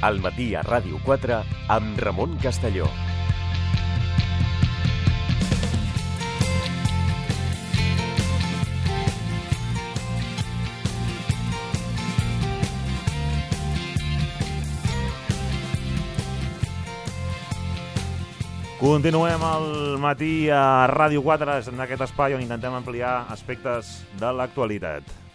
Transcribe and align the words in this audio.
Al 0.00 0.16
matí 0.24 0.54
a 0.56 0.62
Ràdio 0.64 0.96
4 1.04 1.42
amb 1.68 1.98
Ramon 2.00 2.38
Castelló. 2.40 2.86
Continuem 18.80 19.42
al 19.44 19.98
matí 20.00 20.48
a 20.48 20.88
Ràdio 20.88 21.20
4, 21.20 21.60
en 21.68 21.84
aquest 21.84 22.08
espai 22.08 22.32
on 22.32 22.40
intentem 22.40 22.72
ampliar 22.72 23.26
aspectes 23.28 23.98
de 24.16 24.32
l'actualitat. 24.32 25.29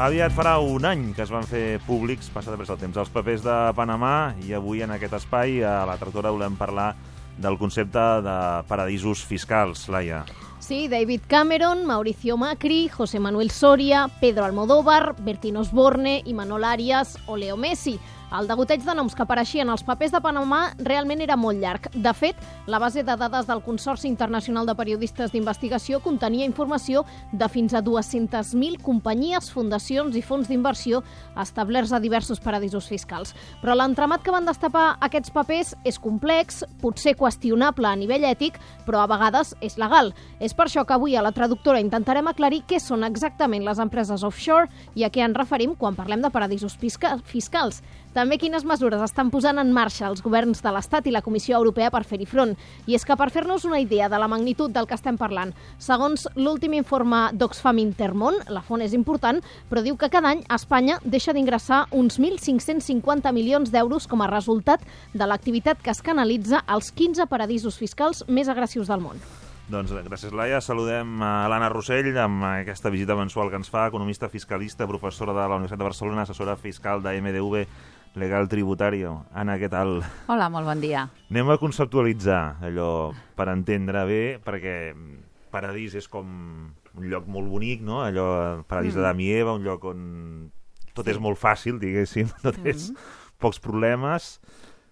Aviat 0.00 0.32
farà 0.32 0.54
un 0.64 0.86
any 0.88 1.10
que 1.12 1.20
es 1.26 1.28
van 1.28 1.44
fer 1.44 1.76
públics, 1.84 2.30
passa 2.32 2.48
de 2.48 2.56
pressa 2.56 2.72
el 2.72 2.78
temps, 2.80 2.96
els 3.02 3.10
papers 3.12 3.42
de 3.44 3.56
Panamà 3.76 4.32
i 4.48 4.54
avui 4.56 4.80
en 4.80 4.94
aquest 4.94 5.18
espai 5.18 5.58
a 5.60 5.82
la 5.84 5.98
tractora 6.00 6.32
volem 6.32 6.56
parlar 6.56 6.94
del 7.36 7.58
concepte 7.60 8.04
de 8.24 8.36
paradisos 8.70 9.20
fiscals, 9.28 9.90
Laia. 9.92 10.22
Sí, 10.56 10.88
David 10.88 11.28
Cameron, 11.28 11.84
Mauricio 11.84 12.38
Macri, 12.40 12.88
José 12.88 13.20
Manuel 13.20 13.50
Soria, 13.50 14.06
Pedro 14.22 14.46
Almodóvar, 14.46 15.16
Bertín 15.18 15.58
Osborne, 15.60 16.22
Imanol 16.24 16.64
Arias 16.64 17.18
o 17.26 17.36
Leo 17.36 17.58
Messi. 17.58 17.98
El 18.30 18.46
degoteig 18.46 18.84
de 18.86 18.94
noms 18.94 19.16
que 19.18 19.24
apareixien 19.24 19.66
als 19.72 19.82
papers 19.82 20.12
de 20.14 20.20
Panamà 20.22 20.60
realment 20.86 21.18
era 21.24 21.34
molt 21.34 21.58
llarg. 21.58 21.88
De 21.90 22.12
fet, 22.14 22.36
la 22.70 22.78
base 22.78 23.02
de 23.02 23.14
dades 23.18 23.48
del 23.48 23.62
Consorci 23.64 24.06
Internacional 24.06 24.68
de 24.68 24.76
Periodistes 24.78 25.32
d'Investigació 25.32 25.98
contenia 26.04 26.46
informació 26.46 27.02
de 27.32 27.48
fins 27.50 27.74
a 27.74 27.82
200.000 27.82 28.78
companyies, 28.86 29.48
fundacions 29.50 30.14
i 30.14 30.22
fons 30.22 30.46
d'inversió 30.46 31.00
establerts 31.42 31.90
a 31.90 31.98
diversos 31.98 32.38
paradisos 32.38 32.86
fiscals. 32.86 33.34
Però 33.64 33.74
l'entramat 33.74 34.22
que 34.22 34.30
van 34.30 34.46
destapar 34.46 34.84
aquests 35.02 35.34
papers 35.34 35.74
és 35.82 35.98
complex, 35.98 36.62
potser 36.78 37.16
qüestionable 37.18 37.90
a 37.90 37.96
nivell 37.98 38.28
ètic, 38.30 38.60
però 38.86 39.02
a 39.02 39.10
vegades 39.10 39.56
és 39.58 39.74
legal. 39.74 40.12
És 40.38 40.54
per 40.54 40.68
això 40.68 40.86
que 40.86 40.94
avui 40.94 41.18
a 41.18 41.26
la 41.26 41.34
traductora 41.34 41.82
intentarem 41.82 42.30
aclarir 42.30 42.62
què 42.62 42.78
són 42.78 43.02
exactament 43.10 43.66
les 43.66 43.82
empreses 43.82 44.22
offshore 44.22 44.70
i 44.94 45.02
a 45.02 45.10
què 45.10 45.26
ens 45.26 45.34
referim 45.34 45.74
quan 45.74 45.98
parlem 45.98 46.22
de 46.22 46.30
paradisos 46.30 46.78
fiscals. 46.78 47.82
També 48.10 48.40
quines 48.42 48.64
mesures 48.66 48.98
estan 49.04 49.28
posant 49.30 49.60
en 49.62 49.68
marxa 49.70 50.08
els 50.08 50.18
governs 50.24 50.58
de 50.64 50.70
l'Estat 50.74 51.06
i 51.06 51.12
la 51.14 51.20
Comissió 51.22 51.54
Europea 51.60 51.92
per 51.94 52.00
fer-hi 52.02 52.24
front. 52.26 52.56
I 52.90 52.96
és 52.98 53.04
que 53.06 53.14
per 53.14 53.28
fer-nos 53.30 53.62
una 53.68 53.78
idea 53.78 54.08
de 54.10 54.18
la 54.18 54.26
magnitud 54.26 54.72
del 54.74 54.88
que 54.90 54.96
estem 54.98 55.14
parlant, 55.14 55.52
segons 55.78 56.26
l'últim 56.34 56.74
informe 56.74 57.28
d'Oxfam 57.38 57.78
Intermón, 57.78 58.40
la 58.50 58.64
font 58.66 58.82
és 58.82 58.96
important, 58.98 59.38
però 59.70 59.84
diu 59.86 59.94
que 59.94 60.10
cada 60.10 60.32
any 60.34 60.42
Espanya 60.50 60.96
deixa 61.04 61.30
d'ingressar 61.36 61.84
uns 61.94 62.18
1.550 62.18 63.30
milions 63.36 63.70
d'euros 63.70 64.10
com 64.10 64.26
a 64.26 64.30
resultat 64.32 64.82
de 65.14 65.30
l'activitat 65.30 65.78
que 65.78 65.94
es 65.94 66.02
canalitza 66.02 66.64
als 66.66 66.90
15 66.90 67.30
paradisos 67.30 67.78
fiscals 67.78 68.24
més 68.26 68.50
agressius 68.50 68.90
del 68.90 69.06
món. 69.06 69.22
Doncs 69.70 69.94
gràcies, 69.94 70.34
Laia. 70.34 70.58
Saludem 70.58 71.20
a 71.22 71.46
l'Anna 71.46 71.68
Rossell 71.70 72.10
amb 72.18 72.42
aquesta 72.48 72.90
visita 72.90 73.14
mensual 73.14 73.52
que 73.52 73.60
ens 73.60 73.70
fa, 73.70 73.86
economista 73.86 74.26
fiscalista, 74.26 74.88
professora 74.90 75.30
de 75.30 75.46
la 75.46 75.60
Universitat 75.60 75.78
de 75.78 75.86
Barcelona, 75.86 76.26
assessora 76.26 76.56
fiscal 76.58 77.04
de 77.04 77.14
MDV 77.22 77.62
Legal 78.18 78.48
Tributario. 78.50 79.24
Anna, 79.32 79.56
què 79.60 79.70
tal? 79.70 80.00
Hola, 80.30 80.48
molt 80.50 80.66
bon 80.66 80.80
dia. 80.82 81.06
Anem 81.30 81.52
a 81.52 81.58
conceptualitzar 81.62 82.58
allò 82.66 83.12
per 83.38 83.46
entendre 83.52 84.02
bé, 84.08 84.22
perquè 84.42 84.76
Paradís 85.50 85.94
és 85.98 86.08
com 86.10 86.26
un 86.98 87.06
lloc 87.10 87.28
molt 87.30 87.50
bonic, 87.50 87.84
no? 87.86 88.00
Allò, 88.02 88.26
Paradís 88.66 88.96
mm. 88.96 88.98
d'Adam 88.98 89.22
i 89.22 89.30
Eva, 89.36 89.54
un 89.58 89.66
lloc 89.66 89.86
on 89.92 90.02
tot 90.94 91.06
sí. 91.06 91.14
és 91.14 91.22
molt 91.22 91.38
fàcil, 91.38 91.78
diguéssim, 91.82 92.32
tot 92.46 92.58
mm. 92.58 92.74
és 92.74 92.90
pocs 93.40 93.62
problemes. 93.62 94.38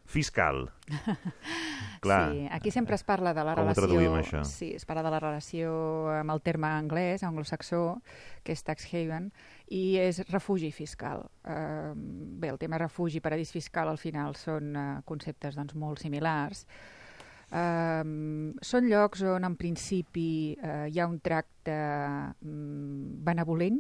Fiscal. 0.09 0.71
Clar. 2.01 2.33
Sí, 2.33 2.47
aquí 2.51 2.71
sempre 2.73 2.95
es 2.97 3.03
parla 3.05 3.35
de 3.37 3.43
la 3.45 3.53
Com 3.59 3.67
relació... 3.69 4.15
Això? 4.17 4.41
Sí, 4.49 4.71
es 4.73 4.87
parla 4.89 5.03
de 5.05 5.11
la 5.13 5.19
relació 5.21 5.75
amb 6.15 6.33
el 6.33 6.41
terme 6.41 6.71
anglès, 6.71 7.27
anglosaxó, 7.29 7.99
que 8.41 8.57
és 8.57 8.65
tax 8.65 8.89
haven, 8.89 9.29
i 9.75 9.99
és 10.01 10.21
refugi 10.31 10.71
fiscal. 10.73 11.27
Uh, 11.45 11.93
bé, 11.95 12.51
el 12.53 12.59
tema 12.61 12.79
refugi 12.81 13.19
i 13.19 13.25
paradís 13.25 13.53
fiscal 13.53 13.91
al 13.91 14.01
final 14.01 14.37
són 14.39 14.73
uh, 14.77 14.87
conceptes 15.09 15.59
doncs, 15.59 15.77
molt 15.77 16.01
similars. 16.03 16.65
Uh, 17.49 18.53
són 18.61 18.89
llocs 18.91 19.23
on 19.25 19.47
en 19.49 19.57
principi 19.57 20.57
uh, 20.61 20.85
hi 20.89 21.01
ha 21.01 21.09
un 21.09 21.21
tracte 21.25 21.77
um, 22.45 23.23
benevolent 23.25 23.79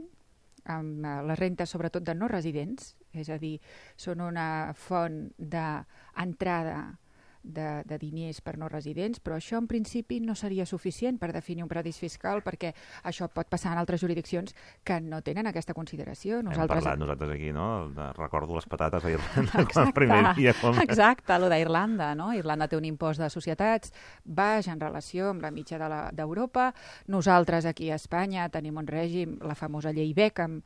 amb 0.72 1.04
uh, 1.04 1.18
les 1.28 1.40
rentes 1.40 1.70
sobretot 1.72 2.04
de 2.04 2.14
no 2.16 2.28
residents, 2.32 2.94
és 3.12 3.28
a 3.32 3.36
dir, 3.40 3.56
són 3.96 4.24
una 4.24 4.72
font 4.76 5.26
d'entrada 5.38 6.80
de, 6.88 7.07
de 7.42 7.98
diners 7.98 8.40
per 8.44 8.56
no 8.58 8.68
residents, 8.68 9.20
però 9.20 9.38
això 9.38 9.58
en 9.58 9.68
principi 9.70 10.18
no 10.20 10.34
seria 10.38 10.66
suficient 10.66 11.18
per 11.18 11.32
definir 11.32 11.64
un 11.64 11.70
paradís 11.70 11.98
fiscal 11.98 12.42
perquè 12.44 12.74
això 13.08 13.28
pot 13.32 13.48
passar 13.48 13.72
en 13.72 13.82
altres 13.82 14.02
jurisdiccions 14.02 14.54
que 14.84 15.00
no 15.00 15.22
tenen 15.22 15.46
aquesta 15.46 15.74
consideració. 15.74 16.42
Nosaltres... 16.42 16.82
Hem 16.82 16.84
parlat 16.84 17.02
nosaltres 17.02 17.34
aquí, 17.34 17.52
no? 17.54 17.88
De, 17.94 18.10
recordo 18.18 18.56
les 18.58 18.68
patates 18.68 19.04
a 19.04 19.12
Irlanda 19.14 19.64
el 19.84 19.92
primer 19.96 20.22
dia. 20.36 20.54
Com... 20.60 20.78
Exacte, 20.82 21.34
el 21.36 21.48
d'Irlanda, 21.52 22.12
no? 22.18 22.32
Irlanda 22.36 22.68
té 22.68 22.78
un 22.78 22.86
impost 22.88 23.22
de 23.22 23.30
societats 23.32 23.94
baix 24.24 24.68
en 24.68 24.80
relació 24.80 25.32
amb 25.32 25.44
la 25.44 25.52
mitja 25.54 25.80
d'Europa. 26.12 26.70
De 26.72 27.12
Nosaltres 27.12 27.66
aquí 27.66 27.90
a 27.90 27.98
Espanya 27.98 28.48
tenim 28.52 28.78
un 28.78 28.86
règim, 28.86 29.38
la 29.44 29.56
famosa 29.58 29.92
llei 29.94 30.12
Beckham, 30.14 30.60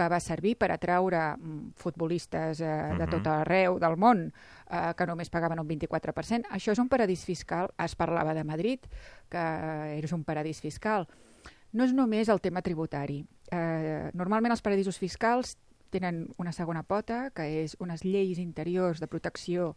que 0.00 0.08
va 0.08 0.20
servir 0.24 0.54
per 0.56 0.70
atraure 0.72 1.20
mm, 1.36 1.74
futbolistes 1.76 2.62
eh, 2.64 2.72
de 2.96 3.08
tot 3.10 3.26
arreu 3.28 3.76
del 3.82 3.98
món 4.00 4.28
eh, 4.30 4.92
que 4.96 5.06
només 5.08 5.28
pagaven 5.32 5.60
un 5.60 5.68
24%. 5.68 6.48
Això 6.56 6.72
és 6.72 6.80
un 6.80 6.88
paradís 6.88 7.26
fiscal. 7.28 7.68
Es 7.76 7.96
parlava 8.00 8.32
de 8.36 8.44
Madrid, 8.48 8.86
que 9.28 9.44
és 9.98 10.14
un 10.16 10.24
paradís 10.24 10.62
fiscal. 10.64 11.04
No 11.76 11.84
és 11.84 11.92
només 11.94 12.32
el 12.32 12.40
tema 12.40 12.64
tributari. 12.64 13.20
Eh, 13.52 14.08
normalment 14.16 14.56
els 14.56 14.64
paradisos 14.64 14.98
fiscals 14.98 15.58
tenen 15.90 16.28
una 16.38 16.54
segona 16.56 16.82
pota, 16.86 17.28
que 17.34 17.44
és 17.60 17.76
unes 17.82 18.06
lleis 18.06 18.38
interiors 18.38 19.02
de 19.02 19.10
protecció 19.10 19.74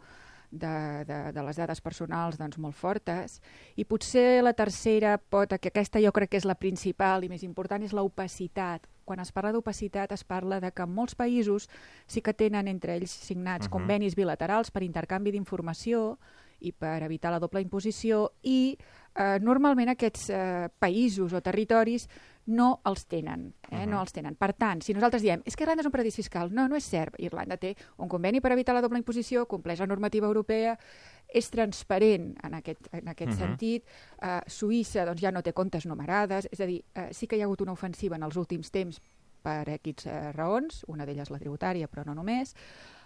de, 0.53 1.03
de, 1.09 1.19
de 1.33 1.43
les 1.43 1.57
dades 1.57 1.81
personals 1.81 2.37
doncs, 2.37 2.59
molt 2.61 2.77
fortes 2.77 3.39
i 3.75 3.83
potser 3.89 4.43
la 4.45 4.53
tercera 4.53 5.17
pota, 5.17 5.57
que 5.57 5.73
aquesta 5.73 5.99
jo 5.99 6.13
crec 6.13 6.31
que 6.31 6.39
és 6.39 6.45
la 6.45 6.55
principal 6.55 7.25
i 7.25 7.31
més 7.33 7.43
important, 7.43 7.81
és 7.81 7.95
l'opacitat. 7.97 8.85
Quan 9.03 9.19
es 9.19 9.31
parla 9.31 9.51
d'opacitat 9.51 10.11
es 10.11 10.23
parla 10.23 10.59
de 10.59 10.71
que 10.71 10.85
molts 10.85 11.15
països 11.15 11.69
sí 12.07 12.21
que 12.21 12.33
tenen 12.33 12.67
entre 12.67 12.95
ells 12.95 13.11
signats 13.11 13.67
uh 13.67 13.69
-huh. 13.69 13.73
convenis 13.77 14.15
bilaterals 14.15 14.71
per 14.71 14.83
intercanvi 14.83 15.31
d'informació 15.31 16.17
i 16.59 16.71
per 16.71 17.03
evitar 17.03 17.31
la 17.31 17.39
doble 17.39 17.61
imposició 17.61 18.31
i 18.41 18.77
eh, 19.15 19.39
normalment 19.41 19.89
aquests 19.89 20.29
eh, 20.29 20.69
països 20.79 21.33
o 21.33 21.41
territoris 21.41 22.07
no 22.45 22.81
els 22.85 23.05
tenen, 23.07 23.53
eh? 23.69 23.75
Uh 23.75 23.81
-huh. 23.81 23.87
no 23.87 24.01
els 24.01 24.11
tenen. 24.11 24.35
Per 24.35 24.53
tant, 24.53 24.81
si 24.81 24.93
nosaltres 24.93 25.21
diem 25.21 25.41
és 25.45 25.55
que 25.55 25.63
Irlanda 25.63 25.81
és 25.81 25.85
un 25.85 25.91
paradís 25.91 26.15
fiscal, 26.15 26.51
no, 26.53 26.67
no 26.67 26.75
és 26.75 26.83
cert. 26.83 27.15
Irlanda 27.19 27.57
té 27.57 27.75
un 27.97 28.07
conveni 28.07 28.41
per 28.41 28.51
evitar 28.51 28.75
la 28.75 28.81
doble 28.81 28.97
imposició, 28.97 29.45
compleix 29.45 29.79
la 29.79 29.87
normativa 29.87 30.27
europea, 30.27 30.77
és 31.27 31.49
transparent 31.49 32.35
en 32.43 32.53
aquest, 32.53 32.87
en 32.91 33.07
aquest 33.07 33.31
uh 33.31 33.37
-huh. 33.37 33.47
sentit. 33.47 33.85
Uh, 34.21 34.41
Suïssa 34.47 35.05
doncs, 35.05 35.21
ja 35.21 35.31
no 35.31 35.41
té 35.41 35.53
comptes 35.53 35.85
numerades, 35.85 36.47
és 36.51 36.59
a 36.59 36.65
dir, 36.65 36.83
uh, 36.95 37.07
sí 37.11 37.27
que 37.27 37.37
hi 37.37 37.41
ha 37.41 37.45
hagut 37.45 37.61
una 37.61 37.71
ofensiva 37.71 38.15
en 38.15 38.23
els 38.23 38.35
últims 38.35 38.71
temps 38.71 39.01
per 39.41 39.69
aquests 39.69 40.05
uh, 40.05 40.31
raons, 40.31 40.85
una 40.87 41.05
d'elles 41.05 41.29
la 41.29 41.39
tributària, 41.39 41.87
però 41.87 42.05
no 42.05 42.13
només, 42.13 42.55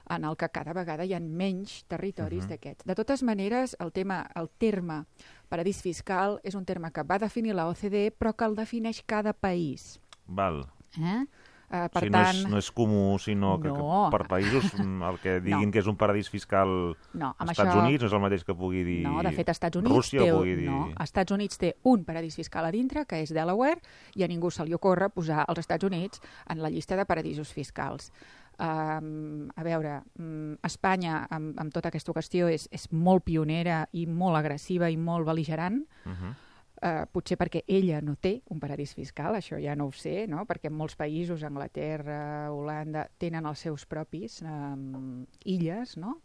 en 0.10 0.24
el 0.26 0.38
que 0.38 0.50
cada 0.50 0.74
vegada 0.74 1.06
hi 1.06 1.14
ha 1.14 1.20
menys 1.20 1.84
territoris 1.88 2.44
uh 2.44 2.48
-huh. 2.48 2.50
d'aquests. 2.50 2.86
De 2.86 2.96
totes 2.96 3.24
maneres, 3.24 3.76
el 3.80 3.92
tema, 3.92 4.30
el 4.36 4.50
terme 4.58 5.06
paradís 5.50 5.82
fiscal 5.82 6.40
és 6.44 6.56
un 6.56 6.66
terme 6.66 6.92
que 6.92 7.04
va 7.04 7.20
definir 7.20 7.56
la 7.56 7.68
OCDE, 7.68 8.14
però 8.18 8.36
que 8.36 8.46
el 8.46 8.56
defineix 8.56 9.04
cada 9.06 9.34
país. 9.34 10.00
Val. 10.26 10.68
Eh? 10.98 11.26
Uh, 11.68 11.90
per 11.92 11.98
o 11.98 12.00
sigui, 12.00 12.12
no, 12.12 12.18
tant, 12.24 12.36
és, 12.38 12.48
no 12.48 12.58
és 12.58 12.72
comú, 12.72 13.20
sinó 13.20 13.60
que, 13.60 13.68
No. 13.68 14.08
que 14.10 14.18
per 14.18 14.28
països 14.30 14.74
mm, 14.80 15.02
el 15.04 15.18
que 15.20 15.42
diguin 15.44 15.66
No. 15.68 15.72
que 15.74 15.80
és 15.80 15.88
un 15.88 15.98
paradís 15.98 16.30
fiscal 16.30 16.96
No, 17.12 17.36
als 17.38 17.52
Estats 17.52 17.76
això- 17.76 17.84
Units 17.84 18.02
no 18.04 18.08
és 18.08 18.14
el 18.14 18.22
mateix 18.22 18.46
que 18.46 18.56
pugui 18.56 18.84
dir 18.86 19.04
No, 19.04 19.22
de 19.22 19.32
fet, 19.34 19.50
Estats 19.50 19.76
Units, 19.76 19.92
Rússia 19.94 20.22
té, 20.22 20.32
o 20.32 20.38
pugui 20.38 20.56
dir... 20.56 20.70
no, 20.70 20.94
Estats 20.98 21.30
Units 21.30 21.58
té 21.58 21.76
un 21.84 22.06
paradís 22.06 22.38
fiscal 22.38 22.64
a 22.64 22.72
dintre, 22.72 23.06
que 23.06 23.20
és 23.22 23.34
Delaware, 23.34 23.82
i 24.16 24.24
a 24.24 24.28
ningú 24.30 24.50
se 24.50 24.64
li 24.64 24.74
ocorre 24.74 25.10
posar 25.10 25.44
els 25.46 25.60
Estats 25.60 25.84
Units 25.84 26.22
en 26.48 26.62
la 26.62 26.70
llista 26.70 26.96
de 26.96 27.06
paradisos 27.06 27.52
fiscals. 27.52 28.14
Um, 28.58 29.52
a 29.54 29.62
veure, 29.62 30.00
um, 30.18 30.56
Espanya, 30.66 31.28
amb, 31.30 31.54
amb 31.62 31.74
tota 31.74 31.92
aquesta 31.92 32.16
qüestió, 32.16 32.48
és, 32.50 32.66
és 32.74 32.88
molt 32.90 33.24
pionera 33.28 33.84
i 33.94 34.08
molt 34.10 34.40
agressiva 34.40 34.90
i 34.90 34.98
molt 34.98 35.28
beligerant, 35.28 35.84
Uh 36.08 36.12
-huh. 36.12 36.36
Uh, 36.78 37.08
potser 37.10 37.38
perquè 37.38 37.64
ella 37.68 38.02
no 38.02 38.14
té 38.22 38.44
un 38.54 38.60
paradís 38.60 38.94
fiscal, 38.94 39.34
això 39.34 39.58
ja 39.58 39.76
no 39.76 39.88
ho 39.88 39.92
sé, 39.92 40.28
no? 40.28 40.46
perquè 40.46 40.70
molts 40.70 40.96
països, 40.96 41.42
Anglaterra, 41.44 42.52
Holanda, 42.54 43.08
tenen 43.18 43.48
els 43.48 43.60
seus 43.60 43.86
propis 43.86 44.44
um, 44.44 45.26
illes, 45.44 45.98
no? 45.98 46.22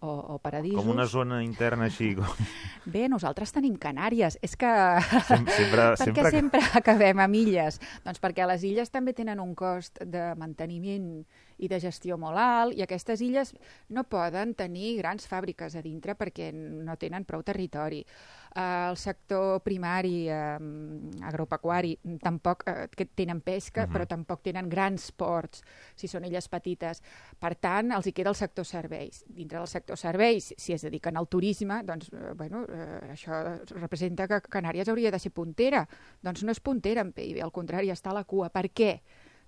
O, 0.00 0.12
o 0.32 0.38
paradisos. 0.40 0.80
Com 0.80 0.94
una 0.94 1.04
zona 1.04 1.42
interna 1.44 1.84
així, 1.90 2.14
com... 2.16 2.24
Bé, 2.88 3.02
nosaltres 3.12 3.52
tenim 3.52 3.74
Canàries. 3.76 4.38
És 4.40 4.56
que... 4.56 4.70
Sem 5.28 5.44
sempre, 5.44 5.84
per 5.92 6.00
sempre, 6.00 6.14
què 6.16 6.32
sempre 6.32 6.62
acabem 6.80 7.20
amb 7.20 7.36
illes? 7.36 7.76
Doncs 8.06 8.22
perquè 8.22 8.46
les 8.48 8.64
illes 8.64 8.88
també 8.88 9.12
tenen 9.12 9.42
un 9.44 9.52
cost 9.58 10.00
de 10.00 10.30
manteniment 10.40 11.10
i 11.60 11.68
de 11.68 11.80
gestió 11.82 12.16
molt 12.16 12.40
alt 12.40 12.78
i 12.78 12.84
aquestes 12.84 13.20
illes 13.20 13.52
no 13.92 14.06
poden 14.08 14.54
tenir 14.56 14.94
grans 15.02 15.28
fàbriques 15.28 15.76
a 15.76 15.84
dintre 15.84 16.16
perquè 16.16 16.48
no 16.56 16.96
tenen 16.96 17.28
prou 17.28 17.44
territori. 17.44 18.00
El 18.50 18.96
sector 18.96 19.60
primari, 19.62 20.24
uh, 20.26 20.56
agropecuari, 21.22 21.92
tampoc 22.18 22.64
uh, 22.66 22.88
que 22.90 23.06
tenen 23.06 23.40
pesca, 23.46 23.84
uh. 23.84 23.86
-huh. 23.86 23.92
però 23.92 24.06
tampoc 24.06 24.42
tenen 24.42 24.68
grans 24.68 25.12
ports, 25.12 25.62
si 25.94 26.08
són 26.08 26.24
illes 26.24 26.48
petites. 26.48 27.02
Per 27.38 27.54
tant, 27.54 27.92
els 27.92 28.06
hi 28.06 28.12
queda 28.12 28.30
el 28.30 28.34
sector 28.34 28.64
serveis. 28.64 29.24
Dintre 29.28 29.58
del 29.58 29.68
sector 29.68 29.96
serveis, 29.96 30.54
si 30.56 30.72
es 30.72 30.82
dediquen 30.82 31.16
al 31.16 31.28
turisme, 31.28 31.82
doncs, 31.84 32.10
eh, 32.12 32.32
bueno, 32.34 32.64
eh, 32.68 33.12
això 33.12 33.60
representa 33.76 34.26
que 34.26 34.40
Canàries 34.40 34.88
hauria 34.88 35.10
de 35.10 35.18
ser 35.18 35.30
puntera. 35.30 35.88
Doncs 36.20 36.42
no 36.42 36.50
és 36.50 36.60
puntera 36.60 37.00
en 37.02 37.12
PIB, 37.12 37.42
al 37.42 37.52
contrari, 37.52 37.90
està 37.90 38.10
a 38.10 38.14
la 38.14 38.24
cua. 38.24 38.50
Per 38.50 38.70
què? 38.72 39.00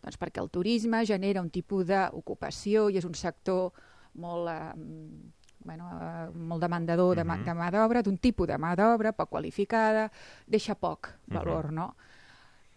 Doncs 0.03 0.19
perquè 0.19 0.41
el 0.41 0.51
turisme 0.51 1.05
genera 1.07 1.41
un 1.41 1.51
tipus 1.51 1.87
d'ocupació 1.87 2.89
i 2.89 2.99
és 2.99 3.05
un 3.05 3.15
sector 3.15 3.73
molt... 4.15 4.49
Eh, 4.49 5.41
bueno, 5.65 5.89
eh, 6.01 6.31
molt 6.35 6.61
demandador 6.63 7.17
de, 7.17 7.25
mà- 7.25 7.39
Mhm. 7.39 7.45
de 7.45 7.55
mà 7.55 7.71
d'obra, 7.71 8.03
d'un 8.03 8.19
tipus 8.19 8.47
de 8.49 8.55
mà 8.59 8.75
d'obra 8.77 9.13
poc 9.13 9.29
qualificada, 9.31 10.11
deixa 10.47 10.75
poc 10.75 11.09
valor, 11.27 11.73
no? 11.73 11.95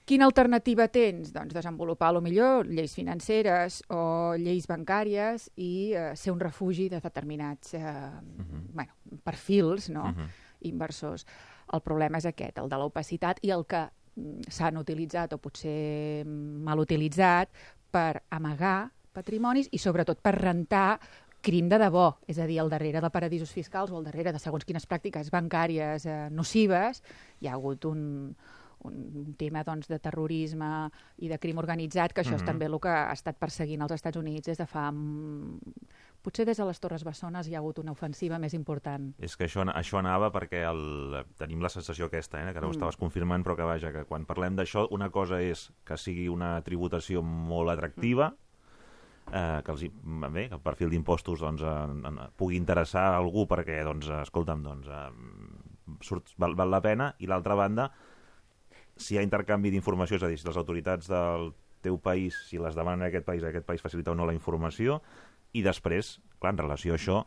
Quina 0.05 0.25
alternativa 0.25 0.87
tens? 0.87 1.31
Doncs 1.33 1.51
desenvolupar, 1.53 2.13
lo 2.13 2.21
millor, 2.21 2.67
lleis 2.67 2.93
financeres 2.93 3.81
o 3.89 4.35
lleis 4.37 4.67
bancàries 4.67 5.49
i 5.57 5.93
eh, 5.97 6.11
ser 6.15 6.31
un 6.31 6.39
refugi 6.39 6.89
de 6.89 6.99
determinats 7.01 7.73
eh, 7.73 8.11
bueno, 8.71 8.91
perfils 9.23 9.89
no? 9.89 10.03
Uh 10.03 10.09
-huh. 10.13 10.27
inversors. 10.61 11.25
El 11.73 11.81
problema 11.81 12.17
és 12.19 12.25
aquest, 12.25 12.57
el 12.59 12.69
de 12.69 12.75
l'opacitat 12.77 13.39
i 13.41 13.49
el 13.49 13.65
que 13.65 13.89
mm, 14.15 14.41
s'han 14.47 14.77
utilitzat 14.77 15.33
o 15.33 15.37
potser 15.39 16.23
mal 16.25 16.79
utilitzat 16.79 17.49
per 17.91 18.21
amagar 18.29 18.91
patrimonis 19.11 19.67
i 19.71 19.77
sobretot 19.77 20.19
per 20.21 20.35
rentar 20.35 20.99
crim 21.45 21.69
de 21.69 21.77
debò, 21.81 22.07
és 22.27 22.39
a 22.41 22.47
dir, 22.49 22.57
al 22.63 22.71
darrere 22.73 23.01
de 23.03 23.09
paradisos 23.13 23.51
fiscals 23.53 23.91
o 23.93 23.99
al 23.99 24.07
darrere 24.09 24.33
de 24.33 24.41
segons 24.41 24.65
quines 24.65 24.87
pràctiques 24.89 25.29
bancàries 25.33 26.05
eh, 26.09 26.19
nocives, 26.33 27.03
hi 27.41 27.47
ha 27.47 27.53
hagut 27.59 27.85
un, 27.85 28.33
un 28.85 29.33
tema 29.37 29.63
doncs, 29.65 29.87
de 29.89 29.97
terrorisme 30.01 30.67
i 31.17 31.29
de 31.31 31.37
crim 31.41 31.57
organitzat, 31.61 32.13
que 32.13 32.21
això 32.21 32.35
és 32.35 32.41
Mhm. 32.43 32.49
també 32.51 32.65
el 32.69 32.79
que 32.79 32.89
ha 32.89 33.13
estat 33.13 33.37
perseguint 33.41 33.81
els 33.81 33.91
Estats 33.95 34.17
Units 34.17 34.45
des 34.51 34.57
de 34.57 34.65
fa... 34.65 34.91
mm, 34.91 35.59
Potser 36.25 36.43
des 36.45 36.57
de 36.57 36.65
les 36.65 36.79
Torres 36.81 37.03
Bessones 37.05 37.47
hi 37.47 37.53
ha 37.53 37.59
hagut 37.59 37.77
una 37.77 37.91
ofensiva 37.93 38.39
més 38.41 38.55
important. 38.57 39.11
És 39.21 39.35
que 39.37 39.45
això, 39.45 39.61
això 39.69 39.99
anava 39.99 40.31
perquè 40.33 40.63
el, 40.65 41.19
tenim 41.37 41.61
la 41.61 41.69
sensació 41.69 42.07
aquesta, 42.09 42.39
eh, 42.41 42.51
que 42.51 42.57
ara 42.57 42.65
ho 42.65 42.71
Mm. 42.71 42.79
estaves 42.79 42.97
confirmant, 42.97 43.45
però 43.45 43.55
que 43.55 43.61
vaja, 43.61 43.91
que 43.93 44.05
quan 44.05 44.25
parlem 44.25 44.55
d'això, 44.57 44.87
una 44.89 45.11
cosa 45.11 45.39
és 45.39 45.71
que 45.85 45.97
sigui 45.97 46.27
una 46.27 46.59
tributació 46.63 47.21
molt 47.21 47.69
atractiva, 47.69 48.33
eh, 49.31 49.61
que, 49.65 49.71
els, 49.71 49.83
hi- 49.83 49.91
bé, 50.29 50.47
que 50.49 50.55
el 50.55 50.61
perfil 50.61 50.89
d'impostos 50.93 51.39
doncs, 51.41 51.61
en, 51.65 52.01
en, 52.05 52.19
pugui 52.37 52.57
interessar 52.57 53.07
a 53.13 53.17
algú 53.17 53.45
perquè, 53.47 53.81
doncs, 53.87 54.09
escolta'm, 54.21 54.63
doncs, 54.63 54.87
eh, 54.87 55.99
surt, 56.01 56.33
val, 56.37 56.55
val 56.55 56.71
la 56.73 56.81
pena, 56.81 57.13
i 57.19 57.27
l'altra 57.27 57.55
banda, 57.55 57.91
si 58.95 59.15
hi 59.15 59.19
ha 59.19 59.23
intercanvi 59.25 59.71
d'informació, 59.73 60.17
és 60.17 60.23
a 60.23 60.29
dir, 60.31 60.37
si 60.39 60.47
les 60.47 60.57
autoritats 60.57 61.07
del 61.11 61.53
teu 61.85 61.97
país, 62.01 62.37
si 62.49 62.57
les 62.57 62.75
demanen 62.75 63.03
a 63.05 63.09
aquest 63.11 63.25
país, 63.27 63.43
a 63.43 63.49
aquest 63.51 63.65
país 63.67 63.81
facilita 63.83 64.11
o 64.11 64.15
no 64.15 64.25
la 64.25 64.33
informació, 64.33 65.01
i 65.53 65.61
després, 65.63 66.19
clar, 66.39 66.53
en 66.55 66.61
relació 66.63 66.95
a 66.95 66.97
això, 66.99 67.25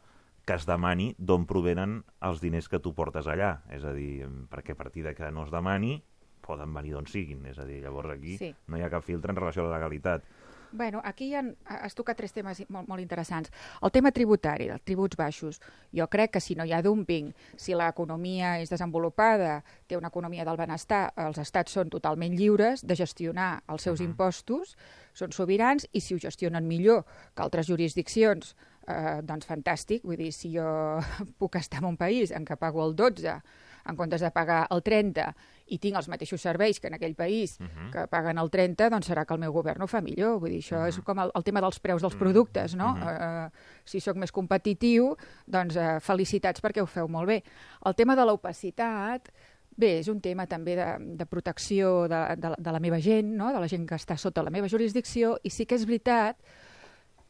que 0.49 0.57
es 0.57 0.65
demani 0.65 1.11
d'on 1.21 1.45
provenen 1.47 1.99
els 2.25 2.41
diners 2.41 2.71
que 2.73 2.81
tu 2.81 2.95
portes 2.97 3.27
allà. 3.29 3.59
És 3.69 3.85
a 3.85 3.93
dir, 3.93 4.25
perquè 4.49 4.73
a 4.73 4.79
partir 4.81 5.05
de 5.05 5.13
que 5.15 5.29
no 5.31 5.45
es 5.45 5.51
demani, 5.53 5.99
poden 6.41 6.73
venir 6.73 6.95
d'on 6.97 7.07
siguin. 7.07 7.45
És 7.51 7.59
a 7.61 7.67
dir, 7.69 7.83
llavors 7.85 8.09
aquí 8.15 8.39
Sí. 8.41 8.55
no 8.67 8.79
hi 8.79 8.83
ha 8.83 8.89
cap 8.89 9.05
filtre 9.05 9.31
en 9.31 9.37
relació 9.37 9.63
a 9.63 9.69
la 9.69 9.77
legalitat. 9.77 10.25
Bueno, 10.71 11.01
aquí 11.05 11.31
ja 11.33 11.43
has 11.65 11.95
tocat 11.97 12.19
tres 12.19 12.35
temes 12.37 12.61
molt, 12.69 12.89
molt 12.89 13.01
interessants. 13.01 13.51
El 13.83 13.93
tema 13.95 14.13
tributari, 14.13 14.67
dels 14.69 14.85
tributs 14.85 15.17
baixos. 15.17 15.61
Jo 15.97 16.09
crec 16.13 16.35
que 16.37 16.43
si 16.45 16.57
no 16.59 16.67
hi 16.69 16.75
ha 16.77 16.83
dumping, 16.85 17.31
si 17.57 17.77
l'economia 17.77 18.59
és 18.61 18.69
desenvolupada, 18.69 19.63
té 19.89 19.97
una 19.97 20.13
economia 20.13 20.45
del 20.45 20.61
benestar, 20.61 21.09
els 21.17 21.41
estats 21.41 21.73
són 21.73 21.89
totalment 21.89 22.37
lliures 22.37 22.85
de 22.85 22.97
gestionar 22.99 23.63
els 23.69 23.89
seus 23.89 24.03
impostos, 24.05 24.77
són 25.17 25.33
sobirans, 25.33 25.89
i 25.93 26.05
si 26.05 26.15
ho 26.15 26.21
gestionen 26.21 26.69
millor 26.69 27.07
que 27.35 27.43
altres 27.43 27.71
jurisdiccions, 27.71 28.55
eh, 28.87 29.21
doncs 29.25 29.49
fantàstic. 29.49 30.05
Vull 30.05 30.21
dir, 30.21 30.33
si 30.37 30.53
jo 30.53 30.69
puc 31.41 31.57
estar 31.57 31.81
en 31.81 31.95
un 31.95 31.97
país 31.97 32.31
en 32.31 32.45
què 32.45 32.61
pago 32.61 32.85
el 32.85 32.95
12 32.97 33.41
en 33.89 33.97
comptes 33.97 34.21
de 34.21 34.31
pagar 34.31 34.67
el 34.71 34.83
30 34.83 35.35
i 35.69 35.79
tinc 35.79 35.97
els 35.97 36.09
mateixos 36.09 36.41
serveis 36.41 36.79
que 36.81 36.89
en 36.89 36.95
aquell 36.95 37.15
país 37.17 37.59
Mhm. 37.61 37.91
que 37.93 38.07
paguen 38.09 38.39
el 38.39 38.51
30, 38.51 38.89
doncs 38.91 39.11
serà 39.11 39.25
que 39.27 39.35
el 39.35 39.41
meu 39.41 39.53
govern 39.53 39.83
ho 39.83 39.87
fa 39.87 40.01
millor. 40.01 40.39
Vull 40.41 40.51
dir, 40.51 40.61
això 40.63 40.87
és 40.89 40.99
com 41.01 41.19
el, 41.19 41.31
el 41.35 41.45
tema 41.45 41.61
dels 41.61 41.79
preus 41.81 42.03
dels 42.03 42.15
productes, 42.17 42.75
no? 42.75 42.95
Mhm. 42.95 43.09
eh, 43.09 43.51
si 43.85 44.01
sóc 44.01 44.17
més 44.17 44.33
competitiu, 44.33 45.17
doncs 45.47 45.77
eh, 45.77 46.01
felicitats 46.01 46.63
perquè 46.63 46.81
ho 46.83 46.87
feu 46.87 47.09
molt 47.09 47.27
bé. 47.29 47.43
El 47.85 47.95
tema 47.95 48.15
de 48.17 48.25
l'opacitat, 48.25 49.29
bé, 49.77 49.99
és 50.01 50.09
un 50.09 50.21
tema 50.21 50.47
també 50.47 50.75
de, 50.77 50.87
de 51.17 51.27
protecció 51.27 52.09
de, 52.09 52.37
de, 52.37 52.55
de 52.59 52.73
la 52.73 52.81
meva 52.81 52.99
gent, 53.01 53.37
no? 53.37 53.53
de 53.53 53.61
la 53.61 53.69
gent 53.69 53.87
que 53.87 53.95
està 53.95 54.17
sota 54.19 54.43
la 54.43 54.51
meva 54.51 54.69
jurisdicció, 54.69 55.39
i 55.45 55.51
sí 55.51 55.67
que 55.67 55.75
és 55.77 55.87
veritat 55.87 56.37
que 56.37 56.49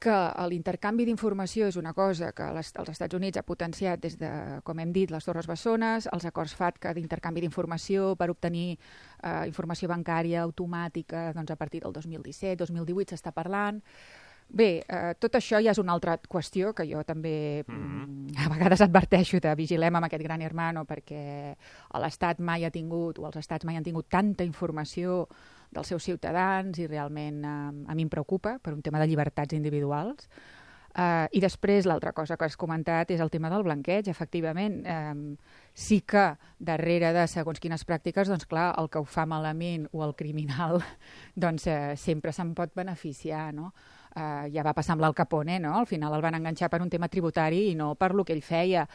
l'intercanvi 0.06 1.04
d'informació 1.08 1.66
és 1.66 1.76
una 1.76 1.92
cosa 1.92 2.30
que 2.32 2.46
les, 2.54 2.70
els 2.78 2.92
Estats 2.92 3.14
Units 3.18 3.38
ha 3.38 3.42
potenciat 3.42 4.00
des 4.00 4.14
de, 4.20 4.30
com 4.64 4.78
hem 4.78 4.92
dit, 4.92 5.10
les 5.10 5.24
Torres 5.24 5.48
Bessones, 5.50 6.06
els 6.12 6.24
acords 6.24 6.54
FATCA 6.54 6.94
d'intercanvi 6.94 7.42
d'informació 7.42 8.14
per 8.16 8.30
obtenir 8.30 8.76
eh, 8.76 9.44
informació 9.48 9.88
bancària 9.90 10.42
automàtica 10.42 11.32
doncs, 11.34 11.50
a 11.50 11.56
partir 11.56 11.82
del 11.82 11.92
2017, 11.92 12.56
2018 12.62 13.16
s'està 13.16 13.34
parlant. 13.34 13.82
Bé, 14.48 14.82
eh, 14.88 15.12
tot 15.20 15.34
això 15.36 15.58
ja 15.60 15.74
és 15.74 15.78
una 15.78 15.92
altra 15.92 16.14
qüestió 16.16 16.70
que 16.72 16.86
jo 16.88 17.02
també 17.04 17.64
mm, 17.66 18.38
a 18.46 18.48
vegades 18.54 18.80
adverteixo 18.80 19.42
de 19.44 19.52
vigilem 19.58 19.98
amb 19.98 20.08
aquest 20.08 20.24
gran 20.24 20.40
hermano 20.40 20.86
perquè 20.88 21.52
l'Estat 22.00 22.40
mai 22.40 22.64
ha 22.64 22.70
tingut, 22.72 23.18
o 23.18 23.26
els 23.28 23.36
estats 23.36 23.68
mai 23.68 23.76
han 23.76 23.84
tingut 23.84 24.08
tanta 24.08 24.46
informació 24.48 25.26
dels 25.74 25.90
seus 25.92 26.04
ciutadans 26.04 26.78
i 26.78 26.86
realment 26.86 27.42
eh, 27.44 27.58
a 27.88 27.96
mi 27.96 28.06
em 28.06 28.12
preocupa 28.12 28.58
per 28.62 28.74
un 28.74 28.82
tema 28.82 29.00
de 29.02 29.08
llibertats 29.10 29.56
individuals. 29.56 30.28
Uh, 30.98 31.28
I 31.30 31.38
després 31.38 31.86
l'altra 31.86 32.10
cosa 32.16 32.34
que 32.34 32.46
has 32.48 32.56
comentat 32.58 33.12
és 33.14 33.20
el 33.22 33.30
tema 33.30 33.50
del 33.52 33.62
blanqueig, 33.62 34.08
efectivament. 34.10 34.80
Um, 34.88 35.20
sí 35.70 36.00
que 36.00 36.24
darrere 36.58 37.12
de 37.14 37.26
segons 37.30 37.60
quines 37.62 37.84
pràctiques, 37.86 38.26
doncs 38.26 38.48
clar, 38.50 38.72
el 38.80 38.88
que 38.90 38.98
ho 38.98 39.06
fa 39.06 39.22
malament 39.28 39.84
o 39.92 40.02
el 40.02 40.16
criminal, 40.18 40.80
doncs 41.44 41.68
uh, 41.70 41.92
sempre 41.94 42.32
se'n 42.34 42.50
pot 42.58 42.74
beneficiar, 42.74 43.52
no? 43.54 43.70
Uh, 44.16 44.48
ja 44.50 44.64
va 44.66 44.74
passar 44.74 44.96
amb 44.96 45.04
l'Al 45.04 45.14
Capone, 45.14 45.60
no? 45.62 45.76
Al 45.78 45.86
final 45.86 46.16
el 46.16 46.24
van 46.24 46.40
enganxar 46.40 46.72
per 46.72 46.82
un 46.82 46.90
tema 46.90 47.06
tributari 47.12 47.68
i 47.68 47.76
no 47.78 47.92
per 47.94 48.10
lo 48.16 48.24
que 48.26 48.34
ell 48.34 48.42
feia. 48.42 48.88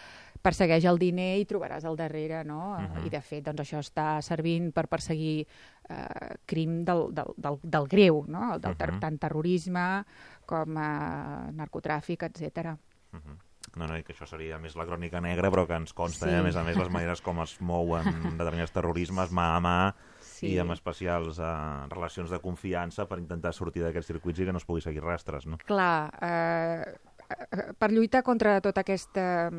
Persegueix 0.43 0.83
el 0.89 0.97
diner 1.00 1.38
i 1.39 1.45
trobaràs 1.47 1.85
al 1.88 1.95
darrere, 1.95 2.43
no? 2.43 2.73
Uh 2.75 2.81
Mhm. 2.81 3.05
I 3.07 3.09
de 3.09 3.21
fet, 3.21 3.43
doncs 3.45 3.62
això 3.62 3.79
està 3.79 4.21
servint 4.21 4.71
per 4.73 4.88
perseguir 4.88 5.47
uh, 5.89 6.35
crim 6.45 6.83
del, 6.85 7.13
del, 7.13 7.33
del, 7.38 7.59
del 7.63 7.88
greu, 7.88 8.25
no? 8.27 8.53
El 8.55 8.62
del 8.62 8.75
ter 8.77 8.91
Mhm. 8.91 9.00
tant 9.00 9.17
terrorisme 9.19 10.03
com 10.45 10.75
uh, 10.75 11.51
narcotràfic, 11.55 12.23
etc. 12.23 12.75
Mhm. 13.12 13.38
No, 13.77 13.88
no, 13.88 13.97
i 13.97 14.03
que 14.03 14.13
això 14.13 14.27
seria 14.27 14.59
més 14.59 14.75
la 14.75 14.85
crònica 14.85 15.19
negra, 15.21 15.50
però 15.50 15.65
que 15.65 15.73
ens 15.73 15.93
consta, 15.93 16.27
Sí. 16.27 16.31
eh, 16.33 16.38
a 16.38 16.43
més 16.43 16.55
a 16.55 16.63
més, 16.63 16.77
les 16.77 16.89
maneres 16.89 17.21
com 17.21 17.39
es 17.41 17.59
mouen 17.62 18.03
determinats 18.38 18.71
terrorismes 18.71 19.31
mà 19.31 19.55
a 19.55 19.59
mà 19.62 19.93
Sí. 20.19 20.53
i 20.53 20.59
amb 20.59 20.71
especials 20.71 21.39
eh, 21.39 21.88
relacions 21.89 22.29
de 22.29 22.39
confiança 22.39 23.07
per 23.07 23.17
intentar 23.19 23.53
sortir 23.53 23.81
d'aquests 23.81 24.07
circuits 24.07 24.39
i 24.39 24.45
que 24.45 24.51
no 24.51 24.57
es 24.57 24.65
pugui 24.65 24.81
seguir 24.81 25.01
rastres, 25.01 25.45
no? 25.47 25.57
Clar, 25.65 26.12
eh, 26.21 26.95
eh, 27.29 27.73
per 27.79 27.91
lluitar 27.91 28.21
contra 28.23 28.59
tota 28.62 28.81
aquesta 28.81 29.50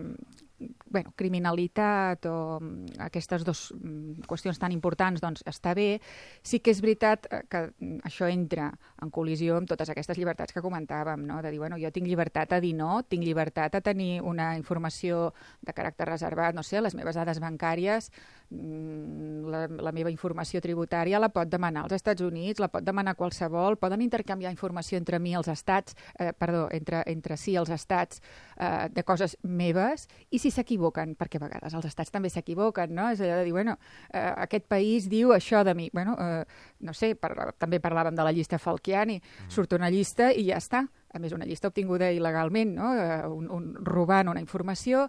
bueno, 0.59 1.13
criminalitat 1.17 2.27
o 2.31 2.61
mm, 2.61 3.01
aquestes 3.07 3.45
dues 3.45 3.67
mm, 3.75 4.25
qüestions 4.31 4.59
tan 4.61 4.73
importants, 4.73 5.23
doncs 5.23 5.43
està 5.51 5.75
bé. 5.75 5.99
Sí 6.47 6.61
que 6.63 6.73
és 6.75 6.81
veritat 6.85 7.27
eh, 7.31 7.43
que 7.51 7.65
mm, 7.73 8.05
això 8.07 8.29
entra 8.31 8.71
en 9.03 9.11
col·lisió 9.15 9.59
amb 9.59 9.69
totes 9.71 9.91
aquestes 9.91 10.19
llibertats 10.19 10.55
que 10.55 10.63
comentàvem, 10.65 11.27
no? 11.27 11.41
de 11.43 11.51
dir, 11.51 11.59
bueno, 11.59 11.79
jo 11.81 11.91
tinc 11.95 12.07
llibertat 12.07 12.55
a 12.55 12.61
dir 12.63 12.75
no, 12.79 13.03
tinc 13.09 13.27
llibertat 13.27 13.75
a 13.75 13.83
tenir 13.85 14.23
una 14.23 14.55
informació 14.57 15.33
de 15.63 15.75
caràcter 15.75 16.09
reservat, 16.09 16.55
no 16.55 16.63
sé, 16.63 16.81
les 16.81 16.95
meves 16.95 17.19
dades 17.19 17.43
bancàries, 17.43 18.11
la, 18.55 19.65
la 19.67 19.93
meva 19.93 20.13
informació 20.13 20.61
tributària 20.63 21.19
la 21.19 21.31
pot 21.33 21.49
demanar 21.51 21.85
als 21.85 21.97
Estats 21.97 22.23
Units, 22.23 22.61
la 22.63 22.69
pot 22.71 22.85
demanar 22.85 23.17
qualsevol, 23.19 23.79
poden 23.81 24.05
intercanviar 24.05 24.53
informació 24.53 24.99
entre 25.01 25.19
mi 25.19 25.35
els 25.35 25.49
estats, 25.49 25.97
eh, 26.19 26.33
perdó, 26.37 26.69
entre, 26.71 27.03
entre 27.11 27.37
si 27.41 27.57
els 27.57 27.73
estats 27.75 28.21
eh, 28.57 28.89
de 28.93 29.03
coses 29.03 29.37
meves, 29.43 30.07
i 30.31 30.39
si 30.45 30.53
s'equivoquen, 30.53 31.15
perquè 31.19 31.41
a 31.41 31.45
vegades 31.47 31.77
els 31.77 31.89
estats 31.89 32.13
també 32.13 32.31
s'equivoquen, 32.33 32.93
no? 32.95 33.09
És 33.15 33.23
allò 33.25 33.39
de 33.41 33.47
dir, 33.47 33.55
bueno, 33.57 33.79
eh, 34.11 34.27
aquest 34.47 34.69
país 34.71 35.09
diu 35.13 35.33
això 35.35 35.65
de 35.65 35.75
mi. 35.75 35.89
Bueno, 35.93 36.17
eh, 36.21 36.45
no 36.85 36.95
sé, 36.97 37.15
per, 37.17 37.33
també 37.59 37.81
parlàvem 37.81 38.17
de 38.17 38.27
la 38.27 38.35
llista 38.35 38.61
Falciani, 38.61 39.21
mm. 39.21 39.55
surt 39.55 39.73
una 39.79 39.91
llista 39.93 40.31
i 40.33 40.49
ja 40.51 40.61
està. 40.61 40.85
A 41.15 41.21
més, 41.23 41.33
una 41.33 41.47
llista 41.47 41.71
obtinguda 41.71 42.11
il·legalment, 42.13 42.75
no? 42.77 42.93
Eh, 42.99 43.23
un, 43.31 43.49
un, 43.51 43.73
robant 43.87 44.33
una 44.33 44.43
informació 44.43 45.09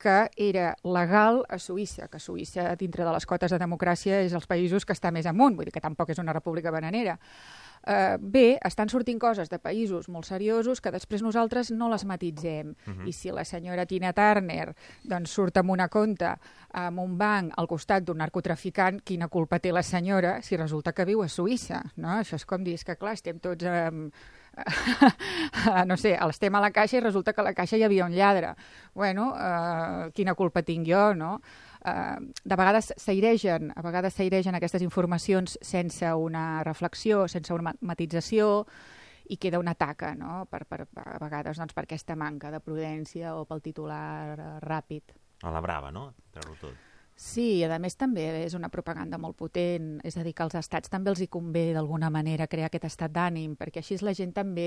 que 0.00 0.28
era 0.36 0.74
legal 0.82 1.44
a 1.48 1.58
Suïssa, 1.58 2.08
que 2.12 2.18
Suïssa, 2.20 2.74
dintre 2.76 3.06
de 3.06 3.12
les 3.14 3.26
cotes 3.26 3.52
de 3.54 3.60
democràcia, 3.62 4.20
és 4.24 4.34
els 4.36 4.48
països 4.50 4.84
que 4.84 4.92
està 4.96 5.12
més 5.14 5.28
amunt, 5.30 5.54
vull 5.56 5.68
dir 5.68 5.72
que 5.72 5.84
tampoc 5.84 6.10
és 6.12 6.20
una 6.20 6.34
república 6.34 6.72
bananera. 6.74 7.14
Uh, 7.84 8.16
bé, 8.16 8.58
estan 8.64 8.88
sortint 8.88 9.18
coses 9.20 9.50
de 9.52 9.58
països 9.60 10.06
molt 10.08 10.24
seriosos 10.24 10.80
que 10.80 10.92
després 10.94 11.20
nosaltres 11.20 11.68
no 11.70 11.90
les 11.92 12.04
matitzem. 12.04 12.74
Uh 12.86 12.90
mhm. 12.90 13.00
-huh. 13.00 13.08
I 13.08 13.12
si 13.12 13.30
la 13.30 13.44
senyora 13.44 13.86
Tina 13.86 14.12
Turner 14.12 14.74
doncs, 15.02 15.30
surt 15.30 15.56
amb 15.56 15.70
una 15.70 15.88
compta 15.88 16.38
amb 16.72 16.98
un 16.98 17.18
banc 17.18 17.52
al 17.56 17.66
costat 17.66 18.04
d'un 18.04 18.18
narcotraficant, 18.18 19.02
quina 19.04 19.28
culpa 19.28 19.58
té 19.58 19.72
la 19.72 19.82
senyora 19.82 20.42
si 20.42 20.56
resulta 20.56 20.92
que 20.92 21.04
viu 21.04 21.22
a 21.22 21.28
Suïssa? 21.28 21.82
No? 21.96 22.08
Això 22.08 22.36
és 22.36 22.46
com 22.46 22.64
dir, 22.64 22.78
que 22.84 22.96
clar, 22.96 23.12
estem 23.12 23.38
tots... 23.38 23.64
Um, 23.64 24.10
no 25.86 25.96
sé, 25.96 26.14
estem 26.30 26.54
a 26.54 26.60
la 26.62 26.70
caixa 26.70 26.98
i 26.98 27.00
resulta 27.00 27.32
que 27.32 27.42
a 27.42 27.44
la 27.44 27.54
caixa 27.54 27.76
hi 27.76 27.82
havia 27.82 28.06
un 28.06 28.14
lladre. 28.14 28.54
Bueno, 28.94 29.32
eh, 29.36 30.10
quina 30.14 30.34
culpa 30.34 30.62
tinc 30.62 30.86
jo, 30.88 31.14
no? 31.14 31.40
Eh, 31.84 32.18
de 32.44 32.56
vegades 32.56 32.92
s'airegen, 32.96 33.72
a 33.76 33.82
vegades 33.84 34.16
s'airegen 34.16 34.56
aquestes 34.56 34.82
informacions 34.82 35.58
sense 35.60 36.12
una 36.16 36.62
reflexió, 36.64 37.26
sense 37.28 37.52
una 37.52 37.74
matització, 37.80 38.64
i 39.28 39.38
queda 39.40 39.58
una 39.58 39.74
taca, 39.74 40.14
no?, 40.14 40.44
per, 40.50 40.64
per, 40.68 40.84
a 41.00 41.18
vegades 41.22 41.60
doncs, 41.60 41.72
per 41.76 41.86
aquesta 41.86 42.16
manca 42.16 42.50
de 42.52 42.60
prudència 42.60 43.34
o 43.38 43.44
pel 43.48 43.62
titular 43.64 44.34
eh, 44.36 44.48
ràpid. 44.64 45.14
A 45.44 45.52
la 45.52 45.62
brava, 45.64 45.92
no?, 45.92 46.10
treure 46.32 46.58
tot. 46.60 46.90
Sí, 47.14 47.60
i 47.60 47.64
a 47.64 47.78
més 47.78 47.94
també 47.94 48.24
és 48.42 48.56
una 48.58 48.68
propaganda 48.72 49.20
molt 49.22 49.36
potent, 49.38 50.00
és 50.02 50.16
a 50.18 50.24
dir, 50.26 50.32
que 50.34 50.42
als 50.42 50.56
estats 50.58 50.90
també 50.90 51.12
els 51.12 51.22
hi 51.22 51.28
convé 51.30 51.68
d'alguna 51.72 52.10
manera 52.10 52.48
crear 52.50 52.66
aquest 52.66 52.88
estat 52.90 53.14
d'ànim, 53.14 53.54
perquè 53.60 53.84
així 53.84 54.00
la 54.02 54.16
gent 54.18 54.34
també 54.34 54.66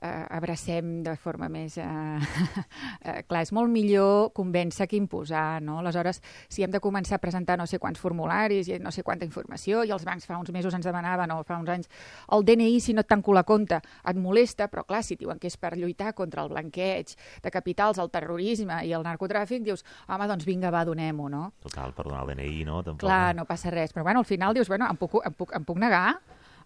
abracem 0.00 1.02
de 1.02 1.14
forma 1.16 1.48
més... 1.50 1.76
Eh, 1.78 1.84
eh, 3.08 3.22
clar, 3.26 3.42
és 3.42 3.52
molt 3.54 3.70
millor 3.72 4.30
convèncer 4.36 4.86
que 4.90 4.98
imposar, 4.98 5.60
no? 5.64 5.78
Aleshores, 5.82 6.20
si 6.48 6.62
hem 6.62 6.70
de 6.74 6.80
començar 6.82 7.18
a 7.18 7.22
presentar 7.22 7.58
no 7.58 7.66
sé 7.66 7.80
quants 7.82 8.00
formularis 8.00 8.70
i 8.70 8.78
no 8.82 8.92
sé 8.94 9.02
quanta 9.06 9.26
informació, 9.26 9.82
i 9.84 9.92
els 9.94 10.06
bancs 10.06 10.28
fa 10.28 10.38
uns 10.38 10.52
mesos 10.54 10.74
ens 10.74 10.86
demanaven, 10.86 11.32
o 11.34 11.42
fa 11.46 11.58
uns 11.58 11.72
anys, 11.74 11.90
el 12.34 12.46
DNI, 12.46 12.78
si 12.84 12.94
no 12.94 13.02
et 13.02 13.10
tanco 13.10 13.34
la 13.34 13.44
compte, 13.48 13.80
et 13.82 14.20
molesta, 14.20 14.68
però 14.70 14.86
clar, 14.86 15.02
si 15.06 15.18
diuen 15.18 15.40
que 15.42 15.50
és 15.50 15.58
per 15.58 15.74
lluitar 15.76 16.14
contra 16.18 16.46
el 16.46 16.52
blanqueig 16.54 17.14
de 17.42 17.54
capitals, 17.54 17.98
el 17.98 18.12
terrorisme 18.14 18.80
i 18.86 18.94
el 18.94 19.06
narcotràfic, 19.06 19.66
dius, 19.66 19.84
home, 20.06 20.30
doncs 20.30 20.46
vinga, 20.48 20.72
va, 20.74 20.84
donem-ho, 20.86 21.28
no? 21.32 21.44
Total, 21.64 21.94
per 21.96 22.06
donar 22.06 22.24
el 22.24 22.34
DNI, 22.34 22.64
no? 22.68 22.82
Tampoc, 22.86 23.06
clar, 23.06 23.34
no 23.36 23.48
passa 23.48 23.74
res, 23.74 23.94
però 23.94 24.06
bueno, 24.06 24.22
al 24.22 24.28
final 24.28 24.54
dius, 24.54 24.70
bueno, 24.70 24.86
em 24.88 24.98
puc, 25.00 25.18
em 25.26 25.34
puc, 25.34 25.54
em 25.58 25.66
puc 25.66 25.82
negar, 25.82 26.18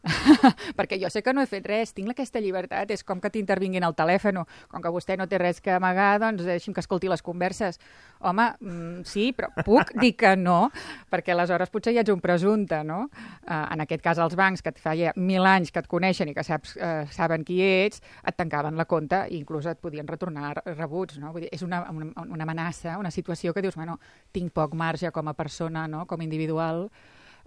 perquè 0.78 0.98
jo 1.00 1.10
sé 1.10 1.22
que 1.22 1.32
no 1.34 1.42
he 1.42 1.48
fet 1.48 1.66
res, 1.68 1.92
tinc 1.94 2.10
aquesta 2.10 2.40
llibertat, 2.42 2.90
és 2.90 3.04
com 3.06 3.20
que 3.22 3.30
t'intervinguin 3.30 3.84
al 3.86 3.94
telèfon, 3.98 4.42
com 4.70 4.82
que 4.82 4.92
vostè 4.92 5.16
no 5.18 5.28
té 5.30 5.38
res 5.38 5.60
que 5.62 5.72
amagar, 5.74 6.16
doncs 6.22 6.42
deixi'm 6.46 6.74
que 6.74 6.82
escolti 6.82 7.10
les 7.10 7.22
converses. 7.22 7.78
Home, 8.22 8.48
mm, 8.60 9.04
sí, 9.06 9.30
però 9.36 9.50
puc 9.66 9.94
dir 10.00 10.12
que 10.18 10.34
no, 10.36 10.70
perquè 11.10 11.34
aleshores 11.34 11.70
potser 11.70 11.94
ja 11.94 12.02
ets 12.02 12.12
un 12.12 12.22
presumpte, 12.22 12.82
no? 12.86 13.04
Uh, 13.42 13.64
en 13.74 13.84
aquest 13.86 14.02
cas, 14.02 14.18
els 14.22 14.36
bancs, 14.38 14.62
que 14.62 14.74
et 14.74 14.82
feia 14.82 15.14
mil 15.16 15.46
anys 15.46 15.72
que 15.74 15.82
et 15.82 15.90
coneixen 15.90 16.30
i 16.30 16.34
que 16.34 16.46
saps, 16.46 16.76
uh, 16.78 17.06
saben 17.14 17.46
qui 17.46 17.60
ets, 17.62 18.02
et 18.26 18.38
tancaven 18.38 18.78
la 18.78 18.86
compte 18.90 19.24
i 19.30 19.38
inclús 19.38 19.66
et 19.70 19.80
podien 19.82 20.08
retornar 20.08 20.54
rebuts, 20.66 21.18
no? 21.22 21.32
Vull 21.34 21.46
dir, 21.46 21.54
és 21.54 21.62
una, 21.66 21.84
una, 21.90 22.10
una 22.26 22.46
amenaça, 22.46 22.98
una 22.98 23.10
situació 23.10 23.54
que 23.54 23.62
dius, 23.62 23.78
bueno, 23.78 23.98
tinc 24.32 24.52
poc 24.54 24.74
marge 24.74 25.10
com 25.14 25.28
a 25.28 25.34
persona, 25.38 25.86
no?, 25.90 26.06
com 26.06 26.20
a 26.20 26.26
individual, 26.26 26.88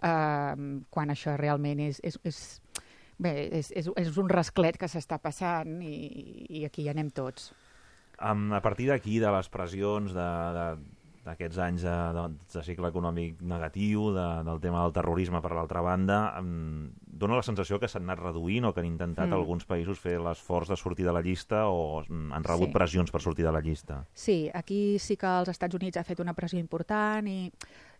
eh, 0.01 0.55
quan 0.89 1.13
això 1.13 1.35
realment 1.39 1.83
és, 1.87 2.01
és, 2.03 2.19
és, 2.23 2.41
bé, 3.17 3.35
és, 3.61 3.71
és, 3.71 3.89
és 3.95 4.17
un 4.17 4.29
rasclet 4.31 4.79
que 4.79 4.89
s'està 4.91 5.19
passant 5.21 5.79
i, 5.83 5.95
i 6.49 6.65
aquí 6.67 6.85
hi 6.85 6.91
anem 6.91 7.13
tots. 7.15 7.53
Um, 8.21 8.53
a 8.55 8.61
partir 8.63 8.87
d'aquí, 8.87 9.19
de 9.19 9.31
les 9.31 9.49
pressions 9.51 10.13
d'aquests 10.15 11.57
anys 11.59 11.83
de, 11.83 11.95
de, 12.15 12.27
de 12.53 12.61
cicle 12.63 12.87
econòmic 12.87 13.41
negatiu, 13.43 14.07
de, 14.15 14.27
del 14.47 14.61
tema 14.63 14.85
del 14.85 14.93
terrorisme 14.95 15.41
per 15.43 15.51
l'altra 15.51 15.83
banda, 15.83 16.19
um, 16.39 16.93
dona 17.03 17.39
la 17.39 17.43
sensació 17.43 17.79
que 17.79 17.89
s'han 17.91 18.07
anat 18.07 18.21
reduint 18.23 18.67
o 18.67 18.71
que 18.73 18.83
han 18.83 18.87
intentat 18.87 19.27
mm. 19.27 19.35
alguns 19.35 19.67
països 19.67 19.99
fer 19.99 20.15
l'esforç 20.21 20.71
de 20.71 20.79
sortir 20.79 21.07
de 21.07 21.15
la 21.15 21.23
llista 21.25 21.65
o 21.67 22.03
han 22.07 22.47
rebut 22.47 22.71
sí. 22.71 22.75
pressions 22.77 23.11
per 23.11 23.23
sortir 23.23 23.47
de 23.47 23.55
la 23.55 23.63
llista. 23.63 24.03
Sí, 24.13 24.45
aquí 24.53 24.99
sí 24.99 25.19
que 25.19 25.31
els 25.41 25.51
Estats 25.51 25.75
Units 25.75 25.99
ha 25.99 26.07
fet 26.07 26.23
una 26.23 26.35
pressió 26.37 26.59
important 26.59 27.27
i 27.27 27.51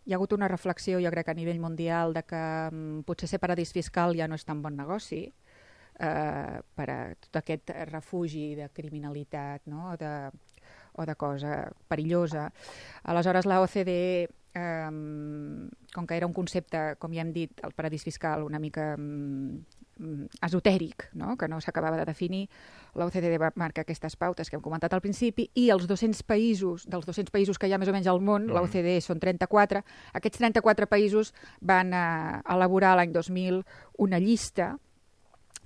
hi 0.06 0.14
ha 0.14 0.16
hagut 0.16 0.32
una 0.36 0.48
reflexió, 0.48 1.00
jo 1.02 1.10
crec, 1.10 1.28
a 1.28 1.34
nivell 1.34 1.58
mundial 1.60 2.14
de 2.14 2.22
que 2.22 2.42
um, 2.70 3.02
potser 3.06 3.28
ser 3.28 3.42
paradís 3.42 3.72
fiscal 3.74 4.14
ja 4.14 4.28
no 4.30 4.38
és 4.38 4.46
tan 4.46 4.62
bon 4.62 4.76
negoci 4.78 5.24
eh, 5.26 6.58
per 6.78 6.88
a 6.94 6.98
tot 7.26 7.40
aquest 7.42 7.72
refugi 7.90 8.54
de 8.54 8.68
criminalitat 8.70 9.66
no? 9.66 9.96
de, 9.98 10.30
o 10.94 11.06
de 11.06 11.16
cosa 11.18 11.56
perillosa. 11.88 12.46
Aleshores, 13.02 13.50
la 13.50 13.60
OCDE, 13.64 14.28
eh, 14.54 14.90
com 15.94 16.06
que 16.06 16.16
era 16.16 16.30
un 16.30 16.36
concepte, 16.36 16.94
com 17.02 17.12
ja 17.12 17.26
hem 17.26 17.34
dit, 17.34 17.58
el 17.66 17.74
paradís 17.74 18.06
fiscal 18.06 18.46
una 18.46 18.62
mica 18.62 18.94
Mm, 18.96 19.58
esotèric, 20.44 21.08
no? 21.16 21.36
que 21.36 21.48
no 21.48 21.60
s'acabava 21.60 21.96
de 21.96 22.04
definir, 22.04 22.46
l'OCDE 22.96 23.38
va 23.40 23.52
marcar 23.56 23.84
aquestes 23.84 24.16
pautes 24.16 24.50
que 24.50 24.58
hem 24.58 24.64
comentat 24.64 24.92
al 24.92 25.02
principi 25.04 25.48
i 25.54 25.68
els 25.72 25.86
200 25.88 26.22
països, 26.28 26.86
dels 26.88 27.06
200 27.08 27.32
països 27.32 27.58
que 27.58 27.68
hi 27.68 27.72
ha 27.72 27.80
més 27.80 27.88
o 27.88 27.94
menys 27.96 28.08
al 28.12 28.20
món, 28.20 28.46
mm. 28.46 28.56
l'OCDE 28.56 28.98
són 29.04 29.20
34, 29.22 29.82
aquests 30.20 30.42
34 30.42 30.88
països 30.90 31.32
van 31.60 31.94
eh, 31.96 32.40
elaborar 32.52 32.96
l'any 32.96 33.14
2000 33.16 33.62
una 34.04 34.20
llista 34.20 34.74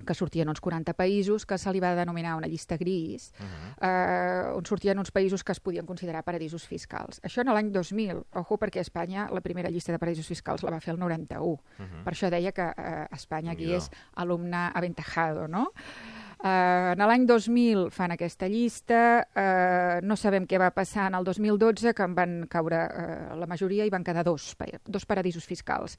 que 0.06 0.14
sortien 0.14 0.48
uns 0.48 0.60
40 0.60 0.94
països, 0.94 1.46
que 1.46 1.58
se 1.58 1.72
li 1.72 1.80
va 1.82 1.94
denominar 1.94 2.36
una 2.38 2.48
llista 2.48 2.76
gris, 2.76 3.32
uh 3.38 3.44
-huh. 3.44 3.88
eh, 3.88 4.56
on 4.56 4.64
sortien 4.64 4.98
uns 4.98 5.12
països 5.12 5.44
que 5.44 5.52
es 5.52 5.60
podien 5.60 5.86
considerar 5.86 6.24
paradisos 6.24 6.66
fiscals. 6.66 7.20
Això 7.22 7.40
en 7.40 7.52
l'any 7.52 7.70
2000, 7.72 8.24
ojo, 8.32 8.58
perquè 8.58 8.80
Espanya 8.80 9.28
la 9.30 9.40
primera 9.40 9.70
llista 9.70 9.92
de 9.92 9.98
paradisos 9.98 10.26
fiscals 10.26 10.62
la 10.62 10.70
va 10.70 10.80
fer 10.80 10.94
el 10.94 11.00
91. 11.00 11.50
Uh 11.50 11.58
-huh. 11.78 12.04
Per 12.04 12.12
això 12.12 12.30
deia 12.30 12.52
que 12.52 12.72
eh, 12.76 13.06
Espanya 13.12 13.52
aquí 13.52 13.72
és 13.74 13.90
alumne 14.14 14.70
aventajado, 14.74 15.48
no? 15.48 15.72
Uh, 16.40 16.94
en 16.96 17.02
l'any 17.04 17.26
2000 17.28 17.90
fan 17.92 18.14
aquesta 18.14 18.48
llista, 18.48 19.28
uh, 19.36 20.00
no 20.00 20.16
sabem 20.16 20.46
què 20.48 20.56
va 20.56 20.70
passar 20.72 21.10
en 21.10 21.18
el 21.18 21.24
2012, 21.26 21.92
que 21.92 22.02
en 22.02 22.14
van 22.16 22.46
caure 22.48 22.78
uh, 22.88 23.36
la 23.36 23.46
majoria 23.46 23.84
i 23.84 23.92
van 23.92 24.06
quedar 24.06 24.24
dos, 24.24 24.56
dos 24.86 25.04
paradisos 25.04 25.44
fiscals 25.44 25.98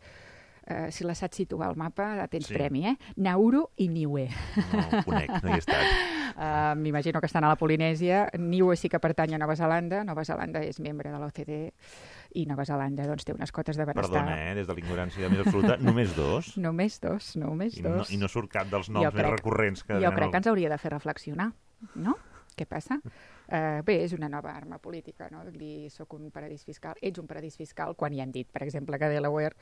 eh, 0.72 0.92
si 0.92 1.06
la 1.08 1.16
saps 1.18 1.42
situar 1.44 1.70
al 1.70 1.78
mapa, 1.80 2.28
tens 2.32 2.48
sí. 2.50 2.56
premi, 2.56 2.86
eh? 2.88 2.96
Nauru 3.22 3.66
i 3.84 3.90
Niue. 3.92 4.28
No, 4.72 4.82
ho 4.82 5.04
conec, 5.10 5.36
no 5.38 5.52
hi 5.52 5.58
he 5.58 5.62
estat. 5.62 5.84
Uh, 6.32 6.74
M'imagino 6.82 7.20
que 7.20 7.28
estan 7.28 7.44
a 7.44 7.52
la 7.52 7.60
Polinèsia. 7.60 8.24
Niue 8.40 8.78
sí 8.80 8.90
que 8.90 9.02
pertany 9.04 9.36
a 9.36 9.42
Nova 9.42 9.56
Zelanda. 9.60 10.06
Nova 10.08 10.26
Zelanda 10.28 10.64
és 10.64 10.80
membre 10.80 11.12
de 11.12 11.20
l'OCDE 11.20 11.62
i 12.40 12.46
Nova 12.48 12.66
Zelanda 12.68 13.06
doncs, 13.10 13.28
té 13.28 13.36
unes 13.36 13.52
cotes 13.52 13.78
de 13.80 13.86
benestar. 13.88 14.22
Perdona, 14.22 14.38
eh? 14.48 14.56
des 14.62 14.70
de 14.70 14.76
l'ignorància 14.78 15.30
més 15.32 15.44
absoluta, 15.44 15.78
només 15.88 16.16
dos? 16.16 16.54
només 16.62 17.00
dos, 17.04 17.34
només 17.40 17.78
I 17.78 17.86
dos. 17.86 18.06
No, 18.06 18.10
I 18.16 18.22
no 18.22 18.32
surt 18.32 18.52
cap 18.54 18.72
dels 18.72 18.90
noms 18.90 19.04
jo 19.04 19.12
més 19.12 19.20
crec, 19.20 19.38
recurrents 19.40 19.84
que... 19.84 20.00
Jo 20.00 20.14
crec 20.16 20.30
el... 20.30 20.34
que 20.34 20.44
ens 20.44 20.52
hauria 20.52 20.72
de 20.72 20.80
fer 20.82 20.94
reflexionar, 20.96 21.52
no? 22.00 22.18
Què 22.56 22.68
passa? 22.68 23.00
Uh, 23.52 23.82
bé, 23.84 23.98
és 24.06 24.14
una 24.16 24.30
nova 24.32 24.54
arma 24.56 24.78
política, 24.80 25.26
no? 25.28 25.42
Dir, 25.52 25.90
soc 25.92 26.14
un 26.16 26.30
paradís 26.32 26.62
fiscal, 26.64 26.96
ets 27.04 27.20
un 27.20 27.28
paradís 27.28 27.58
fiscal, 27.60 27.98
quan 28.00 28.14
hi 28.16 28.22
han 28.24 28.32
dit, 28.32 28.48
per 28.48 28.62
exemple, 28.64 28.96
que 28.96 29.10
a 29.10 29.12
Delaware 29.12 29.58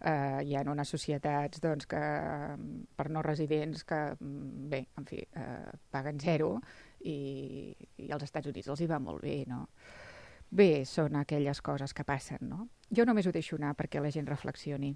uh, 0.00 0.40
hi 0.40 0.56
ha 0.56 0.62
unes 0.72 0.88
societats 0.88 1.60
doncs, 1.60 1.84
que, 1.90 2.00
per 2.96 3.06
no 3.12 3.20
residents 3.26 3.84
que, 3.84 4.00
mm, 4.16 4.70
bé, 4.72 4.80
en 4.96 5.08
fi, 5.10 5.20
uh, 5.36 5.76
paguen 5.92 6.22
zero 6.24 6.54
i, 7.04 7.74
i 8.00 8.08
als 8.16 8.24
Estats 8.30 8.48
Units 8.48 8.72
els 8.72 8.80
hi 8.80 8.88
va 8.88 9.02
molt 9.10 9.20
bé, 9.28 9.42
no? 9.50 9.66
Bé, 10.48 10.86
són 10.88 11.20
aquelles 11.20 11.60
coses 11.60 11.92
que 11.92 12.08
passen, 12.08 12.48
no? 12.48 12.70
Jo 12.96 13.04
només 13.04 13.28
ho 13.28 13.32
deixo 13.34 13.60
anar 13.60 13.74
perquè 13.76 14.00
la 14.00 14.12
gent 14.14 14.30
reflexioni. 14.30 14.94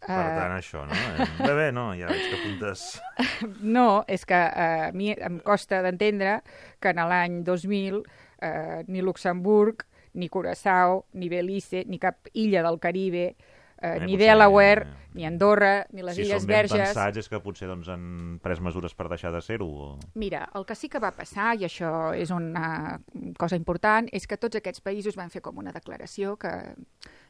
Per 0.00 0.16
uh... 0.16 0.32
tant, 0.38 0.54
això, 0.56 0.86
no? 0.88 0.96
Bé, 1.42 1.52
bé, 1.54 1.68
no, 1.76 1.90
ja 1.98 2.08
veig 2.08 2.24
que 2.30 2.38
apuntes... 2.40 2.86
No, 3.76 4.02
és 4.08 4.24
que 4.28 4.38
uh, 4.38 4.88
a 4.88 4.90
mi 4.96 5.12
em 5.12 5.38
costa 5.44 5.82
d'entendre 5.84 6.40
que 6.80 6.94
en 6.94 7.02
l'any 7.10 7.40
2000 7.44 8.00
eh, 8.40 8.84
ni 8.88 9.02
Luxemburg, 9.02 9.84
ni 10.12 10.28
Curaçao, 10.28 11.04
ni 11.12 11.28
Belize, 11.28 11.84
ni 11.86 11.98
cap 11.98 12.30
illa 12.32 12.64
del 12.66 12.80
Caribe, 12.82 13.34
eh, 13.80 13.90
Eh, 13.90 14.06
ni 14.06 14.12
potser, 14.12 14.26
Delaware, 14.28 14.86
ni 15.14 15.24
Andorra, 15.24 15.86
ni 15.92 16.02
les 16.04 16.14
si 16.14 16.22
Illes 16.26 16.42
són 16.42 16.50
ben 16.50 16.56
Verges... 16.60 16.90
pensats 16.92 17.20
és 17.22 17.28
que 17.32 17.40
potser 17.42 17.68
doncs, 17.70 17.88
han 17.90 18.38
pres 18.44 18.60
mesures 18.62 18.94
per 18.94 19.08
deixar 19.08 19.32
de 19.32 19.40
ser-ho. 19.42 19.66
O... 19.66 19.88
Mira, 20.20 20.44
el 20.54 20.66
que 20.68 20.76
sí 20.76 20.90
que 20.92 21.00
va 21.02 21.10
passar, 21.16 21.54
i 21.58 21.64
això 21.66 22.12
és 22.14 22.30
una 22.34 23.00
cosa 23.40 23.58
important, 23.58 24.10
és 24.12 24.28
que 24.28 24.38
tots 24.40 24.60
aquests 24.60 24.84
països 24.84 25.16
van 25.18 25.32
fer 25.32 25.42
com 25.42 25.58
una 25.58 25.72
declaració 25.72 26.36
que 26.40 26.52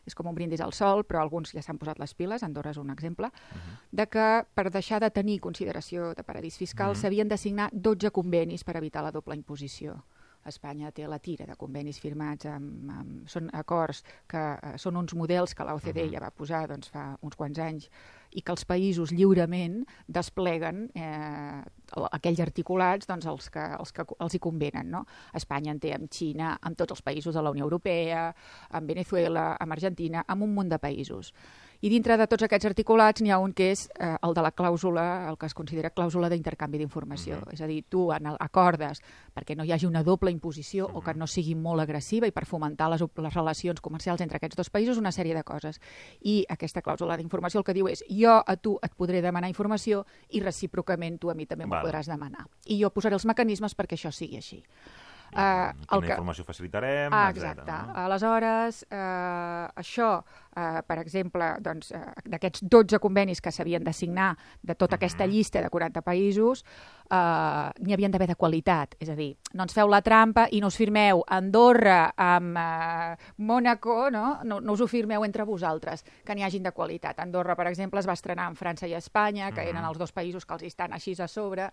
és 0.08 0.16
com 0.16 0.26
un 0.26 0.34
brindis 0.34 0.62
al 0.64 0.74
sol, 0.74 1.04
però 1.06 1.22
alguns 1.22 1.54
ja 1.54 1.62
s'han 1.62 1.78
posat 1.78 2.00
les 2.02 2.14
piles, 2.18 2.42
Andorra 2.42 2.72
és 2.74 2.80
un 2.80 2.90
exemple, 2.90 3.30
de 3.92 4.06
que 4.10 4.28
per 4.56 4.70
deixar 4.72 5.00
de 5.00 5.10
tenir 5.14 5.38
consideració 5.44 6.14
de 6.16 6.24
paradís 6.26 6.58
fiscal 6.58 6.96
s'havien 6.96 7.28
de 7.28 7.38
signar 7.38 7.70
12 7.72 8.10
convenis 8.10 8.64
per 8.64 8.76
evitar 8.80 9.04
la 9.04 9.12
doble 9.14 9.36
imposició. 9.38 10.00
Espanya 10.46 10.90
té 10.90 11.06
la 11.06 11.18
tira 11.18 11.44
de 11.46 11.56
convenis 11.58 11.98
firmats, 12.00 12.46
amb, 12.48 12.90
amb, 12.90 13.28
són 13.28 13.50
acords 13.52 14.02
que 14.30 14.40
eh, 14.56 14.72
són 14.80 14.96
uns 14.96 15.12
models 15.14 15.52
que 15.54 15.64
l'OCDE 15.68 16.06
ja 16.12 16.22
va 16.24 16.30
posar 16.30 16.66
doncs, 16.70 16.88
fa 16.94 17.16
uns 17.22 17.36
quants 17.36 17.58
anys 17.60 17.90
i 18.32 18.40
que 18.46 18.52
els 18.54 18.64
països 18.64 19.10
lliurement 19.12 19.80
despleguen 20.06 20.84
eh, 20.94 21.60
el- 21.96 22.08
aquells 22.12 22.40
articulats 22.40 23.06
doncs, 23.10 23.26
els, 23.26 23.50
que, 23.50 23.64
els 23.78 23.92
que 23.92 24.04
els 24.18 24.34
hi 24.34 24.38
convenen. 24.38 24.90
No? 24.90 25.04
Espanya 25.34 25.72
en 25.74 25.80
té 25.82 25.92
amb 25.94 26.08
Xina, 26.10 26.56
amb 26.62 26.76
tots 26.78 26.92
els 26.96 27.02
països 27.02 27.34
de 27.34 27.42
la 27.42 27.50
Unió 27.50 27.64
Europea, 27.66 28.28
amb 28.70 28.86
Venezuela, 28.88 29.56
amb 29.60 29.72
Argentina, 29.76 30.24
amb 30.26 30.46
un 30.46 30.54
munt 30.54 30.70
de 30.70 30.78
països. 30.78 31.34
I 31.80 31.88
dintre 31.88 32.18
de 32.20 32.26
tots 32.28 32.44
aquests 32.44 32.68
articulats 32.68 33.22
n'hi 33.24 33.30
ha 33.32 33.38
un 33.40 33.54
que 33.56 33.70
és 33.72 33.86
eh, 33.94 34.12
el 34.26 34.34
de 34.36 34.42
la 34.44 34.50
clàusula, 34.52 35.04
el 35.30 35.38
que 35.40 35.48
es 35.48 35.54
considera 35.56 35.88
clàusula 35.94 36.28
d'intercanvi 36.28 36.76
d'informació. 36.82 37.38
És 37.54 37.62
a 37.64 37.68
dir, 37.70 37.78
tu 37.88 38.10
en 38.12 38.28
el, 38.28 38.36
acordes 38.44 39.00
perquè 39.32 39.56
no 39.56 39.64
hi 39.64 39.72
hagi 39.72 39.88
una 39.88 40.02
doble 40.04 40.32
imposició 40.34 40.90
o 40.92 41.00
que 41.00 41.14
no 41.16 41.26
sigui 41.26 41.54
molt 41.56 41.80
agressiva 41.80 42.28
i 42.28 42.36
per 42.36 42.44
fomentar 42.44 42.90
les, 42.92 43.00
les 43.00 43.34
relacions 43.34 43.80
comercials 43.80 44.20
entre 44.20 44.36
aquests 44.36 44.60
dos 44.60 44.68
països, 44.68 45.00
una 45.00 45.12
sèrie 45.16 45.32
de 45.32 45.44
coses. 45.46 45.80
I 46.20 46.42
aquesta 46.52 46.84
clàusula 46.84 47.16
d'informació 47.16 47.64
el 47.64 47.68
que 47.70 47.76
diu 47.80 47.88
és 47.88 48.04
jo 48.12 48.36
a 48.44 48.56
tu 48.60 48.76
et 48.84 48.92
podré 48.92 49.24
demanar 49.24 49.48
informació 49.48 50.04
i 50.28 50.44
recíprocament 50.44 51.16
tu 51.16 51.32
a 51.32 51.34
mi 51.34 51.48
també 51.48 51.64
m'ho 51.64 51.80
podràs 51.80 52.12
demanar. 52.12 52.44
I 52.68 52.82
jo 52.82 52.92
posaré 52.92 53.16
els 53.16 53.24
mecanismes 53.24 53.72
perquè 53.72 53.96
això 53.96 54.12
sigui 54.12 54.36
així. 54.36 54.60
Uh, 55.30 55.70
Quina 55.86 56.14
informació 56.16 56.44
facilitarem, 56.44 57.12
Ah, 57.12 57.30
etcètera, 57.30 57.52
exacte. 57.52 57.70
No? 57.70 57.94
Aleshores, 58.04 58.82
eh, 58.90 59.68
això, 59.76 60.24
eh, 60.56 60.82
per 60.86 60.98
exemple, 60.98 61.56
doncs, 61.60 61.92
eh, 61.92 62.00
d'aquests 62.24 62.62
12 62.62 62.98
convenis 62.98 63.40
que 63.40 63.52
s'havien 63.52 63.84
de 63.84 63.92
signar 63.92 64.36
de 64.62 64.74
tota 64.74 64.96
aquesta 64.96 65.26
llista 65.26 65.62
de 65.62 65.70
40 65.70 66.02
països, 66.02 66.64
eh, 67.10 67.70
n'hi 67.78 67.92
havien 67.92 68.10
d'haver 68.10 68.28
de 68.28 68.36
qualitat. 68.36 68.96
És 68.98 69.08
a 69.08 69.14
dir, 69.14 69.36
no 69.54 69.62
ens 69.62 69.74
feu 69.74 69.88
la 69.88 70.02
trampa 70.02 70.48
i 70.50 70.60
no 70.60 70.66
us 70.66 70.76
firmeu 70.76 71.22
Andorra 71.28 72.12
amb 72.16 72.56
eh, 72.56 73.16
Mónaco, 73.38 74.10
no? 74.10 74.40
no? 74.44 74.60
No 74.60 74.72
us 74.72 74.80
ho 74.80 74.86
firmeu 74.86 75.24
entre 75.24 75.44
vosaltres, 75.44 76.04
que 76.24 76.34
n'hi 76.34 76.42
hagin 76.42 76.62
de 76.62 76.72
qualitat. 76.72 77.20
Andorra, 77.20 77.54
per 77.54 77.68
exemple, 77.68 78.00
es 78.00 78.08
va 78.08 78.18
estrenar 78.18 78.46
amb 78.46 78.58
França 78.58 78.88
i 78.88 78.94
Espanya, 78.94 79.52
que 79.52 79.62
eren 79.62 79.84
els 79.84 79.98
dos 79.98 80.12
països 80.12 80.44
que 80.44 80.54
els 80.54 80.62
estan 80.62 80.92
així 80.92 81.14
a 81.20 81.28
sobre. 81.28 81.70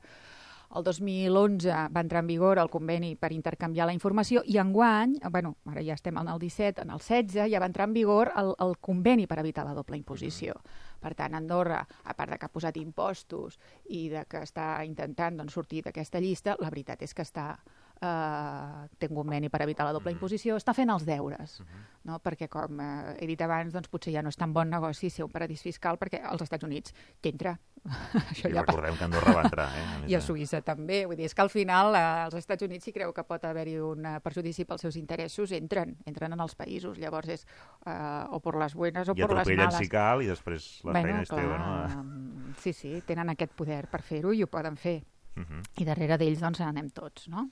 El 0.76 0.84
2011 0.84 1.72
va 1.96 2.02
entrar 2.04 2.20
en 2.20 2.28
vigor 2.28 2.60
el 2.60 2.70
conveni 2.70 3.14
per 3.16 3.32
intercanviar 3.32 3.86
la 3.88 3.94
informació 3.96 4.42
i 4.46 4.58
enguany, 4.60 5.16
bueno, 5.32 5.54
ara 5.72 5.84
ja 5.86 5.96
estem 5.96 6.18
en 6.20 6.28
el 6.28 6.40
17, 6.40 6.84
en 6.84 6.92
el 6.92 7.00
16, 7.00 7.48
ja 7.54 7.62
va 7.64 7.70
entrar 7.72 7.88
en 7.88 7.94
vigor 7.96 8.34
el, 8.36 8.52
el 8.60 8.76
conveni 8.84 9.28
per 9.28 9.40
evitar 9.40 9.66
la 9.66 9.74
doble 9.78 9.98
imposició. 9.98 10.60
Per 11.00 11.14
tant, 11.16 11.38
Andorra, 11.40 11.80
a 12.04 12.14
part 12.18 12.34
de 12.34 12.38
que 12.38 12.50
ha 12.50 12.52
posat 12.52 12.78
impostos 12.82 13.60
i 13.88 14.10
de 14.12 14.26
que 14.28 14.44
està 14.44 14.84
intentant 14.84 15.40
doncs, 15.40 15.56
sortir 15.56 15.86
d'aquesta 15.86 16.20
llista, 16.20 16.58
la 16.60 16.74
veritat 16.74 17.06
és 17.08 17.16
que 17.16 17.24
està 17.24 17.54
eh, 18.02 18.88
té 18.98 19.08
un 19.10 19.16
conveni 19.16 19.50
per 19.50 19.62
evitar 19.66 19.86
la 19.88 19.94
doble 19.96 20.12
imposició, 20.14 20.58
està 20.58 20.74
fent 20.78 20.90
els 20.94 21.06
deures, 21.08 21.62
no? 22.06 22.20
perquè 22.24 22.48
com 22.50 22.80
eh, 22.82 23.16
he 23.20 23.28
dit 23.30 23.42
abans, 23.42 23.74
doncs 23.74 23.90
potser 23.90 24.14
ja 24.14 24.22
no 24.22 24.30
és 24.30 24.38
tan 24.38 24.54
bon 24.54 24.70
negoci 24.70 25.10
ser 25.10 25.26
un 25.26 25.32
paradís 25.32 25.62
fiscal 25.66 25.98
perquè 25.98 26.22
als 26.24 26.42
Estats 26.46 26.64
Units 26.68 26.94
t'entra. 27.22 27.58
Això 28.32 28.50
I 28.50 28.54
ja 28.54 28.64
recordem 28.66 28.98
que 29.00 29.06
Andorra 29.06 29.34
va 29.38 29.44
entrar. 29.48 29.68
Eh? 29.72 29.84
I 30.12 30.16
a 30.18 30.22
Suïssa 30.22 30.60
també. 30.66 31.06
Vull 31.08 31.16
dir, 31.16 31.28
és 31.30 31.34
que 31.34 31.42
al 31.42 31.50
final 31.54 31.96
eh, 31.96 32.02
als 32.26 32.36
Estats 32.36 32.66
Units 32.68 32.84
si 32.90 32.92
creu 32.92 33.14
que 33.16 33.24
pot 33.24 33.46
haver-hi 33.48 33.78
un 33.80 34.06
eh, 34.06 34.16
perjudici 34.24 34.66
pels 34.68 34.84
seus 34.84 34.98
interessos, 35.00 35.54
entren, 35.56 35.96
entren 36.06 36.36
en 36.36 36.44
els 36.44 36.56
països. 36.60 36.98
Llavors 37.00 37.30
és 37.38 37.46
eh, 37.86 38.26
o 38.34 38.42
per 38.44 38.58
les 38.60 38.76
buenas 38.76 39.08
o 39.08 39.16
I 39.16 39.24
per 39.24 39.38
les 39.40 39.54
males. 39.56 39.78
si 39.80 39.88
cal 39.92 40.26
i 40.26 40.28
després 40.28 40.68
la 40.84 40.98
feina 41.00 41.22
és 41.24 41.32
teva. 41.32 41.60
No? 41.64 42.04
mm, 42.04 42.58
Sí, 42.60 42.74
sí, 42.74 42.92
tenen 43.08 43.30
aquest 43.30 43.54
poder 43.56 43.86
per 43.92 44.02
fer-ho 44.04 44.34
i 44.34 44.44
ho 44.44 44.48
poden 44.52 44.76
fer. 44.76 45.00
Mhm. 45.38 45.64
I 45.80 45.86
darrere 45.86 46.18
d'ells 46.18 46.42
doncs 46.42 46.60
anem 46.66 46.90
tots, 46.90 47.28
no? 47.30 47.48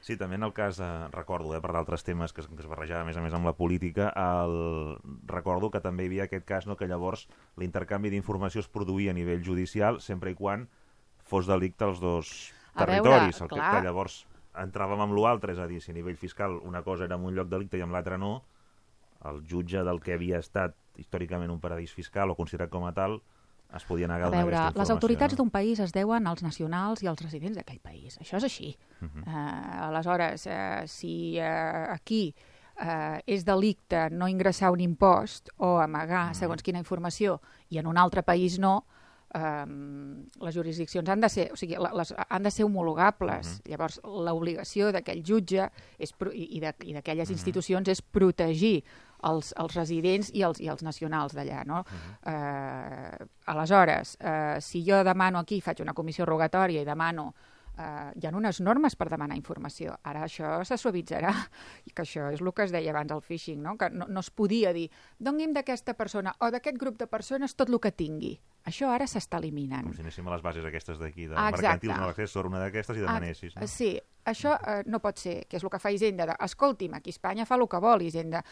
Sí, 0.00 0.16
també 0.16 0.36
en 0.38 0.46
el 0.46 0.52
cas, 0.54 0.78
eh, 0.80 1.08
recordo, 1.10 1.56
eh, 1.56 1.60
per 1.60 1.72
d'altres 1.74 2.04
temes 2.06 2.32
que, 2.32 2.44
que 2.46 2.62
es 2.62 2.68
barrejava 2.70 3.02
a 3.02 3.08
més 3.08 3.16
a 3.18 3.22
més 3.24 3.34
amb 3.34 3.48
la 3.48 3.56
política, 3.58 4.12
el... 4.14 4.96
recordo 5.26 5.72
que 5.74 5.82
també 5.84 6.06
hi 6.06 6.12
havia 6.12 6.28
aquest 6.28 6.46
cas 6.46 6.68
no, 6.70 6.76
que 6.78 6.86
llavors 6.86 7.26
l'intercanvi 7.58 8.12
d'informació 8.14 8.62
es 8.62 8.70
produïa 8.70 9.10
a 9.10 9.18
nivell 9.18 9.42
judicial 9.44 10.00
sempre 10.00 10.30
i 10.32 10.38
quan 10.38 10.68
fos 11.28 11.50
delicte 11.50 11.84
als 11.84 12.00
dos 12.00 12.52
A 12.74 12.86
veure, 12.86 13.02
territoris. 13.02 13.40
el 13.42 13.48
que, 13.48 13.56
clar. 13.56 13.72
que 13.74 13.86
llavors 13.88 14.20
entràvem 14.58 15.02
amb 15.02 15.18
l'altre, 15.18 15.52
és 15.52 15.58
a 15.58 15.66
dir, 15.70 15.80
si 15.82 15.90
a 15.92 15.98
nivell 15.98 16.16
fiscal 16.16 16.56
una 16.62 16.82
cosa 16.86 17.04
era 17.04 17.18
en 17.18 17.26
un 17.26 17.34
lloc 17.34 17.50
delicte 17.50 17.78
i 17.78 17.82
amb 17.84 17.92
l'altre 17.92 18.18
no, 18.18 18.44
el 19.28 19.42
jutge 19.50 19.82
del 19.84 20.00
que 20.00 20.14
havia 20.14 20.38
estat 20.38 20.76
històricament 20.98 21.50
un 21.50 21.60
paradís 21.60 21.92
fiscal 21.94 22.30
o 22.30 22.38
considerat 22.38 22.70
com 22.70 22.86
a 22.86 22.94
tal 22.94 23.20
es 23.76 23.84
podia 23.84 24.08
negar 24.08 24.28
A 24.28 24.30
veure, 24.30 24.56
aquesta 24.56 24.80
les 24.80 24.90
autoritats 24.90 25.32
no? 25.34 25.36
d'un 25.42 25.50
país 25.50 25.78
es 25.80 25.92
deuen 25.92 26.26
als 26.26 26.42
nacionals 26.42 27.02
i 27.02 27.06
als 27.06 27.20
residents 27.20 27.56
d'aquell 27.56 27.80
país. 27.80 28.18
Això 28.18 28.36
és 28.38 28.44
així. 28.44 28.76
Mhm. 29.00 29.24
eh, 29.26 29.80
aleshores, 29.88 30.46
eh, 30.46 30.82
si 30.86 31.36
eh, 31.38 31.86
aquí 31.90 32.34
eh, 32.80 33.20
és 33.26 33.44
delicte 33.44 34.08
no 34.10 34.28
ingressar 34.28 34.70
un 34.70 34.80
impost 34.80 35.50
o 35.58 35.78
amagar 35.80 36.28
Mhm. 36.28 36.34
segons 36.34 36.62
quina 36.62 36.78
informació 36.78 37.40
i 37.70 37.78
en 37.78 37.86
un 37.86 37.98
altre 37.98 38.22
país 38.22 38.58
no, 38.58 38.86
eh, 39.34 39.64
les 40.40 40.54
jurisdiccions 40.54 41.08
han 41.08 41.20
de 41.20 41.28
ser, 41.28 41.50
o 41.52 41.56
sigui, 41.56 41.76
les, 41.76 42.14
han 42.28 42.42
de 42.42 42.50
ser 42.50 42.64
homologables. 42.64 43.60
Mhm. 43.64 43.70
Llavors, 43.70 44.00
l'obligació 44.04 44.92
d'aquell 44.92 45.22
jutge 45.22 45.70
és, 45.98 46.14
i 46.32 46.56
i 46.56 46.60
de- 46.60 46.74
i 46.84 46.86
Mhm. 46.88 46.94
d'aquelles 46.94 47.30
institucions 47.30 47.88
és 47.88 48.00
protegir 48.00 48.84
els, 49.24 49.54
els 49.58 49.74
residents 49.74 50.30
i 50.34 50.42
els, 50.42 50.60
i 50.60 50.68
els 50.68 50.82
nacionals 50.82 51.34
d'allà. 51.34 51.64
No? 51.66 51.84
Mhm. 51.84 52.16
eh, 52.34 53.26
aleshores, 53.46 54.16
eh, 54.20 54.56
si 54.60 54.84
jo 54.84 55.02
demano 55.04 55.38
aquí, 55.38 55.60
faig 55.60 55.80
una 55.82 55.94
comissió 55.94 56.26
rogatòria 56.26 56.82
i 56.82 56.84
demano 56.84 57.34
eh, 57.78 58.10
hi 58.18 58.26
ha 58.26 58.32
unes 58.34 58.60
normes 58.60 58.96
per 58.98 59.08
demanar 59.08 59.36
informació. 59.38 59.94
Ara 60.02 60.24
això 60.26 60.64
se 60.66 60.76
suavitzarà, 60.76 61.30
i 61.86 61.92
que 61.94 62.02
això 62.02 62.28
és 62.34 62.40
el 62.42 62.52
que 62.52 62.64
es 62.66 62.72
deia 62.74 62.90
abans 62.90 63.12
al 63.14 63.22
phishing, 63.22 63.62
no? 63.62 63.76
que 63.78 63.88
no, 63.90 64.06
no 64.08 64.20
es 64.20 64.30
podia 64.30 64.72
dir 64.72 64.88
doni'm 65.18 65.52
d'aquesta 65.54 65.94
persona 65.94 66.34
o 66.40 66.50
d'aquest 66.50 66.76
grup 66.78 66.98
de 66.98 67.06
persones 67.06 67.54
tot 67.54 67.68
el 67.70 67.78
que 67.80 67.92
tingui. 67.92 68.34
Això 68.68 68.90
ara 68.92 69.06
s'està 69.06 69.38
eliminant. 69.38 69.86
Com 69.86 69.94
si 69.94 70.02
anéssim 70.02 70.26
a 70.28 70.32
les 70.34 70.42
bases 70.42 70.64
aquestes 70.66 70.98
d'aquí, 70.98 71.28
de 71.28 71.34
Ah, 71.38 71.48
exacte. 71.48 71.62
mercantil, 71.86 71.94
no 71.96 72.06
l'accés 72.10 72.30
sobre 72.34 72.48
una 72.50 72.58
d'aquestes 72.58 72.96
i 72.98 73.00
demanessis. 73.00 73.54
Ah, 73.56 73.60
No? 73.62 73.66
Sí, 73.70 73.94
això 74.26 74.58
eh, 74.58 74.82
no 74.84 74.98
pot 75.00 75.16
ser, 75.16 75.46
que 75.48 75.56
és 75.56 75.64
el 75.64 75.70
que 75.70 75.78
fa 75.78 75.90
Hisenda. 75.94 76.26
De, 76.26 76.34
Escolti'm, 76.44 76.98
aquí 76.98 77.08
a 77.08 77.14
Espanya 77.14 77.46
fa 77.46 77.54
el 77.56 77.64
que 77.68 77.78
vol 77.80 78.02
Hisenda. 78.02 78.42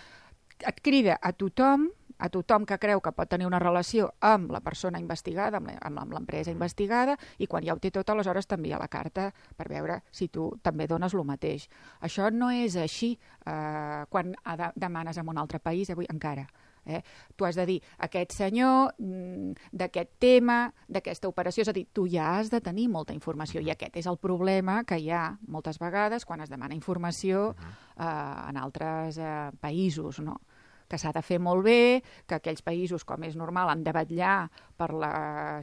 Et 0.65 0.81
crida 0.81 1.19
a 1.21 1.33
tothom, 1.37 1.91
a 2.19 2.29
tothom 2.33 2.65
que 2.65 2.79
creu 2.81 3.03
que 3.05 3.13
pot 3.13 3.29
tenir 3.29 3.47
una 3.47 3.61
relació 3.61 4.09
amb 4.25 4.51
la 4.55 4.63
persona 4.65 5.01
investigada, 5.03 5.61
amb 5.61 6.15
l'empresa 6.15 6.55
investigada, 6.55 7.17
i 7.39 7.47
quan 7.47 7.65
ja 7.67 7.75
ho 7.75 7.81
té 7.83 7.91
tot, 7.93 8.09
aleshores 8.09 8.49
t'envia 8.49 8.81
la 8.81 8.89
carta 8.89 9.29
per 9.57 9.69
veure 9.69 10.01
si 10.11 10.29
tu 10.33 10.49
també 10.63 10.87
dones 10.89 11.15
el 11.15 11.27
mateix. 11.29 11.69
Això 12.01 12.31
no 12.33 12.49
és 12.51 12.77
així 12.81 13.19
eh, 13.45 14.05
quan 14.09 14.33
demanes 14.75 15.19
en 15.19 15.29
un 15.29 15.39
altre 15.39 15.61
país, 15.61 15.91
avui 15.91 16.09
encara. 16.09 16.47
Eh? 16.87 17.03
Tu 17.37 17.45
has 17.45 17.57
de 17.59 17.67
dir, 17.67 17.77
aquest 17.99 18.33
senyor, 18.33 18.95
mm, 18.99 19.71
d'aquest 19.73 20.13
tema, 20.23 20.73
d'aquesta 20.89 21.29
operació, 21.29 21.63
és 21.63 21.69
a 21.69 21.75
dir, 21.77 21.87
tu 21.93 22.07
ja 22.09 22.37
has 22.39 22.51
de 22.51 22.61
tenir 22.61 22.89
molta 22.89 23.13
informació 23.13 23.61
i 23.61 23.71
aquest 23.71 23.97
és 23.97 24.07
el 24.07 24.19
problema 24.19 24.85
que 24.85 24.99
hi 24.99 25.11
ha 25.11 25.39
moltes 25.49 25.81
vegades 25.83 26.25
quan 26.25 26.41
es 26.41 26.51
demana 26.51 26.75
informació 26.75 27.55
eh, 27.59 28.05
en 28.05 28.57
altres 28.57 29.19
eh, 29.19 29.51
països, 29.61 30.21
no? 30.21 30.41
Que 30.89 30.99
s'ha 30.99 31.13
de 31.15 31.23
fer 31.25 31.39
molt 31.43 31.65
bé, 31.67 32.03
que 32.27 32.39
aquells 32.39 32.63
països, 32.63 33.05
com 33.05 33.25
és 33.27 33.37
normal, 33.37 33.71
han 33.73 33.85
de 33.87 33.95
vetllar 33.95 34.49
per 34.77 34.91
la 34.95 35.13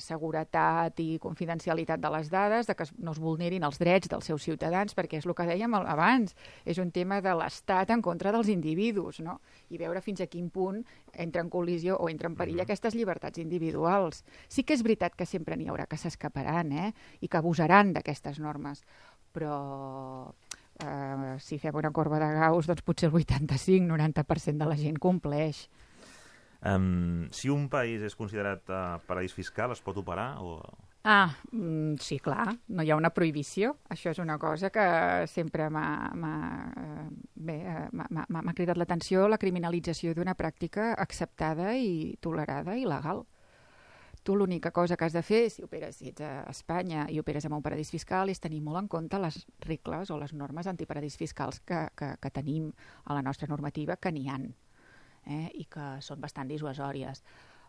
seguretat 0.03 0.99
i 0.99 1.19
confidencialitat 1.21 2.01
de 2.01 2.11
les 2.15 2.29
dades, 2.33 2.67
de 2.67 2.75
que 2.75 2.87
no 2.99 3.13
es 3.13 3.21
vulnerin 3.21 3.63
els 3.63 3.79
drets 3.81 4.09
dels 4.11 4.25
seus 4.25 4.43
ciutadans, 4.43 4.95
perquè 4.97 5.19
és 5.21 5.27
el 5.27 5.35
que 5.37 5.47
dèiem 5.47 5.77
abans, 5.79 6.35
és 6.65 6.81
un 6.81 6.91
tema 6.91 7.21
de 7.21 7.35
l'Estat 7.37 7.93
en 7.93 8.01
contra 8.01 8.33
dels 8.33 8.49
individus, 8.51 9.21
no? 9.23 9.39
i 9.69 9.79
veure 9.81 10.01
fins 10.01 10.21
a 10.21 10.27
quin 10.27 10.49
punt 10.53 10.81
entra 11.13 11.43
en 11.43 11.49
col·lisió 11.53 11.97
o 11.99 12.09
entra 12.09 12.29
en 12.31 12.37
perill 12.39 12.63
aquestes 12.63 12.97
llibertats 12.97 13.41
individuals. 13.41 14.23
Sí 14.49 14.63
que 14.63 14.75
és 14.75 14.83
veritat 14.83 15.15
que 15.15 15.29
sempre 15.29 15.57
n'hi 15.57 15.69
haurà 15.69 15.87
que 15.87 15.99
s'escaparan 15.99 16.71
eh? 16.73 16.91
i 17.21 17.29
que 17.29 17.39
abusaran 17.39 17.93
d'aquestes 17.93 18.39
normes, 18.41 18.83
però 19.33 20.33
eh, 20.79 21.35
si 21.39 21.59
fem 21.61 21.75
una 21.75 21.91
corba 21.91 22.19
de 22.21 22.31
Gauss, 22.37 22.69
doncs 22.69 22.85
potser 22.85 23.09
el 23.09 23.17
85-90% 23.19 24.57
de 24.63 24.69
la 24.69 24.77
gent 24.79 24.99
compleix. 24.99 25.67
Um, 26.63 27.27
si 27.35 27.51
un 27.51 27.67
país 27.67 28.01
és 28.07 28.15
considerat 28.15 28.69
uh, 28.71 28.95
paradís 29.03 29.33
fiscal, 29.35 29.73
es 29.75 29.83
pot 29.83 29.97
operar? 29.99 30.37
O... 30.39 30.61
Ah, 31.03 31.35
mm, 31.51 31.97
sí, 31.99 32.15
clar, 32.23 32.53
no 32.71 32.83
hi 32.83 32.91
ha 32.93 32.95
una 32.95 33.11
prohibició. 33.11 33.73
Això 33.91 34.13
és 34.13 34.21
una 34.23 34.37
cosa 34.39 34.69
que 34.71 34.85
sempre 35.27 35.67
m'ha 35.67 36.31
eh, 37.43 37.57
eh, 37.57 38.53
cridat 38.55 38.79
l'atenció, 38.79 39.27
la 39.27 39.41
criminalització 39.41 40.15
d'una 40.15 40.37
pràctica 40.39 40.93
acceptada 40.95 41.75
i 41.75 42.15
tolerada 42.23 42.77
i 42.79 42.87
legal. 42.87 43.25
Tu 44.23 44.35
l'única 44.39 44.71
cosa 44.71 44.95
que 44.95 45.03
has 45.03 45.13
de 45.13 45.21
fer, 45.21 45.49
si 45.51 45.65
operes, 45.65 45.97
si 45.99 46.07
ets 46.13 46.23
a 46.23 46.45
Espanya 46.47 47.07
i 47.11 47.19
operes 47.19 47.43
en 47.43 47.55
un 47.57 47.63
paradís 47.63 47.91
fiscal, 47.91 48.31
és 48.31 48.39
tenir 48.39 48.61
molt 48.63 48.79
en 48.79 48.87
compte 48.87 49.19
les 49.19 49.41
regles 49.67 50.11
o 50.15 50.19
les 50.19 50.31
normes 50.33 50.69
antiparadís 50.71 51.17
fiscals 51.19 51.59
que, 51.59 51.89
que, 51.99 52.13
que 52.23 52.31
tenim 52.31 52.69
a 53.03 53.17
la 53.17 53.23
nostra 53.25 53.51
normativa, 53.51 53.97
que 53.99 54.13
n'hi 54.15 54.29
han, 54.31 54.47
eh? 55.27 55.49
i 55.59 55.67
que 55.67 55.97
són 55.99 56.23
bastant 56.23 56.47
dissuasòries. 56.47 57.23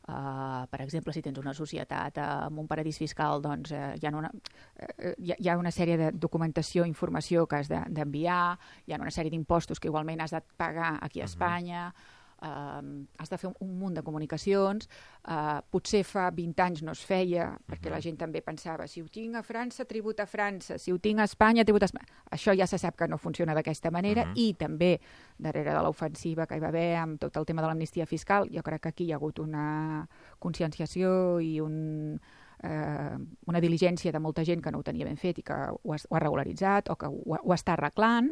Uh, 0.05 0.67
per 0.69 0.83
exemple, 0.85 1.15
si 1.17 1.23
tens 1.25 1.39
una 1.41 1.55
societat 1.57 2.19
uh, 2.21 2.25
amb 2.47 2.61
un 2.61 2.67
paradís 2.69 2.99
fiscal, 3.01 3.41
doncs 3.43 3.73
uh, 3.73 3.95
hi, 3.97 4.05
ha 4.05 4.11
una, 4.15 4.29
uh, 4.29 5.15
hi, 5.17 5.33
ha, 5.33 5.39
hi 5.41 5.49
ha 5.49 5.55
una 5.59 5.73
sèrie 5.73 5.97
de 5.97 6.11
documentació, 6.13 6.85
informació 6.85 7.49
que 7.49 7.63
has 7.63 7.71
de- 7.73 7.87
d'enviar, 7.89 8.59
hi 8.85 8.93
ha 8.93 9.01
una 9.01 9.11
sèrie 9.11 9.33
d'impostos 9.33 9.81
que 9.81 9.89
igualment 9.89 10.21
has 10.21 10.37
de 10.37 10.43
pagar 10.61 10.99
aquí 11.01 11.25
a 11.25 11.31
Espanya, 11.31 11.87
uh, 11.89 12.14
has 12.41 13.31
de 13.31 13.39
fer 13.39 13.49
un, 13.49 13.55
un 13.61 13.79
munt 13.79 13.95
de 13.95 14.03
comunicacions, 14.03 14.89
uh, 15.29 15.61
potser 15.71 16.03
fa 16.05 16.31
20 16.31 16.61
anys 16.63 16.83
no 16.83 16.93
es 16.93 17.05
feia, 17.05 17.53
perquè 17.67 17.91
la 17.91 18.01
gent 18.01 18.19
també 18.21 18.43
pensava, 18.43 18.87
si 18.87 19.01
ho 19.01 19.07
tinc 19.09 19.37
a 19.37 19.43
França, 19.43 19.85
tributa 19.85 20.25
a 20.25 20.27
França, 20.27 20.79
si 20.79 20.93
ho 20.93 20.99
tinc 20.99 21.21
a 21.21 21.25
Espanya, 21.25 21.65
tributa 21.65 21.85
a 21.85 21.91
Espanya. 21.93 22.23
Això 22.31 22.55
ja 22.57 22.67
se 22.67 22.79
sap 22.79 22.97
que 22.97 23.09
no 23.09 23.19
funciona 23.19 23.55
d'aquesta 23.55 23.91
manera, 23.91 24.27
Mhm. 24.27 24.33
i 24.37 24.55
també, 24.55 25.01
darrere 25.39 25.73
de 25.73 25.83
l'ofensiva 25.83 26.47
que 26.47 26.57
hi 26.57 26.61
va 26.61 26.69
haver 26.69 26.97
amb 26.97 27.19
tot 27.21 27.37
el 27.37 27.45
tema 27.47 27.63
de 27.63 27.69
l'amnistia 27.69 28.07
fiscal, 28.07 28.49
jo 28.51 28.63
crec 28.63 28.83
que 28.83 28.89
aquí 28.89 29.05
hi 29.05 29.13
ha 29.13 29.17
hagut 29.17 29.39
una 29.39 30.07
conscienciació 30.39 31.41
i 31.41 31.61
un, 31.61 32.21
eh, 32.63 33.17
una 33.47 33.61
diligència 33.61 34.13
de 34.13 34.19
molta 34.21 34.45
gent 34.45 34.63
que 34.63 34.71
no 34.71 34.79
ho 34.79 34.83
tenia 34.83 35.05
ben 35.05 35.17
fet 35.17 35.39
i 35.39 35.43
que 35.43 35.53
ho 35.53 35.93
ha, 35.93 35.97
ho 36.09 36.17
ha 36.17 36.21
regularitzat 36.21 36.91
o 36.91 36.97
que 36.97 37.07
ho, 37.07 37.39
ho 37.43 37.53
està 37.55 37.73
arreglant, 37.75 38.31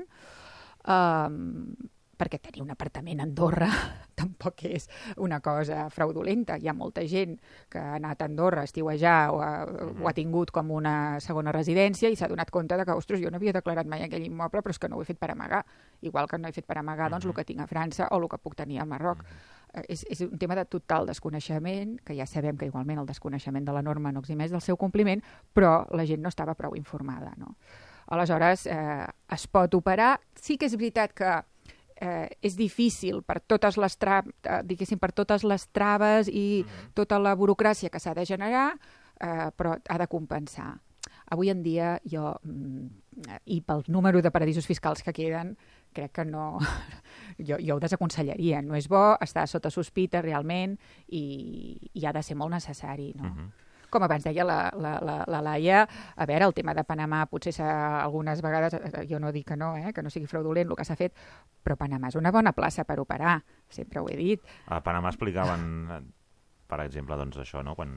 um, 0.89 1.75
perquè 2.23 2.39
tenir 2.39 2.63
un 2.63 2.71
apartament 2.71 3.21
a 3.21 3.27
Andorra 3.27 3.69
tampoc 4.23 4.63
és 4.69 4.87
una 5.19 5.41
cosa 5.43 5.89
fraudulenta. 5.91 6.59
Hi 6.61 6.69
ha 6.71 6.75
molta 6.77 7.03
gent 7.09 7.39
que 7.73 7.81
ha 7.81 7.97
anat 7.99 8.23
a 8.23 8.29
Andorra 8.31 8.63
a 8.63 8.69
estiuejar 8.69 9.33
o 9.35 9.41
ha, 9.43 9.53
ho 9.67 10.09
ha 10.09 10.15
tingut 10.15 10.53
com 10.55 10.71
una 10.71 11.19
segona 11.25 11.55
residència 11.55 12.11
i 12.13 12.19
s'ha 12.19 12.31
donat 12.31 12.53
compte 12.55 12.79
de 12.79 12.87
que, 12.87 12.95
ostres, 12.95 13.23
jo 13.23 13.33
no 13.33 13.41
havia 13.41 13.57
declarat 13.57 13.89
mai 13.91 14.07
aquell 14.07 14.29
immoble, 14.29 14.63
però 14.63 14.77
és 14.77 14.79
que 14.79 14.91
no 14.93 15.01
ho 15.01 15.03
he 15.03 15.09
fet 15.09 15.19
per 15.19 15.33
amagar. 15.35 15.65
Igual 16.03 16.31
que 16.31 16.39
no 16.39 16.49
he 16.49 16.55
fet 16.55 16.69
per 16.69 16.79
amagar 16.79 17.11
doncs, 17.11 17.27
el 17.27 17.35
que 17.35 17.47
tinc 17.49 17.65
a 17.65 17.69
França 17.71 18.09
o 18.11 18.21
el 18.21 18.29
que 18.31 18.39
puc 18.39 18.57
tenir 18.59 18.81
al 18.83 18.91
Marroc. 18.91 19.25
Eh, 19.73 19.87
és, 19.89 20.05
és 20.11 20.23
un 20.27 20.39
tema 20.39 20.55
de 20.59 20.67
total 20.71 21.09
desconeixement, 21.09 21.97
que 22.07 22.17
ja 22.19 22.27
sabem 22.29 22.59
que 22.61 22.69
igualment 22.69 23.03
el 23.03 23.09
desconeixement 23.09 23.67
de 23.67 23.75
la 23.75 23.83
norma 23.83 24.13
no 24.13 24.23
eximeix 24.23 24.53
del 24.53 24.63
seu 24.63 24.79
compliment, 24.79 25.25
però 25.53 25.81
la 25.91 26.07
gent 26.07 26.23
no 26.23 26.31
estava 26.31 26.55
prou 26.55 26.77
informada. 26.79 27.33
No? 27.41 27.57
Aleshores, 28.13 28.67
eh, 28.67 29.07
es 29.33 29.47
pot 29.49 29.75
operar. 29.75 30.19
Sí 30.37 30.59
que 30.59 30.69
és 30.69 30.77
veritat 30.77 31.15
que 31.17 31.31
eh, 32.03 32.29
és 32.43 32.57
difícil 32.59 33.23
per 33.23 33.39
totes 33.41 33.79
les 33.79 33.97
tra 34.01 34.21
eh, 34.23 34.61
diguéssim, 34.67 34.99
per 34.99 35.13
totes 35.15 35.45
les 35.47 35.69
traves 35.71 36.29
i 36.29 36.65
tota 36.99 37.21
la 37.23 37.37
burocràcia 37.39 37.93
que 37.93 38.01
s'ha 38.03 38.15
de 38.19 38.27
generar, 38.27 38.73
eh, 39.21 39.51
però 39.57 39.77
ha 39.77 39.99
de 40.03 40.09
compensar. 40.11 40.75
Avui 41.33 41.49
en 41.49 41.63
dia 41.65 41.95
jo, 42.05 42.35
mm, 42.45 42.89
i 43.47 43.61
pel 43.65 43.85
número 43.89 44.21
de 44.21 44.31
paradisos 44.31 44.67
fiscals 44.67 45.03
que 45.03 45.15
queden, 45.17 45.57
crec 45.93 46.13
que 46.13 46.25
no... 46.25 46.59
Jo, 47.43 47.57
jo 47.57 47.79
ho 47.79 47.81
desaconsellaria. 47.81 48.59
No 48.63 48.77
és 48.77 48.85
bo 48.93 49.17
estar 49.25 49.47
sota 49.49 49.71
sospita 49.73 50.21
realment 50.21 50.75
i, 51.09 51.79
i 51.97 52.05
ha 52.05 52.13
de 52.13 52.21
ser 52.23 52.37
molt 52.37 52.53
necessari. 52.53 53.15
No? 53.17 53.31
Mhm. 53.31 53.47
Com 53.93 54.03
abans 54.07 54.25
deia 54.25 54.47
la, 54.49 54.57
la, 54.75 54.95
la, 55.05 55.19
la 55.29 55.43
Laia, 55.45 55.83
a 56.17 56.27
veure, 56.27 56.49
el 56.49 56.57
tema 56.57 56.73
de 56.75 56.85
Panamà 56.89 57.27
potser 57.31 57.53
algunes 57.63 58.41
vegades, 58.43 58.75
eh, 58.81 59.05
jo 59.11 59.21
no 59.21 59.31
dic 59.33 59.51
que 59.53 59.57
no, 59.61 59.75
eh, 59.77 59.93
que 59.93 60.03
no 60.03 60.11
sigui 60.11 60.27
fraudulent 60.31 60.73
el 60.73 60.79
que 60.81 60.89
s'ha 60.89 60.97
fet, 60.97 61.15
però 61.63 61.77
Panamà 61.77 62.09
és 62.09 62.17
una 62.19 62.33
bona 62.33 62.53
plaça 62.57 62.85
per 62.89 62.99
operar, 63.05 63.37
sempre 63.69 64.01
ho 64.01 64.09
he 64.11 64.17
dit. 64.17 64.43
A 64.73 64.81
Panamà 64.83 65.13
explicaven, 65.13 65.69
eh, 65.93 66.01
per 66.73 66.79
exemple, 66.87 67.19
doncs 67.21 67.37
això, 67.37 67.61
no? 67.61 67.75
quan 67.77 67.91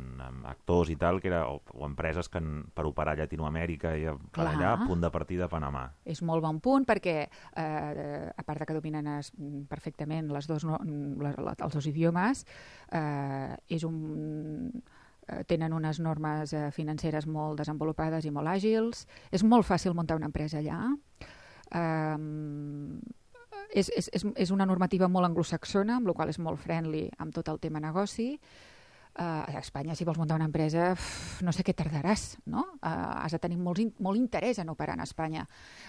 actors 0.52 0.90
i 0.92 0.98
tal, 1.00 1.22
que 1.24 1.30
era, 1.30 1.46
o, 1.48 1.62
o 1.80 1.86
empreses 1.88 2.28
que 2.28 2.42
en, 2.42 2.66
per 2.76 2.84
operar 2.90 3.14
a 3.16 3.22
Llatinoamèrica 3.22 3.94
i 3.96 4.04
a- 4.12 4.18
per 4.36 4.44
allà, 4.50 4.74
punt 4.86 5.00
de 5.00 5.08
partida 5.14 5.46
a 5.46 5.48
Panamà. 5.48 5.86
És 6.04 6.20
molt 6.28 6.44
bon 6.44 6.60
punt 6.60 6.84
perquè, 6.84 7.14
eh, 7.56 8.26
a 8.36 8.44
part 8.44 8.60
de 8.60 8.68
que 8.68 8.76
dominen 8.76 9.08
es, 9.14 9.32
perfectament 9.72 10.28
les 10.36 10.50
dos, 10.52 10.66
no, 10.68 10.82
la, 11.24 11.32
la, 11.40 11.56
els 11.56 11.78
dos 11.80 11.88
idiomes, 11.88 12.44
eh, 12.92 13.56
és 13.72 13.88
un, 13.88 14.74
eh, 14.76 14.85
tenen 15.50 15.74
unes 15.74 16.00
normes 16.00 16.54
eh, 16.54 16.70
financeres 16.76 17.26
molt 17.28 17.60
desenvolupades 17.62 18.26
i 18.26 18.34
molt 18.34 18.52
àgils. 18.52 19.06
És 19.32 19.44
molt 19.44 19.68
fàcil 19.68 19.96
muntar 19.98 20.18
una 20.20 20.30
empresa 20.30 20.62
allà. 20.62 20.80
Um, 21.76 23.02
és, 23.74 23.90
és, 23.90 24.10
és 24.14 24.52
una 24.54 24.68
normativa 24.70 25.10
molt 25.12 25.28
anglosaxona, 25.28 25.98
amb 26.00 26.08
la 26.10 26.16
qual 26.16 26.32
és 26.32 26.40
molt 26.40 26.62
friendly 26.62 27.08
amb 27.18 27.34
tot 27.36 27.50
el 27.52 27.60
tema 27.60 27.82
negoci. 27.84 28.36
Uh, 29.16 29.48
a 29.48 29.60
Espanya, 29.62 29.96
si 29.96 30.04
vols 30.04 30.18
muntar 30.20 30.36
una 30.36 30.50
empresa, 30.50 30.90
no 31.40 31.54
sé 31.56 31.64
què 31.64 31.72
tardaràs, 31.72 32.34
no? 32.52 32.66
Uh, 32.82 32.90
has 33.24 33.32
de 33.32 33.40
tenir 33.40 33.56
molt, 33.56 33.80
in 33.80 33.94
molt 34.04 34.20
interès 34.20 34.60
en 34.60 34.68
operar 34.74 34.98
en 35.00 35.06
Espanya. 35.06 35.46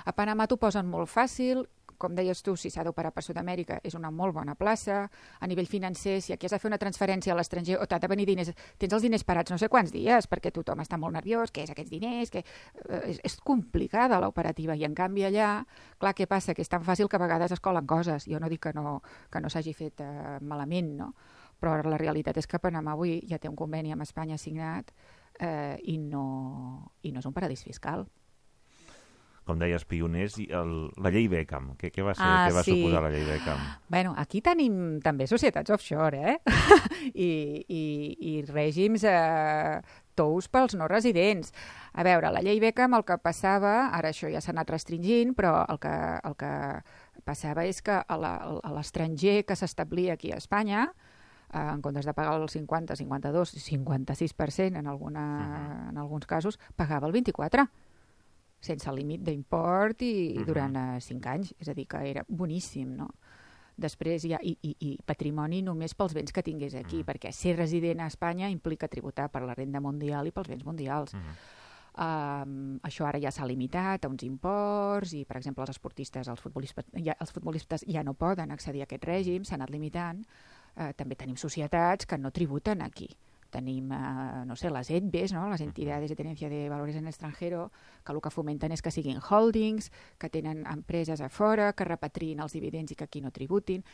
A 0.07 0.15
Panamà 0.15 0.47
t'ho 0.47 0.61
posen 0.63 0.87
molt 0.87 1.11
fàcil, 1.11 1.65
com 1.99 2.15
deies 2.15 2.43
tu, 2.45 2.55
si 2.61 2.71
s'ha 2.71 2.85
d'operar 2.87 3.11
per 3.15 3.25
Sud-amèrica, 3.25 3.81
és 3.85 3.97
una 3.99 4.11
molt 4.15 4.37
bona 4.37 4.55
plaça. 4.55 5.07
A 5.41 5.49
nivell 5.49 5.67
financer, 5.67 6.21
si 6.23 6.33
aquí 6.33 6.47
has 6.47 6.55
de 6.55 6.61
fer 6.63 6.71
una 6.71 6.79
transferència 6.79 7.33
a 7.35 7.37
l'estranger 7.39 7.79
o 7.81 7.87
t'ha 7.89 7.99
de 8.03 8.11
venir 8.13 8.27
diners, 8.29 8.53
tens 8.79 8.95
els 8.95 9.07
diners 9.07 9.25
parats 9.27 9.51
no 9.51 9.59
sé 9.59 9.69
quants 9.73 9.91
dies, 9.95 10.29
perquè 10.31 10.53
tothom 10.55 10.85
està 10.85 10.99
molt 11.01 11.17
nerviós, 11.17 11.51
què 11.51 11.65
és 11.67 11.73
aquests 11.73 11.91
diners, 11.91 12.31
que 12.31 12.45
eh, 12.45 13.01
és, 13.11 13.21
és 13.25 13.39
complicada 13.43 14.21
l'operativa, 14.23 14.77
i 14.77 14.85
en 14.87 14.95
canvi 14.95 15.27
allà, 15.27 15.65
clar, 15.99 16.15
què 16.17 16.29
passa? 16.31 16.55
Que 16.55 16.63
és 16.63 16.71
tan 16.71 16.85
fàcil 16.87 17.09
que 17.09 17.19
a 17.19 17.25
vegades 17.25 17.57
es 17.57 17.65
colen 17.65 17.89
coses. 17.89 18.29
Jo 18.31 18.41
no 18.43 18.53
dic 18.53 18.69
que 18.69 18.75
no, 18.77 19.01
que 19.33 19.43
no 19.43 19.51
s'hagi 19.51 19.75
fet 19.75 20.05
eh, 20.05 20.39
malament, 20.43 20.95
no? 21.01 21.15
Però 21.61 21.79
la 21.85 22.01
realitat 22.01 22.37
és 22.37 22.47
que 22.47 22.61
Panamà 22.63 22.97
avui 22.97 23.19
ja 23.29 23.39
té 23.39 23.49
un 23.49 23.57
conveni 23.57 23.95
amb 23.95 24.05
Espanya 24.05 24.39
signat 24.39 24.93
eh, 25.41 25.77
i, 25.83 25.99
no, 25.99 26.93
i 27.03 27.13
no 27.13 27.23
és 27.23 27.29
un 27.29 27.37
paradís 27.37 27.65
fiscal. 27.65 28.07
Com 29.47 29.61
deies, 29.63 29.85
pioners, 29.87 30.41
i 30.43 30.49
el, 30.59 30.71
la 30.99 31.11
llei 31.15 31.29
Beckham. 31.31 31.69
Què, 31.79 31.93
què 31.95 32.03
va 32.03 32.17
ser? 32.19 32.27
Ah, 32.27 32.49
què 32.49 32.57
va 32.57 32.65
sí. 32.67 32.73
suposar 32.75 33.05
la 33.05 33.13
llei 33.13 33.23
Beckham? 33.29 33.61
Bueno, 33.95 34.15
aquí 34.19 34.41
tenim 34.43 34.97
també 35.05 35.29
societats 35.31 35.71
offshore, 35.71 36.33
eh? 36.33 36.57
I, 37.27 37.29
i, 37.71 37.85
i 38.27 38.33
règims 38.49 39.07
eh, 39.07 39.79
tous 40.19 40.51
pels 40.51 40.75
no 40.75 40.91
residents. 40.91 41.55
A 41.95 42.03
veure, 42.03 42.33
la 42.35 42.43
llei 42.43 42.59
Beckham 42.59 42.99
el 42.99 43.07
que 43.07 43.21
passava, 43.23 43.93
ara 43.95 44.11
això 44.11 44.27
ja 44.33 44.43
s'ha 44.43 44.51
anat 44.51 44.75
restringint, 44.75 45.37
però 45.39 45.61
el 45.71 45.79
que, 45.79 45.95
el 46.27 46.35
que 46.43 46.53
passava 47.23 47.69
és 47.71 47.79
que 47.87 48.03
a 48.03 48.19
l'estranger 48.19 49.45
que 49.47 49.55
s'establia 49.55 50.19
aquí 50.19 50.35
a 50.35 50.43
Espanya, 50.43 50.89
eh, 51.53 51.59
en 51.75 51.81
comptes 51.83 52.05
de 52.07 52.15
pagar 52.15 52.41
el 52.41 52.49
50, 52.49 52.97
52, 52.97 53.55
56% 53.55 54.77
en, 54.79 54.87
alguna, 54.87 55.89
en 55.91 55.99
alguns 55.99 56.27
casos, 56.27 56.59
pagava 56.77 57.07
el 57.07 57.13
24% 57.13 57.69
sense 58.59 58.91
límit 58.91 59.21
d'import 59.23 60.01
i 60.03 60.35
Mhm. 60.39 60.45
durant 60.47 60.77
eh, 60.77 61.01
5 61.01 61.29
anys, 61.29 61.55
és 61.61 61.69
a 61.69 61.75
dir, 61.75 61.87
que 61.87 61.99
era 62.11 62.25
boníssim, 62.27 62.97
no? 62.97 63.11
Després 63.77 64.25
hi 64.25 64.33
ha 64.33 64.39
i, 64.43 64.57
i, 64.63 64.75
i 64.81 64.99
patrimoni 65.05 65.61
només 65.63 65.95
pels 65.95 66.15
béns 66.15 66.33
que 66.33 66.43
tingués 66.43 66.75
aquí, 66.75 66.97
Mhm. 67.03 67.05
perquè 67.05 67.31
ser 67.33 67.57
resident 67.57 68.01
a 68.01 68.07
Espanya 68.07 68.49
implica 68.51 68.89
tributar 68.89 69.29
per 69.31 69.43
la 69.43 69.55
renda 69.55 69.79
mundial 69.81 70.27
i 70.27 70.33
pels 70.33 70.49
béns 70.49 70.65
mundials. 70.65 71.13
Mhm. 71.15 71.37
Um, 71.99 72.79
això 72.85 73.07
ara 73.07 73.19
ja 73.19 73.31
s'ha 73.31 73.47
limitat 73.47 74.05
a 74.05 74.09
uns 74.09 74.23
imports 74.23 75.15
i, 75.15 75.25
per 75.25 75.37
exemple, 75.39 75.63
els 75.63 75.71
esportistes, 75.71 76.29
els 76.29 76.41
futbolistes, 76.41 76.85
ja, 77.03 77.15
els 77.19 77.33
futbolistes 77.33 77.85
ja 77.89 78.03
no 78.03 78.13
poden 78.15 78.51
accedir 78.51 78.83
a 78.83 78.85
aquest 78.85 79.05
règim, 79.05 79.45
s'ha 79.45 79.55
anat 79.55 79.71
limitant. 79.71 80.27
Uh, 80.77 80.93
també 80.93 81.17
tenim 81.17 81.39
societats 81.41 82.05
que 82.07 82.19
no 82.21 82.31
tributen 82.31 82.83
aquí. 82.85 83.09
Tenim, 83.51 83.89
uh, 83.95 84.43
no 84.45 84.57
sé, 84.61 84.69
les 84.71 84.91
ETBs, 84.93 85.33
no? 85.33 85.47
les 85.49 85.63
entitats 85.65 86.11
de 86.11 86.17
tenencia 86.19 86.51
de 86.53 86.69
valores 86.69 86.97
en 86.97 87.07
extranjero, 87.09 87.71
que 88.05 88.13
el 88.13 88.21
que 88.21 88.33
fomenten 88.35 88.75
és 88.75 88.83
que 88.85 88.93
siguin 88.93 89.23
holdings, 89.23 89.89
que 90.19 90.29
tenen 90.29 90.67
empreses 90.69 91.23
a 91.25 91.31
fora, 91.33 91.73
que 91.73 91.87
repatriïn 91.89 92.45
els 92.45 92.53
dividends 92.59 92.93
i 92.93 92.99
que 92.99 93.09
aquí 93.09 93.25
no 93.25 93.33
tributin. 93.33 93.87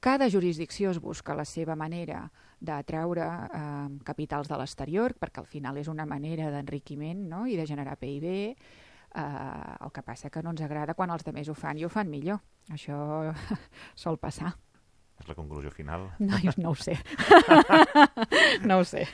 Cada 0.00 0.28
jurisdicció 0.30 0.90
es 0.90 1.00
busca 1.00 1.34
la 1.34 1.44
seva 1.44 1.74
manera 1.74 2.26
d'atraure 2.60 3.24
eh, 3.26 3.88
capitals 4.04 4.48
de 4.48 4.58
l'exterior, 4.60 5.14
perquè 5.18 5.40
al 5.40 5.48
final 5.48 5.80
és 5.80 5.88
una 5.88 6.06
manera 6.06 6.50
d'enriquiment 6.52 7.24
no? 7.30 7.46
i 7.46 7.56
de 7.56 7.66
generar 7.66 7.96
PIB. 7.98 8.26
Eh, 8.26 9.24
el 9.80 9.92
que 9.92 10.04
passa 10.04 10.30
que 10.30 10.42
no 10.44 10.52
ens 10.52 10.60
agrada 10.62 10.94
quan 10.94 11.10
els 11.10 11.24
altres 11.24 11.48
ho 11.48 11.56
fan 11.56 11.80
i 11.80 11.86
ho 11.86 11.88
fan 11.88 12.12
millor. 12.12 12.42
Això 12.76 13.32
sol 14.04 14.20
passar. 14.20 14.52
És 15.20 15.28
la 15.30 15.36
conclusió 15.38 15.72
final. 15.72 16.10
No, 16.18 16.40
no 16.56 16.74
ho 16.74 16.76
sé. 16.76 16.98
no 18.68 18.80
ho 18.80 18.84
sé. 18.84 19.06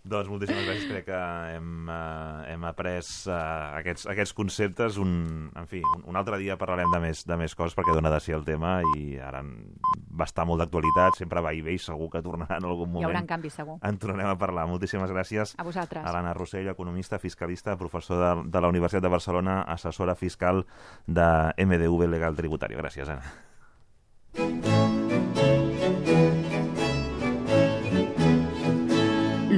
Doncs 0.00 0.30
moltíssimes 0.32 0.64
gràcies, 0.64 0.86
crec 0.88 1.04
que 1.10 1.16
hem, 1.52 1.88
uh, 1.90 2.40
hem 2.48 2.62
après 2.64 3.04
uh, 3.28 3.34
aquests, 3.76 4.06
aquests 4.08 4.32
conceptes. 4.36 4.96
Un, 5.00 5.50
en 5.52 5.66
fi, 5.68 5.82
un, 5.84 6.06
un 6.08 6.16
altre 6.16 6.38
dia 6.40 6.56
parlarem 6.60 6.88
de 6.94 7.00
més, 7.04 7.20
de 7.28 7.36
més 7.36 7.54
coses 7.58 7.76
perquè 7.76 7.92
dona 7.92 8.12
de 8.14 8.20
si 8.24 8.32
el 8.32 8.46
tema 8.46 8.78
i 8.96 9.18
ara 9.20 9.42
va 9.44 10.24
estar 10.24 10.46
molt 10.48 10.64
d'actualitat, 10.64 11.18
sempre 11.20 11.42
va 11.44 11.52
i 11.52 11.60
ve 11.66 11.76
i 11.76 11.82
segur 11.82 12.08
que 12.14 12.22
tornarà 12.24 12.56
en 12.56 12.68
algun 12.70 12.88
moment. 12.88 13.04
Hi 13.04 13.10
haurà 13.10 13.22
canvis, 13.28 13.58
segur. 13.60 13.76
En 13.86 14.00
tornarem 14.00 14.32
a 14.32 14.38
parlar. 14.40 14.64
Moltíssimes 14.70 15.12
gràcies. 15.12 15.52
A 15.60 15.66
vosaltres. 15.68 16.06
A 16.06 16.14
l'Anna 16.16 16.32
Rossell, 16.36 16.72
economista, 16.72 17.20
fiscalista, 17.20 17.76
professor 17.80 18.24
de, 18.24 18.32
de 18.50 18.64
la 18.64 18.72
Universitat 18.72 19.04
de 19.04 19.12
Barcelona, 19.12 19.60
assessora 19.68 20.16
fiscal 20.16 20.64
de 21.06 21.28
MDV 21.60 22.08
Legal 22.08 22.40
Tributari. 22.40 22.80
Gràcies, 22.80 23.12
Anna. 23.12 24.88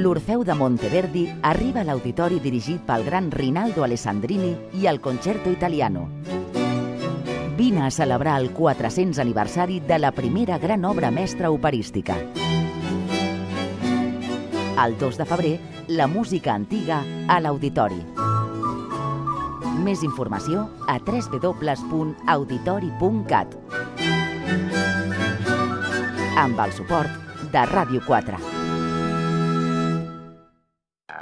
L'Orfeu 0.03 0.43
de 0.43 0.55
Monteverdi 0.59 1.31
arriba 1.43 1.81
a 1.81 1.85
l'auditori 1.87 2.41
dirigit 2.43 2.81
pel 2.83 3.05
gran 3.07 3.31
Rinaldo 3.31 3.85
Alessandrini 3.87 4.51
i 4.81 4.87
el 4.91 4.99
Concerto 5.01 5.49
Italiano. 5.49 6.09
Vine 7.55 7.87
a 7.87 7.91
celebrar 7.91 8.41
el 8.41 8.51
400 8.51 9.21
aniversari 9.23 9.79
de 9.79 10.01
la 10.01 10.11
primera 10.11 10.59
gran 10.59 10.85
obra 10.85 11.13
mestra 11.13 11.53
operística. 11.53 12.17
El 14.83 14.99
2 14.99 15.19
de 15.19 15.25
febrer, 15.25 15.61
la 15.87 16.09
música 16.09 16.55
antiga 16.55 17.05
a 17.29 17.39
l'auditori. 17.39 18.05
Més 19.87 20.03
informació 20.03 20.69
a 20.89 20.99
www.auditori.cat 20.99 23.57
amb 26.43 26.59
el 26.59 26.73
suport 26.73 27.11
de 27.53 27.63
Ràdio 27.71 28.01
4. 28.09 28.52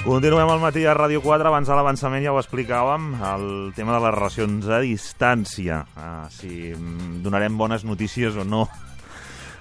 Continuem 0.00 0.48
al 0.48 0.62
matí 0.62 0.86
a 0.88 0.94
Ràdio 0.96 1.20
4. 1.20 1.44
Abans 1.50 1.68
de 1.68 1.76
l'avançament 1.76 2.22
ja 2.24 2.32
ho 2.32 2.38
explicàvem, 2.40 3.10
el 3.20 3.44
tema 3.76 3.92
de 3.92 4.00
les 4.06 4.14
relacions 4.14 4.68
a 4.72 4.78
distància. 4.80 5.82
Ah, 5.92 6.24
si 6.32 6.72
donarem 7.20 7.58
bones 7.60 7.84
notícies 7.84 8.38
o 8.40 8.46
no 8.48 8.64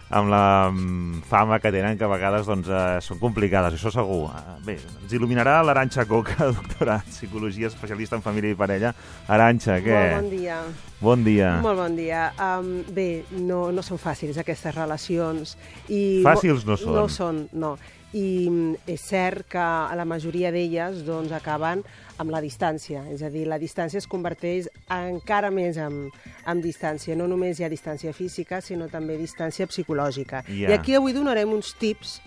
amb 0.09 0.31
la 0.31 0.71
mm, 0.71 1.21
fama 1.29 1.59
que 1.61 1.69
tenen, 1.75 1.97
que 1.99 2.07
a 2.07 2.09
vegades 2.09 2.47
doncs, 2.49 2.71
eh, 2.71 2.97
són 3.05 3.19
complicades, 3.21 3.75
això 3.75 3.91
segur. 3.93 4.31
Ah, 4.31 4.55
Bé, 4.65 4.79
ens 5.03 5.11
il·luminarà 5.13 5.59
l'Aranxa 5.61 6.07
Coca, 6.09 6.47
doctora 6.55 6.97
en 7.03 7.11
Psicologia, 7.11 7.67
especialista 7.69 8.17
en 8.17 8.25
família 8.25 8.55
i 8.55 8.57
parella. 8.57 8.93
Aranxa, 9.27 9.77
què? 9.83 9.99
Molt 9.99 10.23
bon 10.23 10.31
dia. 10.33 10.57
Bon 10.99 11.23
dia. 11.27 11.51
Molt 11.61 11.83
bon 11.83 11.99
dia. 11.99 12.25
Um, 12.41 12.73
bé, 12.95 13.09
no, 13.37 13.67
no 13.75 13.85
són 13.85 14.01
fàcils 14.01 14.39
aquestes 14.41 14.73
relacions. 14.75 15.55
I 15.91 16.23
Fàcils 16.25 16.65
no 16.65 16.79
són. 16.79 16.95
No 16.95 17.07
són, 17.11 17.45
no. 17.53 17.75
I 18.13 18.49
mm, 18.49 18.75
és 18.89 19.01
cert 19.05 19.45
que 19.51 19.61
a 19.61 19.93
la 19.97 20.05
majoria 20.05 20.49
d'elles 20.51 21.03
doncs, 21.05 21.31
acaben 21.35 21.83
amb 22.19 22.33
la 22.33 22.41
distància. 22.41 23.03
És 23.13 23.21
a 23.21 23.29
dir, 23.29 23.45
la 23.47 23.59
distància 23.61 23.99
es 24.01 24.07
converteix 24.09 24.67
encara 24.89 25.51
més 25.53 25.77
en, 25.77 26.09
en 26.45 26.61
distància. 26.63 27.15
No 27.15 27.27
només 27.29 27.59
hi 27.59 27.67
ha 27.67 27.69
distància 27.69 28.13
física, 28.13 28.61
sinó 28.65 28.89
també 28.89 29.17
distància 29.17 29.67
psicològica. 29.69 30.43
Ja. 30.49 30.69
I 30.69 30.73
aquí 30.73 30.97
avui 30.97 31.13
donarem 31.13 31.53
uns 31.53 31.75
tips 31.79 32.19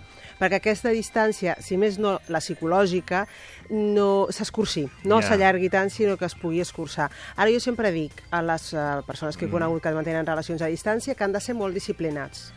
perquè 0.42 0.58
aquesta 0.58 0.90
distància, 0.90 1.54
si 1.62 1.76
més 1.78 1.98
no 2.02 2.16
la 2.32 2.40
psicològica, 2.42 3.26
no 3.70 4.26
s'escurci, 4.34 4.88
no 5.04 5.20
Ja. 5.20 5.28
s'allargui 5.28 5.68
tant, 5.70 5.90
sinó 5.90 6.16
que 6.16 6.26
es 6.26 6.34
pugui 6.34 6.60
escurçar. 6.60 7.10
Ara 7.36 7.50
jo 7.52 7.60
sempre 7.60 7.92
dic 7.94 8.24
a 8.30 8.40
les 8.42 8.72
uh, 8.74 9.02
persones 9.06 9.36
que 9.36 9.46
he 9.46 9.50
conegut 9.50 9.82
que 9.82 9.92
mantenen 9.94 10.26
relacions 10.26 10.62
a 10.62 10.66
distància 10.72 11.14
que 11.14 11.22
han 11.22 11.32
de 11.32 11.40
ser 11.40 11.54
molt 11.54 11.74
disciplinats. 11.74 12.52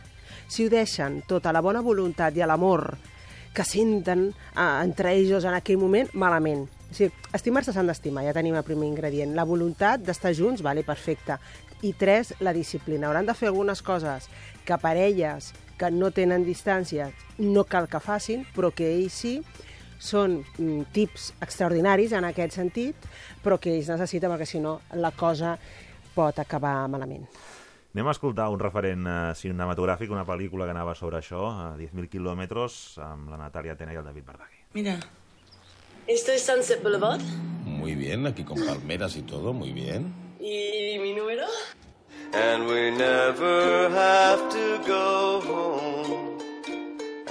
Si 0.48 0.66
ho 0.66 0.70
deixen 0.70 1.22
tota 1.26 1.52
la 1.52 1.60
bona 1.60 1.80
voluntat 1.82 2.34
i 2.36 2.42
l'amor 2.42 2.96
que 3.56 3.64
senten 3.64 4.28
uh, 4.30 4.82
entre 4.84 5.14
ells 5.16 5.46
en 5.48 5.56
aquell 5.56 5.80
moment, 5.80 6.10
malament. 6.12 6.66
O 6.86 6.94
sigui, 6.94 7.10
estimar-se 7.34 7.72
s'han 7.74 7.88
d'estimar, 7.88 8.26
ja 8.28 8.34
tenim 8.36 8.56
el 8.56 8.66
primer 8.66 8.88
ingredient. 8.90 9.32
La 9.36 9.46
voluntat 9.48 10.04
d'estar 10.04 10.34
junts, 10.36 10.62
vale, 10.62 10.84
perfecte. 10.86 11.38
I 11.84 11.94
tres, 11.96 12.34
la 12.44 12.52
disciplina. 12.56 13.08
Hauran 13.08 13.26
de 13.26 13.34
fer 13.36 13.48
algunes 13.50 13.82
coses 13.84 14.28
que 14.66 14.78
parelles 14.80 15.52
que 15.76 15.90
no 15.92 16.12
tenen 16.12 16.44
distància 16.44 17.10
no 17.38 17.64
cal 17.68 17.88
que 17.88 18.00
facin, 18.00 18.46
però 18.56 18.70
que 18.72 18.88
ells 18.94 19.16
sí, 19.24 19.34
són 19.98 20.38
mm, 20.42 20.88
tips 20.92 21.32
extraordinaris 21.44 22.12
en 22.16 22.28
aquest 22.28 22.56
sentit, 22.56 23.08
però 23.42 23.58
que 23.60 23.72
ells 23.72 23.90
necessiten 23.92 24.32
perquè 24.32 24.48
si 24.48 24.60
no 24.60 24.80
la 25.00 25.12
cosa 25.16 25.56
pot 26.16 26.38
acabar 26.40 26.78
malament. 26.88 27.26
Anem 27.96 28.10
a 28.10 28.12
escoltar 28.12 28.50
un 28.52 28.60
referent 28.60 29.06
eh, 29.08 29.12
cinematogràfic, 29.40 30.10
una 30.12 30.26
pel·lícula 30.28 30.66
que 30.68 30.72
anava 30.74 30.92
sobre 30.92 31.16
això, 31.16 31.46
a 31.48 31.68
10.000 31.78 32.10
quilòmetres, 32.12 32.74
amb 33.00 33.30
la 33.32 33.38
Natàlia 33.40 33.72
Tena 33.80 33.94
i 33.94 33.96
el 33.96 34.04
David 34.04 34.26
Verdaguer. 34.26 34.58
Mira. 34.74 34.98
Esto 36.06 36.34
es 36.34 36.44
Sunset 36.44 36.82
Boulevard. 36.82 37.24
Muy 37.64 37.94
bien, 37.94 38.26
aquí 38.26 38.44
con 38.44 38.60
palmeras 38.66 39.16
y 39.16 39.22
todo, 39.22 39.54
muy 39.54 39.72
bien. 39.72 40.12
¿Y 40.38 40.98
mi 40.98 41.14
número? 41.14 41.46
And 42.34 42.68
we 42.68 42.90
never 42.90 43.88
have 43.88 44.44
to 44.50 44.76
go 44.86 45.40
home. 45.48 46.36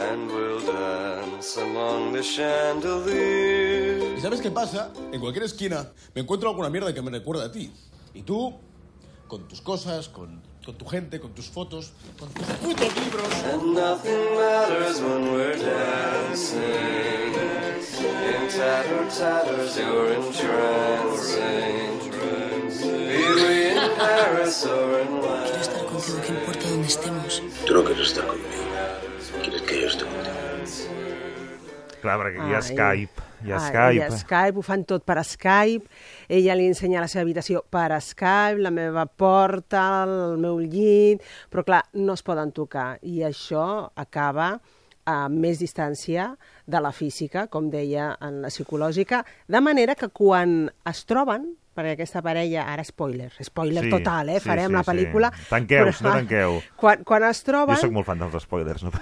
And 0.01 0.32
we'll 0.32 0.65
dance 0.65 1.62
among 1.62 2.12
the 2.12 2.23
chandeliers. 2.23 4.17
¿Y 4.17 4.19
sabes 4.19 4.41
qué 4.41 4.49
pasa? 4.49 4.91
En 5.12 5.21
cualquier 5.21 5.45
esquina 5.45 5.91
me 6.15 6.21
encuentro 6.21 6.49
alguna 6.49 6.71
mierda 6.71 6.91
que 6.91 7.04
me 7.04 7.12
recuerda 7.12 7.45
a 7.45 7.51
ti. 7.51 7.71
Y 8.15 8.23
tú, 8.23 8.51
con 9.28 9.47
tus 9.47 9.62
cosas, 9.62 10.10
con 10.10 10.54
con 10.65 10.75
tu 10.75 10.86
gente, 10.86 11.19
con 11.19 11.32
tus 11.32 11.45
fotos, 11.45 11.91
con 12.19 12.28
tus 12.30 12.45
putos 12.58 12.95
libros. 12.95 13.43
And 13.54 13.75
nothing 13.75 14.36
matters 14.36 14.99
when 14.99 15.32
we're 15.32 15.56
dancing. 15.56 16.62
In 18.25 18.49
tatter 18.49 19.06
tatters, 19.10 19.78
you're 19.78 20.13
entrancing. 20.13 21.65
Be 22.82 23.21
we 23.36 23.69
in 23.69 23.95
Paris 23.95 24.65
or 24.65 24.99
in 25.01 25.21
Quiero 25.45 25.62
estar 25.62 25.86
contigo, 25.86 26.21
que 26.21 26.32
importa 26.34 26.69
donde 26.69 26.88
estemos. 26.88 27.43
Tú 27.65 27.73
no 27.73 27.84
quieres 27.84 28.08
estar 28.08 28.25
conmigo. 28.25 28.64
Clar, 32.05 32.19
perquè 32.21 32.43
hi 32.45 32.53
ha 32.53 32.59
Ai. 32.61 32.67
Skype. 32.69 33.23
Hi 33.45 33.51
ha 33.51 33.57
Ah, 33.57 33.63
Skype. 33.65 33.95
Hi 33.97 34.01
ha 34.05 34.09
Skype, 34.13 34.57
ho 34.59 34.63
fan 34.65 34.85
tot 34.85 35.03
per 35.05 35.17
Skype. 35.25 35.89
Ella 36.29 36.53
li 36.57 36.67
ensenya 36.69 37.01
la 37.01 37.09
seva 37.09 37.23
habitació 37.25 37.63
per 37.69 37.89
Skype, 38.01 38.61
la 38.61 38.71
meva 38.73 39.05
porta, 39.09 40.03
el 40.05 40.37
meu 40.41 40.59
llit... 40.61 41.25
Però, 41.49 41.65
clar, 41.65 41.83
no 41.97 42.13
es 42.13 42.21
poden 42.25 42.53
tocar. 42.53 42.99
I 43.01 43.23
això 43.25 43.89
acaba 43.95 44.55
a 45.05 45.17
més 45.29 45.59
distància 45.61 46.31
de 46.65 46.79
la 46.81 46.91
física, 46.91 47.47
com 47.47 47.69
deia 47.69 48.15
en 48.25 48.41
la 48.41 48.49
psicològica, 48.49 49.23
de 49.47 49.61
manera 49.61 49.93
que 49.97 50.09
quan 50.09 50.71
es 50.89 51.03
troben, 51.05 51.51
perquè 51.75 51.93
aquesta 51.97 52.21
parella, 52.25 52.65
ara 52.71 52.83
spoiler, 52.88 53.29
spoiler 53.43 53.83
Sí, 53.85 53.91
total, 53.93 54.29
eh? 54.33 54.39
sí, 54.39 54.47
farem 54.47 54.71
sí, 54.71 54.77
la 54.77 54.83
sí. 54.83 54.89
pel·lícula... 54.91 55.31
Tanqueu, 55.49 55.89
no 55.91 56.13
tanqueu. 56.15 56.59
Quan, 56.79 57.03
quan 57.07 57.25
es 57.27 57.43
troben... 57.45 57.75
Jo 57.75 57.88
sóc 57.88 57.95
molt 57.95 58.07
fan 58.07 58.21
dels 58.23 58.38
spoilers, 58.47 58.85
no? 58.88 58.93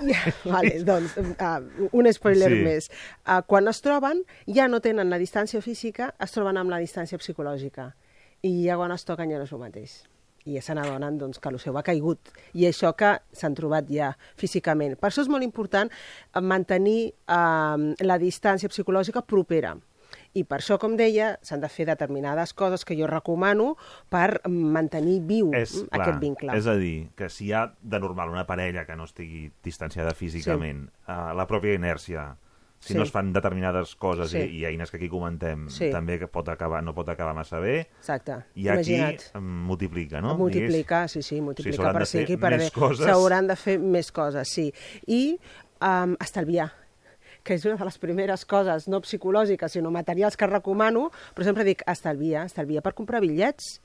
vale, 0.49 0.73
doncs, 0.89 1.17
uh, 1.17 1.89
un 1.91 2.09
spoiler 2.13 2.49
Sí. 2.53 2.63
més. 2.65 2.89
Uh, 3.23 3.41
quan 3.47 3.69
es 3.69 3.81
troben, 3.85 4.23
ja 4.49 4.65
no 4.67 4.81
tenen 4.83 5.13
la 5.13 5.21
distància 5.21 5.61
física, 5.61 6.13
es 6.19 6.33
troben 6.33 6.57
amb 6.57 6.73
la 6.73 6.81
distància 6.81 7.17
psicològica. 7.21 7.91
I 8.43 8.65
ja 8.65 8.75
quan 8.75 8.91
es 8.91 9.05
toquen 9.07 9.31
ja 9.31 9.37
no 9.39 9.45
és 9.47 9.53
el 9.55 9.61
mateix. 9.61 9.93
I 10.43 10.57
ja 10.57 10.61
se 10.65 10.73
n'adonen 10.75 11.15
doncs, 11.21 11.37
que 11.39 11.47
el 11.47 11.55
seu 11.61 11.77
ha 11.79 11.83
caigut. 11.87 12.33
I 12.59 12.65
això 12.67 12.89
que 12.99 13.13
s'han 13.31 13.53
trobat 13.55 13.87
ja 13.87 14.09
físicament. 14.35 14.97
Per 14.99 15.07
això 15.07 15.23
és 15.23 15.29
molt 15.31 15.45
important 15.45 15.87
eh, 15.87 16.41
mantenir 16.43 17.13
uh, 17.31 17.93
la 18.03 18.17
distància 18.19 18.67
psicològica 18.67 19.23
propera. 19.23 19.77
I 20.33 20.43
per 20.49 20.57
això, 20.59 20.79
com 20.81 20.95
deia, 20.97 21.37
s'han 21.45 21.61
de 21.61 21.69
fer 21.69 21.85
determinades 21.85 22.53
coses 22.57 22.83
que 22.85 22.95
jo 22.97 23.05
recomano 23.05 23.75
per 24.09 24.41
mantenir 24.49 25.19
viu 25.29 25.51
és, 25.53 25.75
mm, 25.83 25.89
clar, 25.91 26.01
aquest 26.07 26.19
vincle. 26.19 26.57
És 26.57 26.65
a 26.67 26.73
dir, 26.75 27.09
que 27.15 27.29
si 27.29 27.45
hi 27.45 27.51
ha 27.53 27.67
de 27.81 27.99
normal 27.99 28.29
una 28.29 28.47
parella 28.47 28.85
que 28.85 28.95
no 28.95 29.03
estigui 29.05 29.51
distanciada 29.63 30.15
físicament, 30.17 30.87
sí. 30.89 31.11
uh, 31.11 31.33
la 31.37 31.45
pròpia 31.45 31.75
inèrcia, 31.77 32.35
si 32.79 32.93
Sí. 32.93 32.97
no 32.97 33.03
es 33.03 33.11
fan 33.11 33.31
determinades 33.31 33.95
coses 33.95 34.31
Sí. 34.31 34.39
i, 34.39 34.57
i 34.59 34.65
eines 34.65 34.89
que 34.91 34.97
aquí 34.97 35.07
comentem, 35.07 35.69
Sí. 35.69 35.91
també 35.91 36.17
que 36.19 36.27
pot 36.27 36.49
acabar, 36.49 36.81
no 36.83 36.93
pot 36.93 37.07
acabar 37.09 37.33
massa 37.33 37.59
bé, 37.59 37.87
Exacte. 37.99 38.43
i 38.55 38.67
aquí 38.67 38.95
Imagina't. 38.95 39.35
multiplica, 39.39 40.19
no? 40.19 40.35
Multiplica, 40.35 41.07
sí, 41.07 41.21
sí, 41.21 41.39
multiplica 41.41 41.77
s'hauran 41.77 41.93
per 41.93 42.01
de 42.01 42.05
fer 42.09 42.25
5 42.27 42.33
i 42.33 42.37
per 42.37 42.51
més 42.51 42.61
10. 42.63 42.71
coses. 42.73 43.05
S'hauran 43.05 43.47
de 43.47 43.55
fer 43.55 43.79
més 43.79 44.11
coses, 44.11 44.49
sí. 44.49 44.73
I 45.07 45.39
um, 45.79 46.17
estalviar 46.19 46.71
que 47.43 47.57
és 47.57 47.65
una 47.67 47.77
de 47.79 47.87
les 47.87 47.99
primeres 48.01 48.45
coses, 48.49 48.87
no 48.87 49.01
psicològiques, 49.03 49.75
sinó 49.75 49.91
materials 49.91 50.37
que 50.39 50.49
recomano, 50.49 51.09
però 51.35 51.47
sempre 51.47 51.67
dic 51.67 51.83
estalvia, 51.87 52.45
estalvia 52.47 52.83
per 52.83 52.95
comprar 52.97 53.21
bitllets, 53.23 53.75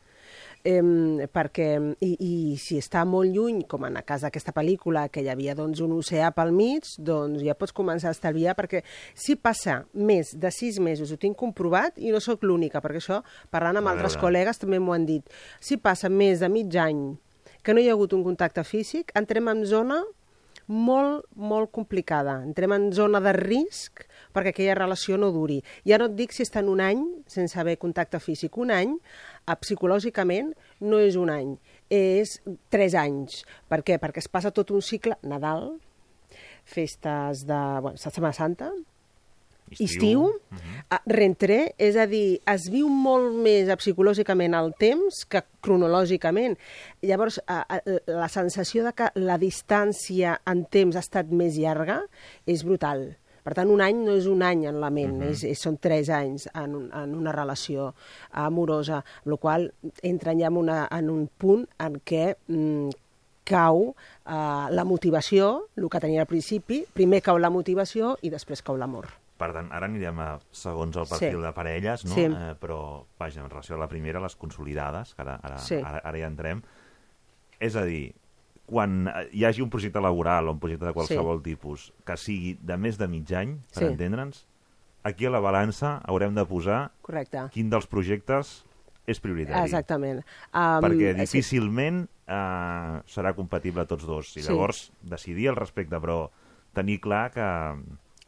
eh, 0.65 1.27
perquè, 1.33 1.69
i, 2.05 2.11
i 2.15 2.33
si 2.61 2.79
està 2.81 3.05
molt 3.09 3.33
lluny, 3.35 3.63
com 3.71 3.87
en 3.89 3.99
el 3.99 4.07
cas 4.07 4.25
d'aquesta 4.27 4.55
pel·lícula, 4.57 5.07
que 5.13 5.23
hi 5.23 5.31
havia 5.33 5.57
doncs, 5.59 5.83
un 5.85 5.95
oceà 5.99 6.31
pel 6.37 6.53
mig, 6.55 6.89
doncs 6.99 7.43
ja 7.47 7.57
pots 7.59 7.75
començar 7.77 8.13
a 8.13 8.17
estalviar, 8.17 8.57
perquè 8.59 8.83
si 9.15 9.37
passa 9.37 9.83
més 9.95 10.35
de 10.39 10.53
sis 10.55 10.81
mesos, 10.83 11.13
ho 11.13 11.21
tinc 11.21 11.39
comprovat, 11.39 11.99
i 11.99 12.13
no 12.15 12.23
sóc 12.25 12.47
l'única, 12.47 12.83
perquè 12.85 13.03
això, 13.03 13.23
parlant 13.55 13.81
amb 13.81 13.91
A 13.91 13.97
altres 13.97 14.19
col·legues, 14.21 14.61
també 14.61 14.79
m'ho 14.79 14.95
han 14.95 15.09
dit, 15.09 15.25
si 15.61 15.79
passa 15.81 16.11
més 16.13 16.45
de 16.45 16.51
mig 16.53 16.75
any 16.79 17.17
que 17.63 17.75
no 17.75 17.83
hi 17.83 17.89
ha 17.91 17.97
hagut 17.97 18.15
un 18.17 18.23
contacte 18.25 18.63
físic, 18.65 19.11
entrem 19.19 19.51
en 19.51 19.65
zona 19.67 19.99
molt, 20.69 21.25
molt 21.35 21.73
complicada. 21.73 22.39
Entrem 22.45 22.73
en 22.77 22.91
zona 22.93 23.21
de 23.25 23.33
risc 23.37 24.05
perquè 24.37 24.53
aquella 24.53 24.77
relació 24.79 25.19
no 25.19 25.33
duri. 25.33 25.59
Ja 25.89 25.99
no 25.99 26.07
et 26.11 26.17
dic 26.19 26.37
si 26.37 26.45
estan 26.45 26.69
un 26.69 26.81
any 26.85 27.03
sense 27.27 27.59
haver 27.59 27.79
contacte 27.81 28.21
físic. 28.21 28.57
Un 28.57 28.71
any, 28.71 28.95
eh, 29.49 29.57
psicològicament, 29.57 30.55
no 30.81 31.01
és 31.01 31.17
un 31.17 31.31
any, 31.31 31.59
és 31.91 32.41
tres 32.69 32.95
anys. 32.95 33.45
Per 33.69 33.83
què? 33.83 33.99
Perquè 33.99 34.19
es 34.19 34.29
passa 34.29 34.53
tot 34.53 34.71
un 34.71 34.83
cicle, 34.83 35.17
Nadal, 35.23 35.81
festes 36.65 37.47
de 37.47 37.81
bueno, 37.81 37.97
Setmana 37.97 38.33
Santa, 38.33 38.73
Estiu. 39.73 39.87
estiu, 39.87 40.27
uh 40.29 40.99
reentré, 41.05 41.75
és 41.77 41.97
a 41.97 42.07
dir, 42.09 42.41
es 42.49 42.69
viu 42.73 42.89
molt 42.89 43.35
més 43.45 43.69
psicològicament 43.77 44.55
el 44.57 44.73
temps 44.81 45.25
que 45.29 45.43
cronològicament. 45.61 46.57
Llavors, 47.05 47.39
a, 47.47 47.61
a, 47.69 47.81
la 48.09 48.29
sensació 48.33 48.85
de 48.87 48.95
que 48.97 49.11
la 49.21 49.37
distància 49.39 50.39
en 50.49 50.65
temps 50.65 50.97
ha 50.97 51.05
estat 51.05 51.29
més 51.29 51.59
llarga 51.61 52.01
és 52.47 52.65
brutal. 52.65 53.11
Per 53.49 53.55
tant, 53.57 53.71
un 53.73 53.81
any 53.81 54.03
no 54.05 54.13
és 54.19 54.27
un 54.29 54.43
any 54.45 54.67
en 54.69 54.81
la 54.81 54.91
ment, 54.93 55.23
és, 55.25 55.45
és, 55.49 55.61
són 55.61 55.79
tres 55.81 56.11
anys 56.13 56.49
en, 56.53 56.75
un, 56.77 56.89
en 56.93 57.15
una 57.17 57.33
relació 57.33 57.95
amorosa, 58.33 59.03
amb 59.23 59.33
la 59.33 59.39
qual 59.41 59.71
entren 60.05 60.41
ja 60.43 60.51
en, 60.51 60.59
una, 60.61 60.83
en 60.93 61.09
un 61.09 61.23
punt 61.41 61.65
en 61.85 61.97
què 62.05 62.35
mm, 62.35 62.91
cau 63.49 63.87
eh, 63.95 64.67
la 64.77 64.85
motivació, 64.85 65.71
el 65.81 65.89
que 65.89 66.03
tenia 66.05 66.27
al 66.27 66.29
principi, 66.29 66.83
primer 66.93 67.23
cau 67.25 67.41
la 67.41 67.49
motivació 67.55 68.19
i 68.21 68.29
després 68.35 68.61
cau 68.61 68.77
l'amor. 68.77 69.09
Per 69.39 69.53
tant, 69.55 69.69
ara 69.73 69.87
anirem 69.87 70.19
a 70.19 70.33
segons 70.51 70.97
el 70.99 71.07
perfil 71.07 71.37
Sí. 71.39 71.43
de 71.45 71.53
parelles, 71.55 72.05
no? 72.05 72.15
Sí. 72.17 72.25
Eh, 72.27 72.55
però, 72.61 73.05
vaja, 73.21 73.41
en 73.45 73.49
relació 73.51 73.77
a 73.77 73.79
la 73.79 73.87
primera, 73.89 74.19
les 74.21 74.35
consolidades, 74.37 75.15
que 75.15 75.23
ara, 75.23 75.37
ara, 75.43 75.59
Sí. 75.63 75.77
ara, 75.77 76.01
ara 76.03 76.19
hi 76.19 76.23
entrem. 76.27 76.63
És 77.61 77.77
a 77.77 77.85
dir, 77.85 78.15
quan 78.67 79.07
eh, 79.09 79.29
hi 79.33 79.45
hagi 79.45 79.63
un 79.63 79.71
projecte 79.71 80.01
laboral 80.01 80.49
o 80.49 80.53
un 80.53 80.59
projecte 80.59 80.87
de 80.87 80.93
qualsevol 80.93 81.41
tipus 81.43 81.93
que 82.05 82.17
sigui 82.17 82.59
de 82.61 82.77
més 82.77 82.99
de 82.99 83.07
mig 83.09 83.31
any, 83.33 83.59
per 83.73 83.85
Sí. 83.85 83.93
entendre'ns, 83.93 84.47
aquí 85.05 85.25
a 85.27 85.31
la 85.31 85.41
balança 85.41 86.03
haurem 86.05 86.35
de 86.35 86.45
posar 86.45 86.91
Correcte. 87.01 87.49
quin 87.53 87.71
dels 87.71 87.87
projectes 87.87 88.65
és 89.07 89.21
prioritari. 89.21 89.63
Exactament. 89.65 90.19
Um, 90.53 90.83
perquè 90.85 91.15
sí. 91.15 91.21
difícilment 91.21 92.09
eh, 92.27 93.01
serà 93.07 93.35
compatible 93.35 93.81
a 93.83 93.87
tots 93.87 94.05
dos. 94.05 94.37
I 94.37 94.43
Sí. 94.43 94.49
llavors 94.51 94.93
decidir 95.01 95.49
al 95.49 95.57
respecte, 95.57 95.97
però 95.97 96.29
tenir 96.75 97.01
clar 97.01 97.31
que 97.31 97.41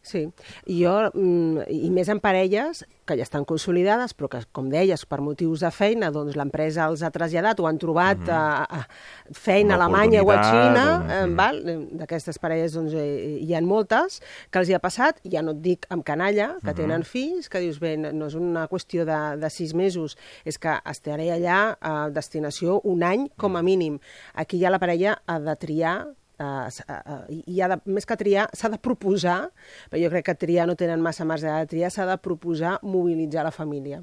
Sí, 0.03 0.23
i 0.65 0.79
jo, 0.83 1.11
mm, 1.13 1.67
i 1.69 1.91
més 1.93 2.09
en 2.09 2.21
parelles 2.25 2.87
que 3.05 3.17
ja 3.19 3.23
estan 3.23 3.45
consolidades, 3.45 4.15
però 4.17 4.31
que, 4.33 4.39
com 4.51 4.71
deies, 4.73 5.03
per 5.05 5.19
motius 5.21 5.61
de 5.61 5.71
feina, 5.71 6.09
doncs 6.11 6.37
l'empresa 6.41 6.87
els 6.89 7.03
ha 7.05 7.11
traslladat 7.13 7.61
o 7.61 7.67
han 7.67 7.77
trobat 7.79 8.17
Mhm. 8.19 8.25
uh 8.25 8.33
-huh. 8.33 8.67
a, 8.71 8.79
a 8.81 8.87
feina 9.33 9.75
a 9.75 9.77
Alemanya 9.85 10.23
o 10.23 10.31
a 10.31 10.43
Xina, 10.43 10.87
eh, 11.21 11.25
o- 11.31 11.35
val? 11.37 11.63
d'aquestes 11.93 12.39
parelles 12.39 12.73
doncs, 12.73 12.95
eh, 12.95 13.39
hi 13.43 13.55
ha 13.55 13.61
moltes 13.61 14.23
que 14.51 14.59
els 14.59 14.69
hi 14.71 14.75
ha 14.75 14.79
passat, 14.79 15.21
ja 15.25 15.43
no 15.43 15.51
et 15.51 15.61
dic 15.61 15.87
amb 15.91 16.03
canalla, 16.03 16.57
que 16.65 16.71
Mhm. 16.71 16.77
tenen 16.77 17.03
fills, 17.05 17.49
que 17.51 17.61
dius, 17.61 17.79
bé, 17.79 17.97
no 17.99 18.27
és 18.27 18.35
una 18.35 18.69
qüestió 18.69 19.05
de, 19.05 19.37
de 19.39 19.51
sis 19.51 19.75
mesos, 19.75 20.17
és 20.47 20.59
que 20.59 20.79
estaré 20.87 21.31
allà 21.31 21.77
a 21.81 22.09
destinació 22.09 22.81
un 22.85 23.03
any 23.03 23.29
com 23.37 23.55
a 23.57 23.63
mínim. 23.63 23.99
Aquí 24.35 24.59
ja 24.59 24.71
la 24.71 24.79
parella 24.79 25.21
ha 25.27 25.39
de 25.39 25.57
triar 25.57 26.07
Uh, 26.41 26.71
uh, 26.89 27.25
i 27.29 27.61
ha 27.61 27.67
de, 27.69 27.77
més 27.93 28.07
que 28.09 28.17
triar, 28.17 28.47
s'ha 28.57 28.71
de 28.73 28.79
proposar, 28.81 29.51
però 29.93 30.01
jo 30.01 30.09
crec 30.09 30.31
que 30.31 30.35
triar 30.47 30.65
no 30.71 30.73
tenen 30.79 31.03
massa 31.05 31.27
marge 31.29 31.51
de 31.51 31.67
triar, 31.69 31.91
s'ha 31.93 32.07
de 32.09 32.17
proposar 32.17 32.79
mobilitzar 32.81 33.45
la 33.45 33.53
família. 33.53 34.01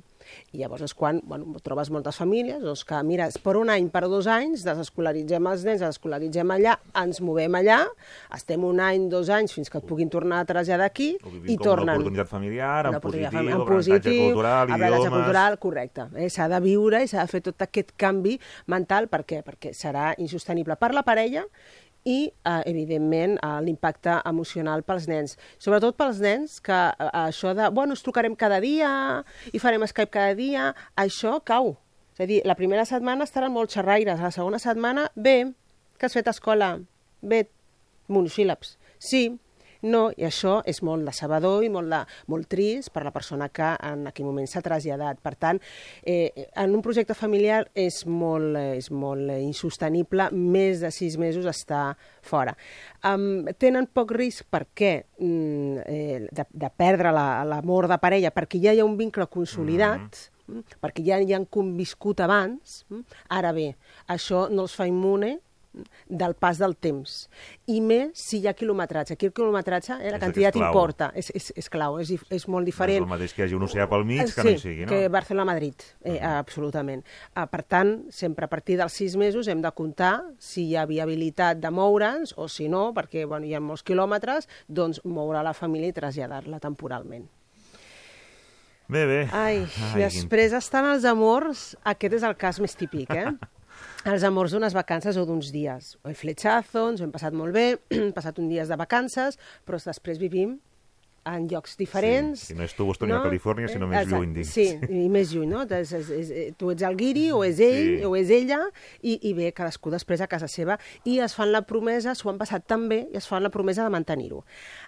I 0.51 0.59
llavors 0.59 0.83
és 0.83 0.93
quan 0.97 1.21
bueno, 1.25 1.55
trobes 1.63 1.89
moltes 1.93 2.17
famílies 2.19 2.59
doncs 2.61 2.83
que, 2.85 2.99
mira, 3.07 3.29
per 3.43 3.55
un 3.59 3.71
any, 3.71 3.87
per 3.93 4.03
dos 4.11 4.27
anys, 4.29 4.65
desescolaritzem 4.67 5.49
els 5.49 5.63
nens, 5.65 5.81
desescolaritzem 5.81 6.51
allà, 6.51 6.75
ens 6.99 7.21
movem 7.23 7.55
allà, 7.57 7.79
estem 8.35 8.65
un 8.67 8.81
any, 8.83 9.07
dos 9.09 9.31
anys, 9.33 9.55
fins 9.55 9.71
que 9.71 9.79
et 9.79 9.87
puguin 9.87 10.11
tornar 10.13 10.43
a 10.43 10.49
traslladar 10.49 10.91
aquí 10.91 11.13
i 11.15 11.57
tornen. 11.57 11.93
una 11.93 11.97
oportunitat 11.97 12.31
familiar, 12.31 12.91
en 12.91 12.99
positiu, 13.01 13.31
fam- 13.31 13.51
en 13.55 13.65
positiu, 13.71 14.21
cultural, 14.27 14.75
idiomes... 14.75 15.09
cultural, 15.15 15.59
correcte. 15.63 16.07
Eh? 16.19 16.29
S'ha 16.33 16.51
de 16.51 16.61
viure 16.67 17.01
i 17.01 17.09
s'ha 17.09 17.23
de 17.23 17.31
fer 17.31 17.43
tot 17.49 17.65
aquest 17.65 17.95
canvi 17.97 18.37
mental. 18.67 19.07
Per 19.07 19.23
què? 19.25 19.41
Perquè 19.47 19.73
serà 19.73 20.11
insostenible 20.19 20.75
per 20.75 20.91
la 20.93 21.07
parella 21.07 21.47
i, 22.07 22.31
eh, 22.31 22.61
evidentment, 22.71 23.35
eh, 23.43 23.59
l'impacte 23.65 24.21
emocional 24.29 24.83
pels 24.87 25.07
nens. 25.11 25.35
Sobretot 25.59 25.97
pels 25.99 26.21
nens 26.23 26.61
que 26.63 26.73
eh, 26.73 27.09
això 27.27 27.53
de, 27.57 27.67
bueno, 27.75 27.97
ens 27.97 28.05
trucarem 28.05 28.35
cada 28.39 28.61
dia 28.63 28.89
i 29.51 29.59
farem 29.59 29.83
Skype 29.87 30.13
cada 30.13 30.37
dia, 30.37 30.71
això 30.95 31.37
cau. 31.43 31.75
És 32.15 32.23
a 32.23 32.29
dir, 32.29 32.41
la 32.47 32.55
primera 32.55 32.85
setmana 32.87 33.27
estaran 33.27 33.53
molt 33.53 33.75
xerraires, 33.75 34.21
la 34.23 34.31
segona 34.31 34.59
setmana, 34.59 35.09
bé, 35.15 35.51
que 35.99 36.07
has 36.07 36.15
fet 36.15 36.31
escola, 36.31 36.77
bé, 37.21 37.43
monosíl·labs, 38.07 38.77
sí, 38.97 39.27
no, 39.83 40.11
i 40.17 40.23
això 40.27 40.61
és 40.65 40.81
molt 40.83 41.05
decebedor 41.05 41.63
i 41.63 41.69
molt, 41.69 41.89
de, 41.91 42.01
molt 42.27 42.47
trist 42.49 42.89
per 42.93 43.03
la 43.03 43.11
persona 43.11 43.49
que 43.49 43.75
en 43.83 44.07
aquell 44.07 44.25
moment 44.25 44.47
s'ha 44.47 44.61
traslladat. 44.61 45.19
Per 45.21 45.35
tant, 45.35 45.59
eh, 46.03 46.47
en 46.55 46.73
un 46.75 46.81
projecte 46.81 47.13
familiar 47.13 47.67
és 47.75 48.05
molt, 48.05 48.55
eh, 48.57 48.77
és 48.77 48.89
molt 48.91 49.29
insostenible 49.37 50.29
més 50.31 50.79
de 50.81 50.91
sis 50.91 51.17
mesos 51.17 51.45
estar 51.45 51.97
fora. 52.21 52.55
Um, 53.03 53.45
tenen 53.57 53.87
poc 53.93 54.11
risc 54.11 54.45
perquè 54.51 55.03
mm, 55.19 55.77
eh, 55.85 56.27
de, 56.31 56.45
de 56.51 56.69
perdre 56.75 57.11
la- 57.15 57.43
l'amor 57.45 57.87
de 57.87 57.97
parella, 58.01 58.31
perquè 58.33 58.59
ja 58.61 58.73
hi 58.73 58.79
ha 58.81 58.85
un 58.85 58.97
vincle 58.97 59.27
consolidat, 59.31 60.17
mm, 60.47 60.77
perquè 60.81 61.03
ja 61.05 61.19
hi 61.21 61.33
han 61.33 61.45
conviscut 61.45 62.19
abans. 62.25 62.83
mm. 62.89 63.03
Ara 63.29 63.51
bé, 63.53 63.75
això 64.07 64.47
no 64.49 64.63
els 64.67 64.75
fa 64.75 64.87
immune 64.87 65.35
mm, 65.37 65.46
del 66.07 66.33
pas 66.35 66.57
del 66.57 66.75
temps. 66.75 67.29
I 67.67 67.81
més 67.81 68.17
si 68.17 68.39
hi 68.41 68.47
ha 68.47 68.53
quilometratge. 68.57 69.13
Aquí 69.13 69.27
el 69.29 69.33
quilometratge, 69.33 69.93
eh, 69.93 70.11
la 70.11 70.17
És 70.17 70.19
que 70.19 70.19
quantitat 70.25 70.55
és 70.55 70.61
importa, 70.61 71.11
és, 71.15 71.31
és, 71.35 71.51
és 71.63 71.69
clau, 71.69 71.99
és, 71.99 72.11
és 72.29 72.47
molt 72.47 72.63
No 72.63 72.67
és 72.67 72.73
diferent. 72.73 73.03
el 73.03 73.09
mateix 73.09 73.33
que 73.33 73.41
hi 73.41 73.45
hagi 73.45 73.55
un 73.55 73.63
oceà 73.67 73.87
pel 73.87 74.05
mig 74.05 74.23
que 74.25 74.41
sí, 74.41 74.47
no 74.47 74.49
hi 74.49 74.59
sigui, 74.59 74.85
no? 74.85 74.89
que 74.91 75.07
Barcelona-Madrid, 75.09 75.87
eh, 76.03 76.19
absolutament. 76.21 77.03
Uh, 77.35 77.45
per 77.47 77.63
tant, 77.63 77.95
sempre 78.11 78.45
a 78.45 78.49
partir 78.49 78.77
dels 78.77 78.93
sis 78.93 79.15
mesos 79.15 79.47
hem 79.47 79.61
de 79.61 79.71
comptar 79.71 80.21
si 80.39 80.69
hi 80.69 80.75
ha 80.75 80.85
viabilitat 80.85 81.59
de 81.61 81.71
moure'ns 81.71 82.33
o 82.37 82.47
si 82.47 82.67
no, 82.67 82.93
perquè 82.93 83.25
bueno, 83.25 83.45
hi 83.45 83.53
ha 83.53 83.59
molts 83.63 83.83
quilòmetres, 83.83 84.47
doncs 84.67 85.01
moure 85.05 85.43
la 85.43 85.53
família 85.53 85.89
i 85.89 85.93
traslladar-la 85.93 86.59
temporalment. 86.59 87.27
Bé, 88.87 89.05
bé. 89.05 89.27
Ai, 89.35 89.65
Ai, 89.65 89.99
després 89.99 90.53
estan 90.55 90.85
els 90.93 91.03
amors, 91.03 91.73
aquest 91.83 92.13
és 92.21 92.23
el 92.23 92.37
cas 92.39 92.59
més 92.63 92.75
típic, 92.79 93.11
eh? 93.11 93.33
els 94.05 94.23
amors 94.23 94.53
d'unes 94.53 94.73
vacances 94.77 95.17
o 95.17 95.25
d'uns 95.25 95.51
dies. 95.51 95.95
O 96.03 96.13
fletxazo, 96.13 96.89
ens 96.91 97.01
ho 97.01 97.07
hem 97.07 97.11
passat 97.11 97.33
molt 97.33 97.53
bé, 97.55 97.67
hem 97.95 98.13
passat 98.15 98.39
un 98.39 98.49
dies 98.51 98.69
de 98.69 98.77
vacances, 98.79 99.39
però 99.65 99.79
després 99.81 100.19
vivim 100.21 100.59
en 101.27 101.47
llocs 101.51 101.73
diferents. 101.75 102.39
Sí, 102.39 102.53
si 102.53 102.55
no 102.55 102.63
és 102.63 102.71
tu, 102.71 102.85
Boston 102.87 103.09
no? 103.11 103.17
a 103.17 103.25
Califòrnia, 103.25 103.67
sinó 103.67 103.87
més 103.89 104.05
Exacte, 104.05 104.15
lluny, 104.15 104.33
dins. 104.37 104.51
Sí, 104.53 104.67
i 104.87 105.09
més 105.11 105.33
lluny, 105.35 105.49
no? 105.51 105.65
És, 105.75 105.91
és, 105.91 106.11
és, 106.15 106.29
tu 106.55 106.69
ets 106.71 106.85
el 106.87 106.95
guiri, 106.95 107.25
o 107.35 107.41
és 107.43 107.59
ell, 107.59 107.97
Sí. 107.97 108.05
o 108.07 108.13
és 108.15 108.31
ella, 108.31 108.61
i, 109.01 109.17
i 109.27 109.33
bé, 109.35 109.49
cadascú 109.51 109.91
després 109.91 110.23
a 110.23 110.29
casa 110.31 110.47
seva, 110.47 110.77
i 111.03 111.17
es 111.19 111.35
fan 111.35 111.51
la 111.51 111.65
promesa, 111.67 112.15
s'ho 112.15 112.31
han 112.31 112.39
passat 112.39 112.63
tan 112.71 112.87
bé, 112.87 113.01
i 113.11 113.19
es 113.19 113.27
fan 113.27 113.43
la 113.43 113.51
promesa 113.51 113.83
de 113.83 113.91
mantenir-ho. 113.91 114.45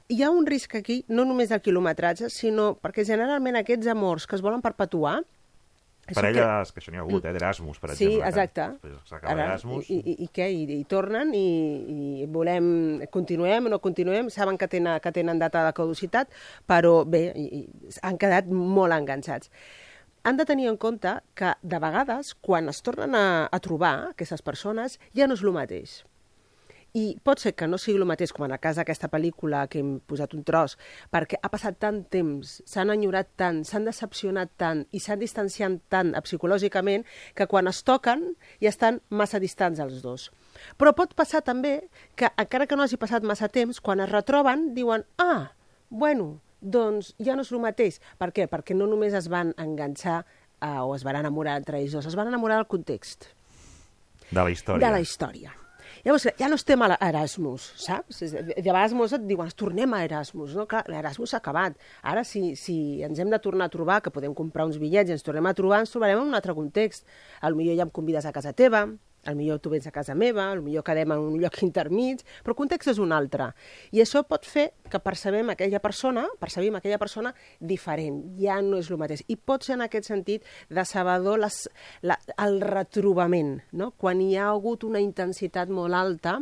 Hi 0.07 0.21
ha 0.23 0.31
un 0.31 0.47
risc 0.47 0.77
aquí, 0.79 1.01
no 1.09 1.25
només 1.27 1.51
del 1.51 1.59
quilometratge, 1.65 2.31
sinó 2.31 2.71
perquè 2.79 3.03
generalment 3.03 3.59
aquests 3.59 3.91
amors 3.91 4.25
que 4.25 4.39
es 4.39 4.45
volen 4.45 4.63
perpetuar, 4.63 5.19
Parelles, 6.15 6.71
que 6.71 6.79
això 6.81 6.91
n'hi 6.93 6.97
ha 6.97 7.01
hagut, 7.05 7.25
eh, 7.25 7.33
d'Erasmus, 7.33 7.79
per 7.79 7.89
Sí, 7.95 8.05
exemple. 8.05 8.21
que 8.23 8.29
exacte. 8.29 8.67
Després 8.81 9.09
s'acaba 9.09 9.33
Ara, 9.33 9.45
Erasmus. 9.51 9.89
I, 9.89 9.99
i, 9.99 10.15
i 10.23 10.29
què? 10.33 10.47
I, 10.51 10.63
i 10.79 10.83
tornen 10.85 11.33
i, 11.35 11.43
i 12.23 12.25
volem... 12.25 13.01
Continuem 13.11 13.65
o 13.67 13.69
no 13.69 13.79
continuem? 13.79 14.29
Saben 14.29 14.57
que 14.57 14.67
tenen, 14.67 14.99
que 14.99 15.11
tenen 15.11 15.39
data 15.39 15.65
de 15.65 15.73
caducitat, 15.73 16.29
però 16.67 17.05
bé, 17.05 17.31
i, 17.35 17.45
i 17.61 17.93
han 18.01 18.17
quedat 18.17 18.47
molt 18.49 18.93
enganxats. 18.93 19.49
Han 20.27 20.35
de 20.35 20.43
tenir 20.45 20.67
en 20.67 20.75
compte 20.77 21.13
que, 21.33 21.53
de 21.63 21.79
vegades, 21.79 22.33
quan 22.43 22.67
es 22.67 22.81
tornen 22.83 23.15
a, 23.15 23.47
a 23.51 23.59
trobar, 23.63 24.09
aquestes 24.11 24.41
persones, 24.43 24.99
ja 25.15 25.27
no 25.27 25.37
és 25.37 25.43
el 25.43 25.53
mateix. 25.55 26.01
I 26.97 27.19
pot 27.23 27.37
ser 27.37 27.53
que 27.53 27.67
no 27.69 27.77
sigui 27.77 27.99
el 27.99 28.07
mateix, 28.09 28.31
com 28.33 28.47
en 28.47 28.53
el 28.55 28.59
cas 28.61 28.79
d'aquesta 28.79 29.09
pel·lícula 29.13 29.67
que 29.69 29.77
hem 29.83 29.99
posat 30.09 30.33
un 30.33 30.41
tros, 30.47 30.77
perquè 31.13 31.37
ha 31.41 31.51
passat 31.53 31.77
tant 31.77 32.01
temps, 32.09 32.55
s'han 32.65 32.89
enyorat 32.89 33.29
tant, 33.37 33.61
s'han 33.67 33.85
decepcionat 33.85 34.49
tant 34.57 34.85
i 34.91 34.99
s'han 35.03 35.21
distanciat 35.21 35.77
tant 35.93 36.15
psicològicament 36.25 37.05
que 37.37 37.45
quan 37.47 37.69
es 37.69 37.83
toquen 37.85 38.31
ja 38.61 38.71
estan 38.73 39.01
massa 39.09 39.39
distants 39.39 39.79
els 39.79 40.01
dos. 40.01 40.31
Però 40.81 40.95
pot 40.97 41.13
passar 41.13 41.43
també 41.45 41.75
que, 42.15 42.31
encara 42.35 42.65
que 42.65 42.75
no 42.75 42.83
hagi 42.83 42.97
passat 42.97 43.23
massa 43.23 43.51
temps, 43.53 43.79
quan 43.79 44.01
es 44.01 44.09
retroben 44.09 44.73
diuen 44.73 45.05
«Ah, 45.21 45.53
bueno, 45.89 46.39
doncs 46.59 47.13
ja 47.21 47.37
no 47.37 47.45
és 47.45 47.53
el 47.53 47.61
mateix». 47.63 48.01
Per 48.17 48.33
què? 48.33 48.49
Perquè 48.49 48.73
no 48.73 48.89
només 48.89 49.13
es 49.13 49.29
van 49.29 49.53
enganxar 49.61 50.23
eh, 50.25 50.79
o 50.81 50.95
es 50.97 51.05
van 51.05 51.21
enamorar 51.21 51.59
entre 51.61 51.77
ells 51.79 51.93
dos, 51.93 52.09
es 52.09 52.17
van 52.17 52.27
enamorar 52.33 52.57
del 52.57 52.67
context 52.67 53.29
De 54.31 54.41
la 54.41 54.49
història. 54.49 54.85
de 54.87 54.93
la 54.93 55.01
història. 55.05 55.58
Llavors, 56.05 56.27
ja 56.39 56.47
no 56.47 56.55
estem 56.59 56.81
a 56.85 56.93
Erasmus, 57.09 57.65
saps? 57.83 58.21
De 58.23 58.43
de 58.49 58.63
vegades 58.63 58.95
molts 58.95 59.15
et 59.17 59.25
diuen, 59.27 59.51
tornem 59.59 59.93
a 59.93 60.03
Erasmus, 60.05 60.55
no? 60.55 60.65
Clar, 60.69 60.85
l'Erasmus 60.91 61.33
s'ha 61.33 61.41
acabat. 61.43 61.75
Ara, 62.01 62.23
si, 62.27 62.55
si 62.59 62.77
ens 63.05 63.19
hem 63.19 63.31
de 63.33 63.39
tornar 63.43 63.67
a 63.67 63.73
trobar, 63.73 63.99
que 64.05 64.13
podem 64.13 64.35
comprar 64.37 64.67
uns 64.69 64.79
bitllets 64.79 65.11
i 65.11 65.17
ens 65.17 65.25
tornem 65.25 65.49
a 65.49 65.55
trobar, 65.57 65.83
ens 65.83 65.91
trobarem 65.95 66.21
en 66.21 66.31
un 66.31 66.39
altre 66.39 66.55
context. 66.55 67.07
Al 67.41 67.59
millor 67.59 67.75
ja 67.79 67.87
em 67.87 67.93
convides 67.93 68.27
a 68.29 68.35
casa 68.35 68.55
teva, 68.55 68.85
al 69.29 69.37
millor 69.39 69.61
tu 69.63 69.71
vens 69.73 69.87
a 69.87 69.93
casa 69.95 70.15
meva, 70.17 70.49
al 70.51 70.63
millor 70.65 70.83
quedem 70.87 71.13
en 71.15 71.25
un 71.31 71.37
lloc 71.41 71.61
intermig, 71.65 72.23
però 72.43 72.55
el 72.55 72.59
context 72.59 72.93
és 72.93 73.01
un 73.01 73.13
altre. 73.15 73.51
I 73.95 74.03
això 74.03 74.23
pot 74.27 74.47
fer 74.49 74.69
que 74.89 75.01
percebem 75.03 75.53
aquella 75.53 75.81
persona, 75.83 76.25
percebim 76.41 76.79
aquella 76.79 76.99
persona 77.01 77.33
diferent, 77.59 78.21
ja 78.41 78.59
no 78.65 78.79
és 78.81 78.89
el 78.91 78.99
mateix. 79.01 79.23
I 79.27 79.37
pot 79.37 79.65
ser 79.65 79.77
en 79.77 79.85
aquest 79.85 80.09
sentit 80.09 80.47
decebedor 80.73 81.39
les, 81.45 81.61
la, 82.01 82.17
el 82.41 82.59
retrobament, 82.65 83.59
no? 83.71 83.91
quan 83.97 84.21
hi 84.23 84.33
ha 84.37 84.49
hagut 84.49 84.85
una 84.87 85.01
intensitat 85.03 85.69
molt 85.69 85.95
alta 85.95 86.39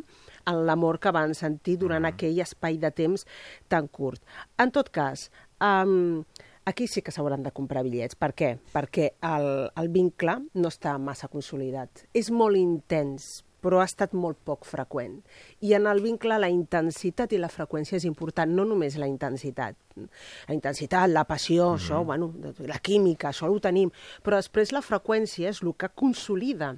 en 0.48 0.64
l'amor 0.66 1.02
que 1.04 1.12
van 1.12 1.36
sentir 1.36 1.78
durant 1.82 2.04
mm. 2.04 2.14
aquell 2.14 2.42
espai 2.44 2.80
de 2.82 2.92
temps 2.96 3.26
tan 3.68 3.90
curt. 3.92 4.22
En 4.62 4.72
tot 4.72 4.90
cas, 4.96 5.28
um, 5.60 6.24
aquí 6.68 6.86
sí 6.88 7.02
que 7.02 7.14
s'hauran 7.16 7.44
de 7.44 7.54
comprar 7.56 7.82
bitllets. 7.88 8.18
Per 8.20 8.34
què? 8.36 8.58
Perquè 8.74 9.12
el, 9.24 9.50
el 9.80 9.92
vincle 9.94 10.38
no 10.60 10.72
està 10.72 10.98
massa 11.00 11.30
consolidat. 11.32 12.04
És 12.12 12.28
molt 12.30 12.60
intens, 12.60 13.46
però 13.64 13.80
ha 13.82 13.88
estat 13.88 14.14
molt 14.14 14.38
poc 14.46 14.68
freqüent. 14.68 15.22
I 15.64 15.74
en 15.80 15.88
el 15.88 16.04
vincle 16.04 16.38
la 16.40 16.50
intensitat 16.52 17.32
i 17.34 17.40
la 17.40 17.50
freqüència 17.52 17.98
és 17.98 18.06
important, 18.10 18.52
no 18.52 18.68
només 18.68 19.00
la 19.00 19.08
intensitat. 19.08 19.80
La 19.96 20.58
intensitat, 20.58 21.08
la 21.10 21.24
passió, 21.24 21.72
mm 21.72 21.74
-hmm. 21.74 21.80
això, 21.80 22.04
bueno, 22.06 22.34
la 22.60 22.80
química, 22.80 23.30
això 23.30 23.50
ho 23.50 23.60
tenim, 23.60 23.90
però 24.24 24.36
després 24.36 24.72
la 24.72 24.82
freqüència 24.82 25.50
és 25.50 25.64
el 25.64 25.74
que 25.76 25.90
consolida 25.90 26.76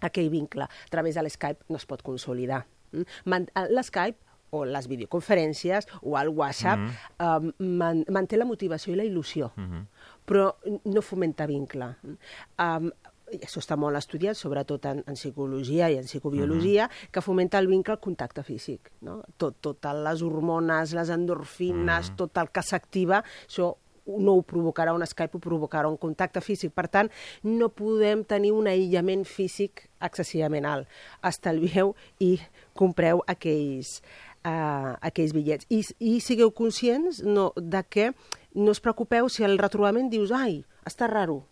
aquell 0.00 0.30
vincle. 0.30 0.64
A 0.64 0.90
través 0.90 1.14
de 1.14 1.22
l'Skype 1.22 1.64
no 1.68 1.76
es 1.76 1.86
pot 1.86 2.02
consolidar. 2.02 2.66
Mm? 2.90 3.02
Man- 3.24 3.50
L'Skype 3.70 4.18
o 4.52 4.64
les 4.68 4.88
videoconferències 4.88 5.88
o 6.02 6.18
el 6.20 6.28
WhatsApp 6.28 6.78
mm 6.78 6.90
-hmm. 7.18 7.52
um, 7.58 7.76
man 7.78 8.04
manté 8.08 8.36
la 8.36 8.44
motivació 8.44 8.92
i 8.92 8.96
la 8.96 9.04
il·lusió, 9.04 9.50
mm 9.56 9.68
-hmm. 9.70 9.86
però 10.26 10.54
no 10.84 11.02
fomenta 11.02 11.46
vincle. 11.46 11.96
Um, 12.58 12.90
i 13.32 13.38
això 13.38 13.60
està 13.60 13.76
molt 13.76 13.96
estudiat, 13.96 14.36
sobretot 14.36 14.84
en, 14.84 15.02
en 15.06 15.14
psicologia 15.14 15.90
i 15.90 15.96
en 15.96 16.04
psicobiologia, 16.04 16.86
mm 16.86 16.90
-hmm. 16.90 17.10
que 17.10 17.20
fomenta 17.20 17.58
el 17.58 17.66
vincle 17.66 17.92
al 17.92 18.00
contacte 18.00 18.42
físic. 18.42 18.92
No? 19.00 19.22
Tot, 19.36 19.56
totes 19.60 19.94
les 19.94 20.22
hormones, 20.22 20.92
les 20.92 21.08
endorfines, 21.08 22.10
mm 22.10 22.12
-hmm. 22.12 22.16
tot 22.16 22.36
el 22.36 22.50
que 22.50 22.62
s'activa, 22.62 23.24
això 23.48 23.76
no 24.06 24.34
ho 24.34 24.42
provocarà 24.42 24.92
un 24.92 25.06
Skype, 25.06 25.36
ho 25.36 25.40
provocarà 25.40 25.88
un 25.88 25.96
contacte 25.96 26.40
físic. 26.40 26.72
Per 26.72 26.88
tant, 26.88 27.10
no 27.42 27.68
podem 27.68 28.24
tenir 28.24 28.52
un 28.52 28.66
aïllament 28.66 29.24
físic 29.24 29.88
excessivament 30.00 30.66
alt. 30.66 30.88
Estalvieu 31.22 31.94
i 32.18 32.40
compreu 32.74 33.22
aquells, 33.26 34.02
uh, 34.44 34.98
aquells 35.00 35.34
bitllets. 35.36 35.66
I, 35.70 35.82
I 36.00 36.18
sigueu 36.24 36.52
conscients 36.56 37.22
no, 37.24 37.50
de 37.56 37.82
que 37.88 38.12
no 38.54 38.74
us 38.74 38.82
preocupeu 38.84 39.28
si 39.32 39.46
el 39.46 39.58
retrobament 39.60 40.10
dius 40.12 40.32
ai, 40.36 40.60
està 40.88 41.08
raro, 41.10 41.42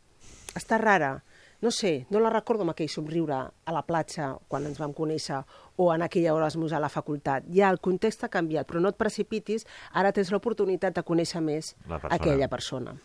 està 0.58 0.78
rara, 0.80 1.20
no 1.60 1.70
sé, 1.70 2.06
no 2.08 2.20
la 2.20 2.30
recordo 2.32 2.64
amb 2.64 2.72
aquell 2.72 2.88
somriure 2.88 3.36
a 3.36 3.72
la 3.74 3.82
platja 3.84 4.30
quan 4.48 4.64
ens 4.68 4.80
vam 4.80 4.94
conèixer 4.96 5.42
o 5.80 5.90
en 5.92 6.04
aquella 6.04 6.32
Erasmus 6.32 6.72
a 6.72 6.80
la 6.80 6.88
facultat. 6.88 7.44
Ja 7.52 7.68
el 7.72 7.80
context 7.84 8.24
ha 8.24 8.32
canviat, 8.32 8.68
però 8.68 8.80
no 8.80 8.92
et 8.92 8.98
precipitis, 9.00 9.66
ara 9.92 10.12
tens 10.16 10.32
l'oportunitat 10.32 10.96
de 10.96 11.04
conèixer 11.04 11.42
més 11.44 11.74
persona. 11.84 12.14
aquella 12.16 12.48
persona. 12.48 12.96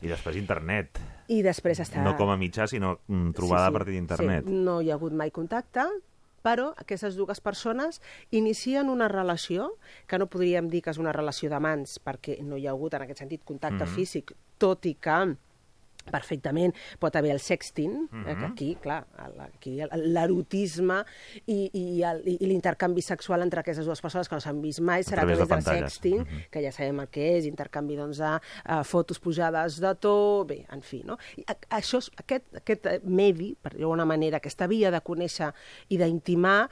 I 0.00 0.08
després 0.08 0.38
internet. 0.40 0.98
I 1.28 1.42
després 1.46 1.82
està... 1.84 2.02
No 2.02 2.16
com 2.18 2.30
a 2.32 2.36
mitjà, 2.40 2.66
sinó 2.66 2.96
mm, 3.06 3.34
trobada 3.36 3.66
Sí, 3.66 3.70
sí, 3.70 3.74
a 3.74 3.78
partir 3.78 3.96
d'internet. 3.98 4.46
Sí, 4.48 4.62
no 4.66 4.80
hi 4.80 4.90
ha 4.90 4.96
hagut 4.96 5.14
mai 5.14 5.30
contacte, 5.30 5.86
però 6.42 6.72
aquestes 6.76 7.16
dues 7.16 7.40
persones 7.40 8.00
inicien 8.30 8.88
una 8.88 9.08
relació, 9.08 9.72
que 10.06 10.18
no 10.18 10.26
podríem 10.26 10.68
dir 10.70 10.82
que 10.82 10.90
és 10.90 10.98
una 10.98 11.12
relació 11.12 11.50
d'amants, 11.50 11.98
perquè 12.02 12.40
no 12.42 12.56
hi 12.56 12.66
ha 12.66 12.70
hagut 12.70 12.94
en 12.94 13.02
aquest 13.02 13.18
sentit 13.18 13.44
contacte 13.44 13.84
Mhm. 13.84 13.94
físic, 13.94 14.32
tot 14.58 14.86
i 14.86 14.94
que 14.94 15.36
perfectament 16.10 16.74
pot 16.98 17.14
haver 17.16 17.30
el 17.32 17.40
sexting, 17.40 18.08
eh, 18.12 18.24
que 18.24 18.34
Mhm. 18.34 18.44
aquí, 18.52 18.76
clar, 18.80 19.06
aquí 19.40 19.80
el- 19.80 20.12
l'erotisme 20.14 21.04
i, 21.46 21.70
i, 21.72 22.02
el- 22.02 22.22
i 22.26 22.46
l'intercanvi 22.46 23.02
sexual 23.02 23.42
entre 23.42 23.60
aquestes 23.60 23.86
dues 23.86 24.00
persones 24.00 24.28
que 24.28 24.34
no 24.34 24.40
s'han 24.40 24.60
vist 24.62 24.80
mai 24.80 25.02
serà 25.02 25.22
a 25.22 25.26
través 25.26 25.38
de 25.38 25.46
través 25.46 25.64
del 25.64 25.74
pantalles. 25.74 25.92
sexting, 25.92 26.20
Mhm. 26.20 26.50
que 26.50 26.62
ja 26.62 26.72
sabem 26.72 27.00
el 27.00 27.08
que 27.08 27.36
és, 27.38 27.46
intercanvi 27.46 27.96
doncs, 27.96 28.18
de 28.18 28.34
uh, 28.36 28.84
fotos 28.84 29.18
pujades 29.20 29.80
de 29.80 29.94
to, 29.96 30.44
bé, 30.46 30.66
en 30.70 30.82
fi, 30.82 31.02
no? 31.04 31.16
I 31.36 31.44
a, 31.46 31.56
això, 31.78 31.98
és- 31.98 32.10
aquest, 32.16 32.54
aquest 32.56 33.04
medi, 33.04 33.56
per 33.60 33.72
dir 33.72 33.80
d'alguna 33.80 34.04
manera, 34.04 34.38
aquesta 34.38 34.66
via 34.66 34.90
de 34.90 35.00
conèixer 35.00 35.52
i 35.88 35.96
d'intimar, 35.96 36.68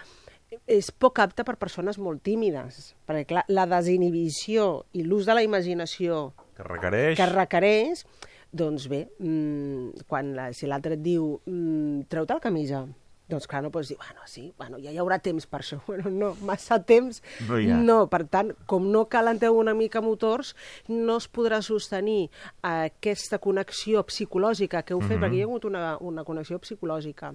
és 0.66 0.90
poc 0.92 1.18
apte 1.20 1.44
per 1.44 1.58
persones 1.58 1.98
molt 1.98 2.22
tímides, 2.22 2.94
perquè 3.06 3.26
clar, 3.26 3.44
la 3.48 3.66
desinhibició 3.66 4.86
i 4.92 5.02
l'ús 5.04 5.26
de 5.26 5.34
la 5.34 5.42
imaginació 5.42 6.32
Que 6.56 6.62
requereix... 6.62 7.16
que 7.18 7.26
requereix, 7.26 8.06
doncs 8.52 8.88
bé, 8.88 9.08
mm, 9.18 10.04
quan 10.08 10.34
la, 10.34 10.52
si 10.52 10.66
l'altre 10.66 10.94
et 10.94 11.02
diu 11.02 11.40
mm, 11.46 12.06
treu-te 12.08 12.34
la 12.34 12.40
camisa, 12.40 12.86
doncs 13.28 13.44
clar, 13.46 13.60
no 13.62 13.70
pots 13.70 13.88
dir, 13.90 13.96
bueno, 14.00 14.22
sí, 14.24 14.46
bueno, 14.56 14.78
ja 14.80 14.90
hi 14.90 14.96
haurà 14.96 15.18
temps 15.20 15.44
per 15.46 15.60
això. 15.60 15.76
Bueno, 15.86 16.08
no, 16.08 16.30
massa 16.48 16.78
temps 16.82 17.20
No 17.48 17.56
ha. 17.56 17.76
no. 17.76 17.98
Per 18.08 18.22
tant, 18.32 18.54
com 18.66 18.86
no 18.90 19.04
calenteu 19.12 19.58
una 19.60 19.74
mica 19.74 20.00
motors, 20.00 20.54
no 20.88 21.18
es 21.20 21.28
podrà 21.30 21.60
sostenir 21.62 22.30
aquesta 22.62 23.38
connexió 23.38 24.02
psicològica 24.08 24.82
que 24.82 24.94
heu 24.94 25.00
fet, 25.02 25.18
Mhm. 25.18 25.22
perquè 25.26 25.34
hi 25.36 25.42
ha 25.42 25.44
hagut 25.44 25.64
una, 25.68 25.96
una 26.00 26.24
connexió 26.24 26.58
psicològica. 26.58 27.34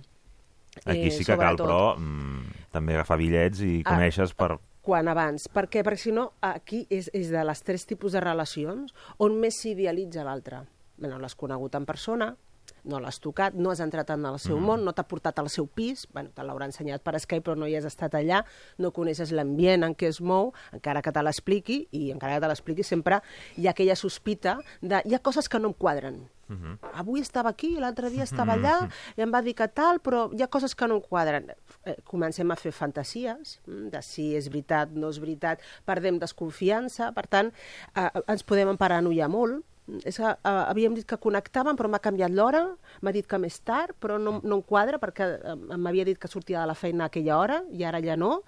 Aquí 0.86 1.08
eh, 1.08 1.12
sí 1.12 1.24
que 1.24 1.38
cal, 1.38 1.56
però, 1.56 1.96
mm, 1.96 2.72
també 2.72 2.96
agafar 2.96 3.20
bitllets 3.20 3.62
i 3.62 3.84
Ah. 3.86 3.94
coneixes 3.94 4.34
per... 4.34 4.58
quan 4.82 5.08
abans. 5.08 5.48
Per 5.48 5.70
què? 5.70 5.84
Perquè 5.86 5.96
si 5.98 6.12
no, 6.12 6.34
aquí 6.42 6.88
és, 6.90 7.10
és 7.14 7.30
de 7.30 7.44
les 7.46 7.62
tres 7.64 7.86
tipus 7.86 8.12
de 8.12 8.20
relacions 8.20 8.92
on 9.20 9.38
més 9.40 9.62
s'idealitza 9.62 10.24
l'altre. 10.26 10.64
No 11.08 11.20
l'has 11.20 11.36
conegut 11.36 11.76
en 11.76 11.86
persona, 11.86 12.36
no 12.84 13.00
l'has 13.00 13.20
tocat, 13.20 13.54
no 13.56 13.72
has 13.72 13.80
entrat 13.80 14.10
en 14.12 14.26
el 14.26 14.40
seu 14.40 14.58
Mhm. 14.58 14.66
món, 14.66 14.84
no 14.84 14.94
t'ha 14.94 15.04
portat 15.04 15.40
al 15.40 15.50
seu 15.50 15.68
pis, 15.68 16.08
bueno, 16.14 16.30
te 16.34 16.42
l'haurà 16.44 16.66
ensenyat 16.66 17.02
per 17.02 17.20
Skype, 17.20 17.44
però 17.44 17.58
no 17.58 17.68
hi 17.68 17.76
has 17.76 17.86
estat 17.86 18.14
allà, 18.14 18.46
no 18.78 18.92
coneixes 18.92 19.32
l'ambient 19.32 19.84
en 19.84 19.96
què 19.96 20.08
es 20.08 20.22
mou, 20.22 20.54
encara 20.72 21.02
que 21.02 21.12
te 21.12 21.22
l'expliqui, 21.24 21.88
i 21.92 22.12
encara 22.12 22.36
que 22.36 22.42
te 22.42 22.48
l'expliqui 22.48 22.84
sempre 22.84 23.22
hi 23.58 23.68
ha 23.68 23.72
aquella 23.72 23.96
sospita 23.96 24.60
de 24.82 25.02
hi 25.06 25.14
ha 25.14 25.20
coses 25.20 25.48
que 25.50 25.60
no 25.60 25.70
em 25.70 25.74
quadren. 25.74 26.30
Mhm. 26.48 26.80
Avui 26.94 27.22
estava 27.22 27.50
aquí, 27.50 27.78
l'altre 27.80 28.10
dia 28.10 28.24
estava 28.24 28.54
allà, 28.54 28.90
i 29.18 29.22
em 29.22 29.32
va 29.34 29.42
dir 29.42 29.56
que 29.56 29.68
tal, 29.68 30.02
però 30.02 30.30
hi 30.34 30.42
ha 30.42 30.48
coses 30.48 30.76
que 30.76 30.88
no 30.88 30.96
em 30.96 31.02
quadren. 31.02 31.52
Eh, 31.86 31.98
comencem 32.04 32.50
a 32.52 32.56
fer 32.56 32.72
fantasies, 32.72 33.62
mm, 33.66 33.90
de 33.90 34.02
si 34.02 34.36
és 34.36 34.50
veritat, 34.50 34.90
no 34.92 35.10
és 35.10 35.20
veritat, 35.20 35.60
perdem 35.86 36.20
desconfiança, 36.20 37.14
per 37.14 37.28
tant, 37.28 37.54
eh, 37.96 38.10
ens 38.28 38.44
podem 38.44 38.70
emparanoiar 38.70 39.30
molt, 39.30 39.64
és 40.04 40.16
que, 40.16 40.24
uh, 40.24 40.64
havíem 40.70 40.96
dit 40.96 41.06
que 41.06 41.18
connectàvem, 41.20 41.76
però 41.76 41.90
m'ha 41.92 42.00
canviat 42.00 42.32
l'hora, 42.32 42.64
m'ha 43.02 43.12
dit 43.12 43.28
que 43.28 43.38
més 43.38 43.60
tard, 43.62 43.96
però 44.00 44.18
no, 44.22 44.40
no 44.44 44.60
em 44.60 44.64
quadra 44.64 45.00
perquè 45.02 45.28
uh, 45.54 45.78
m'havia 45.78 46.06
dit 46.08 46.18
que 46.20 46.32
sortia 46.32 46.62
de 46.62 46.68
la 46.72 46.76
feina 46.76 47.06
a 47.06 47.12
aquella 47.12 47.38
hora 47.38 47.62
i 47.72 47.84
ara 47.84 48.00
ja 48.02 48.16
no. 48.16 48.42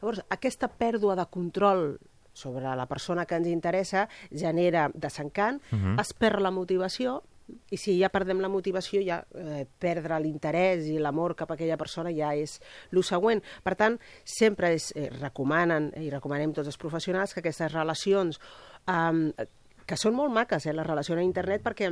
Llavors, 0.00 0.24
aquesta 0.28 0.68
pèrdua 0.68 1.14
de 1.16 1.26
control 1.30 1.98
sobre 2.32 2.74
la 2.76 2.86
persona 2.86 3.26
que 3.26 3.36
ens 3.36 3.48
interessa 3.50 4.08
genera 4.30 4.90
desencant, 4.94 5.60
Mhm. 5.70 5.98
es 6.00 6.12
perd 6.14 6.40
la 6.40 6.50
motivació, 6.50 7.22
i 7.70 7.76
si 7.76 7.96
ja 7.98 8.08
perdem 8.08 8.38
la 8.38 8.48
motivació, 8.48 9.00
ja 9.02 9.24
eh, 9.34 9.66
perdre 9.78 10.20
l'interès 10.22 10.86
i 10.86 10.98
l'amor 11.02 11.34
cap 11.34 11.50
a 11.50 11.54
aquella 11.54 11.76
persona 11.76 12.12
ja 12.14 12.34
és 12.38 12.60
el 12.92 13.02
següent. 13.02 13.42
Per 13.64 13.74
tant, 13.74 13.98
sempre 14.24 14.72
es 14.74 14.92
eh, 14.94 15.08
recomanen, 15.20 15.92
i 15.98 16.10
recomanem 16.10 16.52
tots 16.54 16.70
els 16.70 16.78
professionals, 16.78 17.34
que 17.34 17.40
aquestes 17.40 17.72
relacions, 17.72 18.38
eh, 18.86 19.48
que 19.86 19.96
són 19.96 20.14
molt 20.14 20.32
maques, 20.32 20.66
eh, 20.66 20.72
les 20.72 20.86
relacions 20.86 21.20
a 21.20 21.26
internet, 21.26 21.62
perquè 21.62 21.90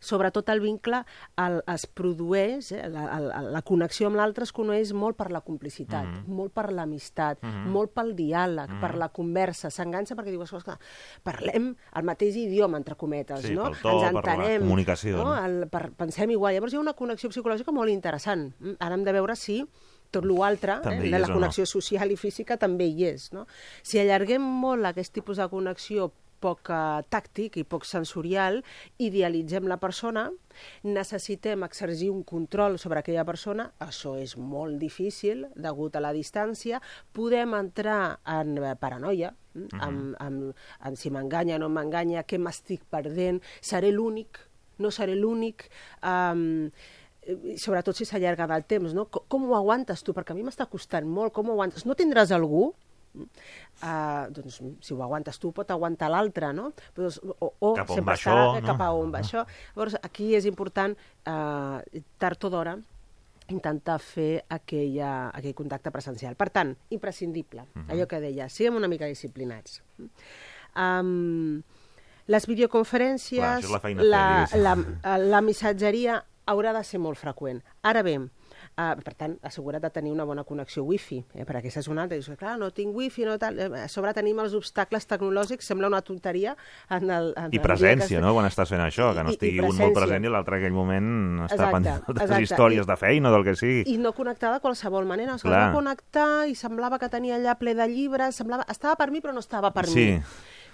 sobretot 0.00 0.48
el 0.48 0.60
vincle 0.62 1.02
el, 1.42 1.60
es 1.72 1.86
produeix, 1.86 2.70
eh, 2.72 2.88
la, 2.92 3.06
la, 3.20 3.40
la 3.42 3.62
connexió 3.66 4.08
amb 4.08 4.18
l'altre 4.20 4.46
es 4.46 4.52
coneix 4.54 4.92
molt 4.94 5.18
per 5.18 5.30
la 5.34 5.40
complicitat, 5.42 6.06
mm. 6.06 6.20
-hmm. 6.20 6.36
molt 6.38 6.52
per 6.54 6.72
l'amistat, 6.72 7.42
mm. 7.42 7.48
-hmm. 7.48 7.72
molt 7.74 7.90
pel 7.92 8.14
diàleg, 8.14 8.68
mm. 8.68 8.74
-hmm. 8.74 8.80
per 8.80 8.94
la 8.96 9.08
conversa, 9.08 9.70
s'enganxa 9.70 10.14
perquè 10.14 10.30
diu, 10.30 10.42
escolta, 10.42 10.78
parlem 11.22 11.74
el 11.94 12.02
mateix 12.04 12.36
idioma, 12.36 12.78
entre 12.78 12.94
cometes, 12.94 13.40
Sí, 13.40 13.54
no? 13.54 13.70
to, 13.70 13.70
Ens 13.70 13.82
per 13.82 13.92
la 13.94 14.08
entenem, 14.08 14.60
comunicació, 14.60 15.16
No? 15.16 15.24
no? 15.24 15.44
El, 15.44 15.68
per, 15.68 15.90
pensem 15.92 16.30
igual. 16.30 16.54
Llavors 16.54 16.72
hi 16.72 16.76
ha 16.76 16.80
una 16.80 16.94
connexió 16.94 17.28
psicològica 17.30 17.72
molt 17.72 17.90
interessant. 17.90 18.54
Mm, 18.60 18.76
Ara 18.78 18.94
hem 18.94 19.04
de 19.04 19.12
veure 19.12 19.36
si 19.36 19.66
tot 20.10 20.24
l'altre, 20.24 20.80
eh, 20.84 21.04
és 21.04 21.10
la 21.10 21.26
o 21.26 21.28
no. 21.28 21.34
connexió 21.34 21.66
social 21.66 22.10
i 22.10 22.16
física 22.16 22.56
també 22.56 22.86
hi 22.86 23.04
és. 23.04 23.32
No? 23.32 23.46
Si 23.82 23.98
allarguem 23.98 24.40
molt 24.42 24.84
aquest 24.84 25.12
tipus 25.12 25.36
de 25.36 25.48
connexió 25.48 26.12
poc 26.40 26.70
eh, 26.70 27.02
tàctic 27.10 27.56
i 27.60 27.64
poc 27.64 27.84
sensorial, 27.88 28.60
idealitzem 28.98 29.66
la 29.70 29.76
persona, 29.82 30.28
necessitem 30.84 31.62
exercir 31.66 32.10
un 32.10 32.22
control 32.26 32.78
sobre 32.78 33.00
aquella 33.02 33.24
persona, 33.28 33.68
això 33.80 34.16
és 34.18 34.36
molt 34.38 34.78
difícil 34.80 35.46
degut 35.56 35.96
a 35.96 36.02
la 36.02 36.12
distància, 36.16 36.80
podem 37.12 37.54
entrar 37.58 38.18
en 38.26 38.56
eh, 38.58 38.74
paranoia, 38.80 39.32
mm, 39.54 39.66
Mhm. 39.68 39.80
amb, 39.80 40.16
amb, 40.20 40.54
amb 40.80 40.96
si 40.96 41.10
m'enganya, 41.10 41.58
no 41.58 41.68
m'enganya, 41.68 42.22
què 42.24 42.38
m'estic 42.38 42.84
perdent, 42.90 43.42
seré 43.60 43.90
l'únic, 43.92 44.38
no 44.78 44.90
seré 44.90 45.16
l'únic, 45.16 45.68
um, 46.02 46.70
sobretot 47.56 47.96
si 47.96 48.04
s'allarga 48.06 48.46
del 48.46 48.64
temps, 48.64 48.94
no? 48.94 49.06
Com, 49.06 49.24
com 49.28 49.48
ho 49.50 49.56
aguantes 49.56 50.02
tu? 50.02 50.14
Perquè 50.16 50.32
a 50.32 50.34
mi 50.38 50.44
m'està 50.46 50.66
costant 50.70 51.04
molt, 51.06 51.32
com 51.32 51.48
ho 51.48 51.52
aguantes? 51.52 51.84
No 51.84 51.94
tindràs 51.98 52.30
algú? 52.32 52.74
Uh, 53.14 54.26
doncs 54.34 54.58
si 54.82 54.94
ho 54.94 55.02
aguantes 55.04 55.38
tu 55.38 55.52
pot 55.54 55.70
aguantar 55.70 56.10
l'altre, 56.10 56.50
no? 56.52 56.72
Doncs, 56.96 57.20
o, 57.22 57.52
o 57.58 57.72
Cap 57.78 57.90
on 57.90 58.00
sempre 58.00 58.12
va 58.12 58.16
això, 58.18 58.36
eh, 58.56 58.60
no? 58.60 58.66
cap 58.66 58.82
a 58.82 58.92
on 58.94 59.12
va 59.14 59.22
això. 59.22 59.44
Llavors, 59.76 59.98
aquí 60.02 60.32
és 60.38 60.48
important, 60.50 60.96
uh, 61.30 62.02
tard 62.18 62.44
o 62.44 62.50
d'hora, 62.50 62.76
intentar 63.48 63.96
fer 64.02 64.44
aquella, 64.52 65.30
aquell 65.30 65.54
contacte 65.56 65.92
presencial. 65.94 66.36
Per 66.36 66.50
tant, 66.52 66.74
imprescindible, 66.90 67.62
uh 67.62 67.68
-huh. 67.74 67.92
allò 67.92 68.06
que 68.06 68.20
deia, 68.20 68.48
siguem 68.48 68.76
una 68.76 68.88
mica 68.88 69.06
disciplinats. 69.06 69.82
Um, 70.76 71.62
les 72.26 72.46
videoconferències, 72.46 73.66
Clar, 73.66 73.94
la 73.94 74.44
la, 74.54 74.76
la, 75.02 75.18
la 75.18 75.40
missatgeria 75.40 76.24
haurà 76.46 76.72
de 76.72 76.84
ser 76.84 77.00
molt 77.00 77.18
freqüent. 77.18 77.62
Ara 77.82 78.02
bé, 78.02 78.18
Uh, 78.78 78.94
per 79.02 79.10
tant, 79.18 79.32
assegura't 79.42 79.82
de 79.82 79.88
tenir 79.90 80.12
una 80.14 80.22
bona 80.22 80.44
connexió 80.46 80.84
wifi, 80.86 81.16
eh, 81.34 81.42
perquè 81.42 81.58
aquesta 81.64 81.80
és 81.80 81.88
una 81.90 82.04
altra. 82.04 82.14
Dius, 82.14 82.28
clar, 82.38 82.52
no 82.60 82.68
tinc 82.70 82.94
wifi, 82.94 83.24
no 83.26 83.32
tal. 83.36 83.58
Eh, 83.58 83.66
a 83.82 83.88
sobre 83.90 84.12
tenim 84.14 84.38
els 84.38 84.54
obstacles 84.54 85.02
tecnològics, 85.10 85.66
sembla 85.66 85.88
una 85.90 85.98
tonteria. 86.00 86.52
En 86.88 87.10
el, 87.10 87.32
en 87.36 87.50
I 87.50 87.58
el 87.58 87.62
presència, 87.64 88.20
que... 88.20 88.22
no?, 88.22 88.30
quan 88.36 88.46
estàs 88.46 88.70
fent 88.70 88.84
això, 88.84 89.08
que 89.16 89.24
no 89.26 89.32
I- 89.32 89.34
i 89.34 89.34
estigui 89.34 89.58
un 89.66 89.74
molt 89.80 89.96
present 89.98 90.24
i 90.24 90.30
l'altre 90.30 90.54
en 90.60 90.62
aquell 90.62 90.76
moment 90.76 91.08
està 91.48 91.56
Exacte, 91.56 91.72
pendent 91.74 92.06
de 92.06 92.28
les 92.36 92.44
històries 92.46 92.86
I- 92.86 92.88
de 92.92 92.96
feina 93.02 93.32
o 93.32 93.34
del 93.34 93.44
que 93.48 93.56
sigui. 93.58 93.82
I 93.90 93.98
no 93.98 94.12
connectar 94.14 94.52
de 94.54 94.60
qualsevol 94.62 95.10
manera. 95.10 95.34
Es 95.34 95.42
Clar. 95.42 95.58
va 95.58 95.74
connectar 95.74 96.28
i 96.46 96.54
semblava 96.54 97.00
que 97.02 97.08
tenia 97.10 97.34
allà 97.34 97.56
ple 97.58 97.74
de 97.74 97.88
llibres, 97.90 98.36
semblava... 98.38 98.62
estava 98.70 98.94
per 98.94 99.10
mi 99.10 99.18
però 99.20 99.34
no 99.34 99.40
estava 99.42 99.72
per 99.74 99.88
Sí. 99.90 100.06
mi. 100.12 100.22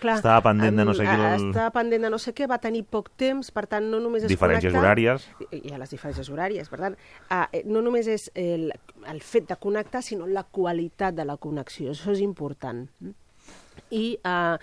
Clar, 0.04 0.18
Estava 0.20 0.42
pendent 0.44 0.76
de 0.76 0.84
no 0.84 0.92
sé 0.94 1.02
qui 1.06 1.08
a- 1.16 1.34
el- 1.34 1.46
Estava 1.48 1.70
pendent 1.72 2.02
de 2.04 2.10
no 2.12 2.18
sé 2.20 2.34
què, 2.36 2.46
va 2.50 2.58
tenir 2.60 2.82
poc 2.84 3.08
temps, 3.16 3.48
per 3.56 3.64
tant, 3.66 3.86
no 3.88 4.00
només 4.04 4.26
és 4.26 4.28
Diferències 4.28 4.68
connectar... 4.74 4.82
horàries. 4.84 5.26
Hi 5.64 5.72
ha 5.72 5.78
les 5.80 5.90
diferències 5.94 6.28
horàries, 6.28 6.68
per 6.68 6.78
tant, 6.82 6.96
eh, 7.30 7.62
no 7.64 7.80
només 7.80 8.06
és 8.12 8.26
el, 8.36 8.68
el 9.08 9.20
fet 9.24 9.48
de 9.48 9.56
connectar, 9.56 10.02
sinó 10.04 10.26
la 10.28 10.44
qualitat 10.44 11.14
de 11.16 11.24
la 11.24 11.38
connexió. 11.40 11.90
Això 11.96 12.12
és 12.12 12.20
important 12.20 12.84
i 13.94 14.16
eh, 14.26 14.56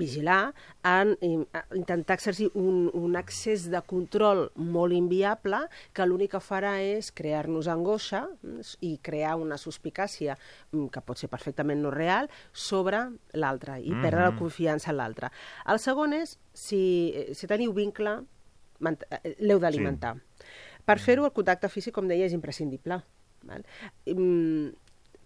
vigilar 0.00 0.54
en, 0.88 1.14
en 1.20 1.44
intentar 1.76 2.16
exercir 2.16 2.48
un, 2.54 2.88
un 2.96 3.16
accés 3.20 3.66
de 3.70 3.80
control 3.84 4.46
molt 4.56 4.96
inviable 4.96 5.60
que 5.92 6.06
l'únic 6.08 6.32
que 6.36 6.40
farà 6.44 6.76
és 6.80 7.10
crear-nos 7.12 7.68
angoixa 7.68 8.24
mm, 8.42 8.64
i 8.88 8.94
crear 9.04 9.36
una 9.40 9.58
suspicàcia 9.60 10.38
mm, 10.72 10.88
que 10.94 11.02
pot 11.04 11.20
ser 11.20 11.28
perfectament 11.32 11.82
no 11.84 11.92
real 11.94 12.30
sobre 12.52 13.04
l'altre 13.36 13.78
i 13.82 13.92
perdre 13.92 14.24
la 14.24 14.30
Mhm. 14.32 14.38
confiança 14.38 14.90
en 14.92 14.96
l'altre. 14.98 15.30
El 15.66 15.78
segon 15.78 16.12
és 16.16 16.38
si, 16.52 17.12
eh, 17.14 17.34
si 17.34 17.46
teniu 17.46 17.72
vincle, 17.76 18.22
eh, 18.80 19.34
l'heu 19.40 19.58
d'alimentar. 19.58 20.16
Per 20.84 20.98
fer-ho, 20.98 21.24
el 21.26 21.32
contacte 21.36 21.68
físic, 21.68 21.92
com 21.94 22.08
deia, 22.08 22.24
és 22.24 22.32
imprescindible. 22.32 23.02
Val? 23.44 23.64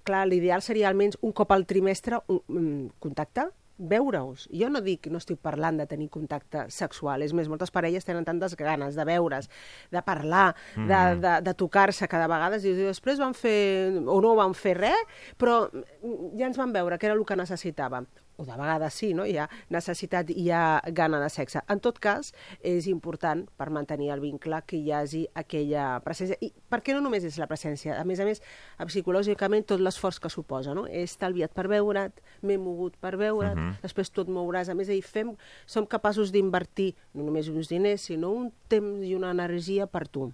Mm, 0.02 0.04
clar, 0.04 0.26
l'ideal 0.26 0.62
seria 0.62 0.88
almenys 0.88 1.16
un 1.22 1.32
cop 1.32 1.52
al 1.52 1.64
trimestre 1.66 2.18
un, 2.28 2.40
un 2.48 2.92
contacte, 2.98 3.48
veure-us. 3.78 4.48
Jo 4.52 4.68
no 4.70 4.80
dic, 4.80 5.08
no 5.10 5.18
estic 5.18 5.38
parlant 5.42 5.78
de 5.78 5.86
tenir 5.86 6.08
contacte 6.10 6.66
sexual, 6.70 7.22
és 7.22 7.32
més, 7.34 7.48
moltes 7.48 7.70
parelles 7.70 8.04
tenen 8.04 8.24
tantes 8.24 8.54
ganes 8.56 8.94
de 8.94 9.04
veure's, 9.04 9.48
de 9.90 10.02
parlar, 10.02 10.54
de, 10.76 10.82
Mhm. 10.82 11.20
de, 11.20 11.40
de 11.42 11.54
tocar-se 11.54 12.06
cada 12.08 12.28
vegada, 12.28 12.58
i 12.58 12.72
després 12.74 13.18
van 13.18 13.34
fer, 13.34 13.90
o 14.06 14.20
no 14.20 14.34
van 14.36 14.54
fer 14.54 14.76
res, 14.76 15.06
però 15.38 15.68
mm, 15.72 16.38
ja 16.38 16.46
ens 16.46 16.56
van 16.58 16.72
veure 16.72 16.98
que 16.98 17.06
era 17.06 17.14
el 17.16 17.24
que 17.24 17.36
necessitàvem. 17.36 18.06
O 18.42 18.44
de 18.44 18.56
vegades 18.58 18.94
sí, 18.98 19.12
no? 19.14 19.22
hi 19.24 19.36
ha 19.38 19.44
necessitat, 19.70 20.30
hi 20.34 20.48
ha 20.50 20.80
gana 20.90 21.20
de 21.22 21.28
sexe. 21.30 21.60
En 21.70 21.78
tot 21.78 22.00
cas, 22.02 22.32
és 22.58 22.88
important 22.90 23.44
per 23.56 23.68
mantenir 23.70 24.10
el 24.10 24.18
vincle 24.24 24.58
que 24.66 24.80
hi 24.80 24.90
hagi 24.90 25.20
aquella 25.38 26.00
presència. 26.02 26.34
I 26.42 26.50
per 26.50 26.80
què 26.82 26.96
no 26.96 27.04
només 27.04 27.22
és 27.28 27.38
la 27.38 27.46
presència? 27.46 28.00
A 28.00 28.04
més 28.08 28.18
a 28.18 28.26
més, 28.26 28.42
psicològicament, 28.88 29.64
tot 29.70 29.80
l'esforç 29.80 30.18
que 30.18 30.30
suposa. 30.32 30.74
No? 30.74 30.88
He 30.90 31.04
estalviat 31.06 31.54
per 31.54 31.68
veure't, 31.70 32.18
m'he 32.42 32.58
mogut 32.58 32.98
per 32.98 33.14
veure't, 33.16 33.54
Mhm. 33.54 33.78
després 33.82 34.10
tot 34.10 34.26
mouràs. 34.28 34.68
A 34.68 34.74
més, 34.74 34.88
a 34.88 34.92
dir, 34.92 35.02
fem, 35.02 35.36
som 35.66 35.86
capaços 35.86 36.32
d'invertir 36.32 36.96
no 37.14 37.22
només 37.22 37.48
uns 37.48 37.68
diners, 37.68 38.00
sinó 38.02 38.32
un 38.32 38.52
temps 38.68 39.06
i 39.06 39.14
una 39.14 39.30
energia 39.30 39.86
per 39.86 40.08
tu. 40.08 40.32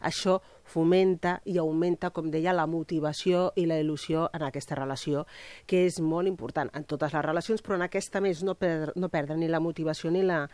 Això 0.00 0.38
fomenta 0.64 1.38
i 1.44 1.58
augmenta, 1.58 2.10
com 2.10 2.30
deia, 2.32 2.54
la 2.56 2.66
motivació 2.70 3.50
i 3.56 3.66
la 3.70 3.80
il·lusió 3.82 4.28
en 4.32 4.44
aquesta 4.46 4.78
relació, 4.78 5.24
que 5.66 5.84
és 5.88 6.00
molt 6.00 6.30
important 6.30 6.70
en 6.74 6.84
totes 6.88 7.14
les 7.16 7.24
relacions, 7.24 7.62
però 7.64 7.78
en 7.78 7.88
aquesta 7.88 8.22
més 8.24 8.42
no, 8.44 8.56
per, 8.58 8.92
no 8.96 9.10
perdre 9.12 9.36
ni 9.40 9.48
la 9.48 9.62
motivació 9.64 10.12
ni 10.14 10.24
la 10.24 10.44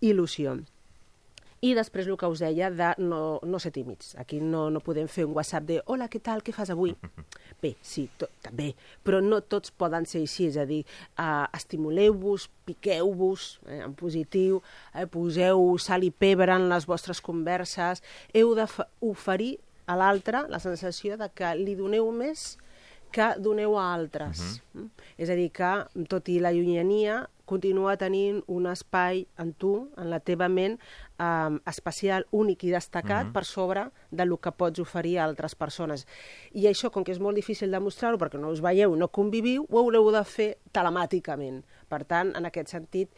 il·lusió. 0.00 0.58
I 1.62 1.76
després 1.78 2.08
el 2.10 2.16
que 2.18 2.26
us 2.26 2.40
deia 2.42 2.72
de 2.74 2.88
no, 2.98 3.38
no 3.46 3.58
ser 3.62 3.70
tímids. 3.70 4.16
Aquí 4.18 4.40
no, 4.42 4.64
no 4.74 4.80
podem 4.82 5.06
fer 5.06 5.28
un 5.28 5.36
WhatsApp 5.36 5.68
de 5.68 5.76
hola, 5.86 6.08
què 6.10 6.18
tal, 6.18 6.42
què 6.42 6.50
fas 6.54 6.72
avui? 6.74 6.96
Bé, 7.62 7.76
sí, 7.86 8.08
to, 8.18 8.26
també, 8.42 8.72
però 9.06 9.20
no 9.22 9.38
tots 9.46 9.70
poden 9.78 10.08
ser 10.10 10.24
així, 10.24 10.48
és 10.50 10.58
a 10.58 10.64
dir, 10.66 10.80
uh, 11.22 11.46
estimuleu-vos, 11.54 12.48
piqueu-vos 12.66 13.44
eh, 13.68 13.78
en 13.86 13.94
positiu, 13.94 14.58
eh, 14.90 15.06
poseu 15.06 15.68
sal 15.78 16.02
i 16.02 16.10
pebre 16.10 16.56
en 16.58 16.66
les 16.72 16.88
vostres 16.90 17.22
converses, 17.22 18.02
heu 18.34 18.56
d'oferir 18.58 19.52
a 19.86 19.94
l'altre 20.00 20.42
la 20.50 20.58
sensació 20.62 21.14
de 21.20 21.30
que 21.30 21.54
li 21.60 21.78
doneu 21.78 22.10
més 22.10 22.56
que 23.12 23.34
doneu 23.38 23.78
a 23.78 23.92
altres. 23.94 24.62
Uh 24.74 24.80
-huh. 24.80 24.88
És 25.18 25.30
a 25.30 25.34
dir, 25.34 25.50
que, 25.52 25.86
tot 26.08 26.28
i 26.28 26.40
la 26.40 26.52
llunyania, 26.52 27.28
continua 27.44 27.96
tenint 27.96 28.42
un 28.46 28.66
espai 28.66 29.26
en 29.36 29.52
tu, 29.52 29.90
en 29.96 30.08
la 30.10 30.20
teva 30.20 30.48
ment, 30.48 30.78
eh, 31.18 31.60
especial, 31.66 32.26
únic 32.30 32.64
i 32.64 32.70
destacat 32.70 33.26
Mhm. 33.26 33.32
per 33.32 33.44
sobre 33.44 33.90
de 34.10 34.24
lo 34.24 34.38
que 34.38 34.52
pots 34.52 34.78
oferir 34.78 35.18
a 35.18 35.24
altres 35.24 35.54
persones. 35.54 36.06
I 36.52 36.64
això, 36.66 36.90
com 36.90 37.04
que 37.04 37.12
és 37.12 37.20
molt 37.20 37.36
difícil 37.36 37.70
demostrar-ho, 37.70 38.16
perquè 38.16 38.38
no 38.38 38.48
us 38.48 38.60
veieu, 38.62 38.96
no 38.96 39.08
conviviu, 39.08 39.66
ho 39.70 39.78
haureu 39.78 40.10
de 40.10 40.24
fer 40.24 40.58
telemàticament. 40.72 41.62
Per 41.88 42.04
tant, 42.04 42.34
en 42.36 42.46
aquest 42.46 42.68
sentit, 42.68 43.10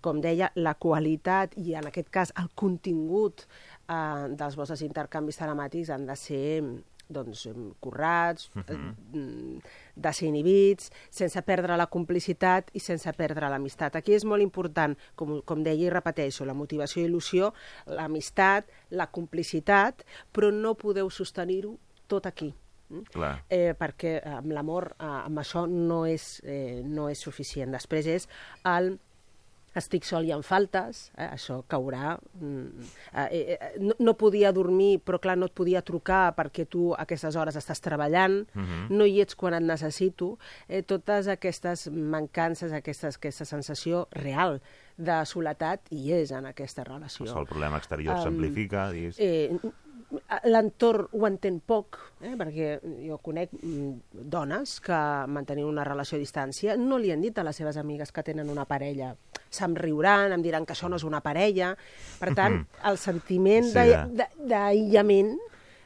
com 0.00 0.20
deia, 0.20 0.52
la 0.54 0.74
qualitat 0.74 1.56
i, 1.56 1.74
en 1.74 1.86
aquest 1.86 2.08
cas, 2.10 2.32
el 2.36 2.48
contingut 2.54 3.46
eh, 3.88 4.28
dels 4.28 4.54
vostres 4.54 4.82
intercanvis 4.82 5.38
telemàtics 5.38 5.88
han 5.90 6.06
de 6.06 6.16
ser 6.16 6.62
doncs, 7.08 7.48
currats, 7.80 8.50
uh 8.54 8.62
-huh. 8.62 9.60
desinhibits, 9.94 10.92
sense 11.10 11.42
perdre 11.42 11.76
la 11.76 11.86
complicitat 11.86 12.70
i 12.72 12.80
sense 12.80 13.12
perdre 13.12 13.48
l'amistat. 13.48 13.96
Aquí 13.96 14.12
és 14.12 14.24
molt 14.24 14.42
important, 14.42 14.96
com, 15.14 15.42
com 15.42 15.62
deia 15.62 15.86
i 15.86 15.90
repeteixo, 15.90 16.44
la 16.44 16.54
motivació 16.54 17.02
i 17.02 17.08
il·lusió, 17.08 17.52
l'amistat, 17.86 18.66
la 18.90 19.06
complicitat, 19.06 20.04
però 20.32 20.52
no 20.52 20.74
podeu 20.74 21.10
sostenir-ho 21.10 21.78
tot 22.06 22.26
aquí. 22.26 22.54
Mm? 22.88 23.04
Clar. 23.12 23.34
Eh, 23.48 23.74
perquè 23.78 24.18
amb 24.24 24.52
l'amor, 24.52 24.94
eh, 24.98 25.04
amb 25.04 25.38
això 25.38 25.66
no 25.68 26.06
és, 26.06 26.40
eh, 26.44 26.82
no 26.84 27.08
és 27.08 27.18
suficient. 27.18 27.70
Després 27.72 28.06
és 28.06 28.28
el 28.64 28.98
estic 29.78 30.04
sol 30.04 30.26
i 30.28 30.32
en 30.34 30.42
faltes, 30.42 31.10
eh, 31.16 31.28
això 31.32 31.62
caurà. 31.70 32.16
Mm, 32.40 32.84
eh, 33.14 33.56
eh, 33.56 33.70
no, 33.80 33.94
no 33.98 34.14
podia 34.20 34.52
dormir, 34.52 35.00
però 35.04 35.18
clar, 35.20 35.36
no 35.38 35.46
et 35.46 35.54
podia 35.54 35.82
trucar 35.82 36.34
perquè 36.36 36.66
tu 36.68 36.92
a 36.94 37.02
aquestes 37.06 37.36
hores 37.36 37.56
estàs 37.56 37.80
treballant, 37.80 38.46
Mhm. 38.54 38.88
no 38.90 39.06
hi 39.06 39.20
ets 39.20 39.34
quan 39.34 39.54
et 39.54 39.62
necessito. 39.62 40.38
Eh, 40.68 40.82
totes 40.82 41.28
aquestes 41.28 41.88
mancances, 41.90 42.72
aquestes, 42.72 43.16
aquesta 43.16 43.44
sensació 43.44 44.08
real 44.12 44.60
de 44.98 45.24
soledat 45.26 45.80
hi 45.90 46.12
és 46.12 46.32
en 46.32 46.46
aquesta 46.46 46.82
relació. 46.84 47.26
Això, 47.26 47.38
el 47.40 47.46
problema 47.46 47.78
exterior 47.78 48.16
Em, 48.16 48.22
s'amplifica, 48.22 48.90
diguis. 48.90 49.16
Eh, 49.20 49.50
L'entorn 50.48 51.06
ho 51.12 51.26
entén 51.28 51.58
poc, 51.60 51.98
eh, 52.24 52.32
perquè 52.40 52.78
jo 53.04 53.18
conec 53.20 53.50
mm, 53.52 54.22
dones 54.32 54.78
que 54.80 54.96
mantenint 55.28 55.68
una 55.68 55.84
relació 55.84 56.16
a 56.16 56.22
distància 56.22 56.76
no 56.80 56.96
li 56.96 57.10
han 57.12 57.20
dit 57.20 57.36
a 57.38 57.44
les 57.44 57.56
seves 57.60 57.76
amigues 57.76 58.12
que 58.12 58.24
tenen 58.24 58.48
una 58.48 58.64
parella. 58.64 59.10
Se'm 59.52 59.76
riuran, 59.76 60.32
em 60.32 60.42
diran 60.44 60.64
que 60.64 60.72
això 60.72 60.88
no 60.88 60.96
és 60.96 61.04
una 61.04 61.20
parella. 61.24 61.74
Per 62.20 62.32
tant, 62.36 62.62
el 62.88 62.96
sentiment 63.00 63.68
Sí, 63.68 63.92
d'aïllament 64.48 65.34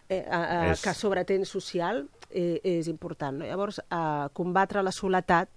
eh, 0.08 0.18
eh, 0.18 0.24
eh, 0.26 0.70
És- 0.72 0.82
que 0.82 0.94
sobretén 0.94 1.44
social 1.44 2.04
eh, 2.30 2.60
és 2.62 2.88
important. 2.88 3.38
No? 3.40 3.44
Llavors, 3.46 3.80
eh, 3.90 4.28
combatre 4.32 4.82
la 4.82 4.92
soledat 4.92 5.50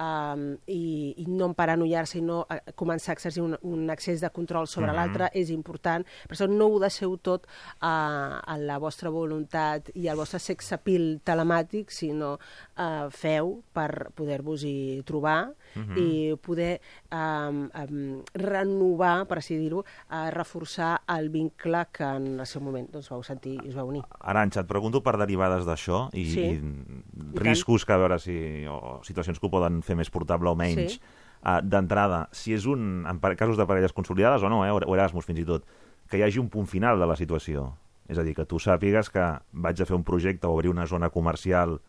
um, 0.00 0.56
i, 0.66 1.14
i 1.20 1.26
no 1.28 1.50
emparanoiar-se 1.50 2.18
i 2.18 2.22
no 2.24 2.46
eh, 2.50 2.60
començar 2.74 3.12
a 3.12 3.18
exercir 3.18 3.42
un, 3.44 3.56
un 3.62 3.90
excés 3.92 4.22
de 4.24 4.30
control 4.32 4.66
sobre 4.66 4.90
Mhm. 4.90 4.96
l'altre 4.96 5.30
és 5.34 5.50
important. 5.50 6.06
Per 6.28 6.36
això 6.36 6.48
no 6.48 6.66
ho 6.72 6.80
deixeu 6.80 7.16
tot 7.18 7.46
a, 7.80 8.40
a 8.46 8.56
la 8.58 8.78
vostra 8.78 9.10
voluntat 9.10 9.90
i 9.94 10.08
al 10.08 10.16
vostre 10.16 10.40
sex 10.40 10.72
appeal 10.72 11.20
telemàtic, 11.24 11.90
sinó 11.92 12.38
uh, 12.80 13.10
feu 13.12 13.58
per 13.76 14.10
poder-vos-hi 14.16 15.02
trobar 15.04 15.52
Mhm. 15.76 15.98
i 16.02 16.34
poder 16.42 16.80
um, 17.12 17.68
um, 17.70 18.22
renovar, 18.34 19.26
per 19.28 19.38
així 19.38 19.54
dir-ho, 19.60 19.84
uh, 19.84 20.30
reforçar 20.34 21.02
el 21.14 21.28
vincle 21.30 21.84
que 21.92 22.02
en 22.04 22.40
el 22.40 22.46
seu 22.46 22.60
moment 22.64 22.88
doncs, 22.90 23.10
vau 23.12 23.22
sentir 23.22 23.58
i 23.62 23.68
us 23.68 23.76
vau 23.76 23.86
unir. 23.92 24.02
Aranxa, 24.20 24.64
et 24.64 24.66
pregunto 24.70 25.02
per 25.04 25.16
derivades 25.20 25.64
d'això 25.68 26.08
i, 26.12 26.24
Sí. 26.26 26.40
i 26.40 27.34
I 27.36 27.38
riscos 27.38 27.84
que 27.86 27.92
a 27.92 27.98
veure 27.98 28.18
si, 28.18 28.66
o 28.66 29.00
situacions 29.04 29.38
que 29.38 29.46
ho 29.46 29.50
poden 29.50 29.82
fer 29.82 29.94
més 29.96 30.10
portable 30.10 30.50
o 30.50 30.56
menys. 30.56 30.96
Sí. 30.96 31.00
Uh, 31.44 31.60
D'entrada, 31.62 32.28
si 32.32 32.52
és 32.52 32.66
un, 32.66 33.06
en 33.08 33.20
casos 33.36 33.56
de 33.56 33.64
parelles 33.66 33.92
consolidades 33.94 34.42
o 34.42 34.48
no, 34.48 34.64
eh, 34.66 34.70
o 34.70 34.76
o 34.76 34.94
Erasmus 34.94 35.24
fins 35.24 35.38
i 35.40 35.44
tot, 35.44 35.64
que 36.10 36.18
hi 36.18 36.22
hagi 36.22 36.38
un 36.38 36.48
punt 36.50 36.66
final 36.66 36.98
de 36.98 37.06
la 37.06 37.16
situació. 37.16 37.76
És 38.08 38.18
a 38.18 38.22
dir, 38.24 38.34
que 38.34 38.44
tu 38.44 38.58
sàpigues 38.58 39.08
que 39.08 39.38
vaig 39.52 39.80
a 39.80 39.86
fer 39.86 39.94
un 39.94 40.02
projecte 40.02 40.46
o 40.46 40.50
obrir 40.50 40.68
una 40.68 40.86
zona 40.86 41.10
comercial 41.10 41.80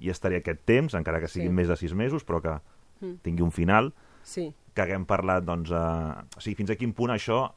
i 0.00 0.10
estaré 0.10 0.36
aquest 0.38 0.60
temps, 0.64 0.94
encara 0.94 1.20
que 1.20 1.28
siguin 1.28 1.50
Sí. 1.50 1.54
més 1.54 1.68
de 1.68 1.76
sis 1.76 1.94
mesos, 1.94 2.24
però 2.26 2.40
que 2.42 2.60
Mm. 3.00 3.14
tingui 3.22 3.42
un 3.42 3.52
final, 3.52 3.92
Sí. 4.22 4.52
que 4.74 4.82
haguem 4.82 5.04
parlat, 5.06 5.44
doncs, 5.44 5.70
eh, 5.70 5.74
o 6.36 6.40
sigui, 6.40 6.54
fins 6.56 6.70
a 6.70 6.76
quin 6.76 6.92
punt 6.92 7.10
això 7.10 7.52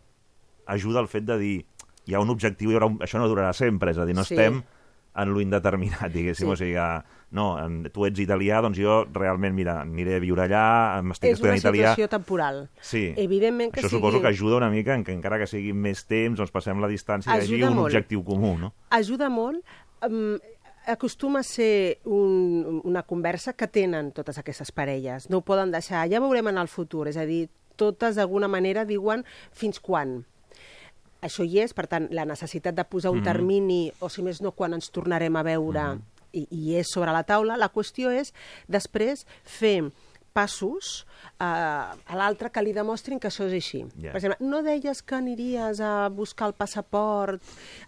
ajuda 0.67 0.99
al 0.99 1.07
fet 1.07 1.23
de 1.25 1.37
dir 1.37 1.65
hi 2.05 2.13
ha 2.13 2.19
un 2.19 2.29
objectiu, 2.29 2.71
hi 2.71 2.75
haurà 2.75 2.85
un... 2.87 2.99
això 2.99 3.19
no 3.19 3.27
durarà 3.27 3.53
sempre, 3.53 3.91
és 3.91 3.97
a 3.97 4.05
dir, 4.05 4.15
no 4.15 4.23
Sí. 4.23 4.33
estem 4.35 4.63
en 5.13 5.33
lo 5.33 5.41
indeterminat, 5.41 6.11
diguéssim, 6.13 6.47
Sí. 6.47 6.51
o 6.51 6.55
sigui, 6.55 6.75
no, 7.31 7.57
tu 7.91 8.05
ets 8.05 8.19
italià, 8.19 8.61
doncs 8.61 8.77
jo 8.79 9.05
realment, 9.13 9.53
mira, 9.53 9.81
aniré 9.81 10.15
a 10.15 10.19
viure 10.19 10.41
allà, 10.47 11.01
m'estic 11.03 11.31
És 11.31 11.41
una 11.41 11.53
estudiant 11.53 11.59
italià... 11.59 11.89
situació 11.95 12.07
temporal. 12.09 12.69
Sí. 12.79 13.13
Evidentment 13.17 13.71
que 13.73 13.81
Això 13.81 13.89
sigui... 13.89 13.99
suposo 14.01 14.21
que 14.21 14.27
ajuda 14.27 14.57
una 14.57 14.69
mica 14.69 14.95
en 14.95 15.03
que 15.03 15.11
encara 15.13 15.37
que 15.37 15.47
sigui 15.47 15.73
més 15.73 16.05
temps, 16.07 16.37
doncs 16.37 16.51
passem 16.51 16.79
la 16.79 16.87
distància 16.87 17.31
i 17.33 17.35
hi 17.35 17.39
hagi 17.41 17.53
Ajuda 17.55 17.69
un 17.71 17.75
molt. 17.77 17.87
objectiu 17.87 18.23
comú, 18.23 18.57
no? 18.57 18.73
ajuda 18.89 19.29
molt. 19.29 19.63
Um, 20.01 20.39
acostuma 20.87 21.39
a 21.39 21.43
ser 21.43 21.99
un, 22.05 22.81
una 22.83 23.03
conversa 23.03 23.53
que 23.53 23.67
tenen 23.67 24.11
totes 24.11 24.37
aquestes 24.37 24.71
parelles. 24.71 25.29
No 25.29 25.37
ho 25.39 25.45
poden 25.45 25.71
deixar. 25.71 26.07
Ja 26.09 26.19
veurem 26.19 26.47
en 26.51 26.57
el 26.57 26.67
futur. 26.67 27.07
És 27.07 27.17
a 27.17 27.25
dir, 27.25 27.49
totes 27.75 28.15
d'alguna 28.17 28.47
manera 28.51 28.85
diuen 28.85 29.25
fins 29.51 29.79
quan. 29.79 30.25
Això 31.21 31.45
hi 31.45 31.59
és, 31.61 31.73
per 31.77 31.85
tant, 31.87 32.07
la 32.09 32.25
necessitat 32.25 32.73
de 32.75 32.83
posar 32.83 33.11
un 33.11 33.19
Mhm. 33.19 33.23
termini, 33.25 33.93
o 33.99 34.09
si 34.09 34.23
més 34.23 34.41
no, 34.41 34.51
quan 34.51 34.73
ens 34.73 34.89
tornarem 34.89 35.35
a 35.35 35.43
veure, 35.43 35.99
i, 36.33 36.47
i 36.49 36.75
és 36.75 36.87
sobre 36.89 37.11
la 37.11 37.23
taula. 37.23 37.57
La 37.57 37.69
qüestió 37.71 38.09
és, 38.09 38.33
després, 38.67 39.27
fer 39.43 39.91
passos 40.33 41.05
eh, 41.39 41.43
a 41.45 42.15
l'altre 42.15 42.49
que 42.51 42.61
li 42.63 42.73
demostrin 42.73 43.19
que 43.19 43.27
això 43.29 43.45
és 43.49 43.53
així. 43.59 43.83
Ja. 43.99 44.11
Per 44.13 44.21
exemple, 44.21 44.47
no 44.47 44.61
deies 44.63 45.01
que 45.03 45.15
aniries 45.15 45.81
a 45.83 46.07
buscar 46.09 46.47
el 46.51 46.53
passaport 46.57 47.41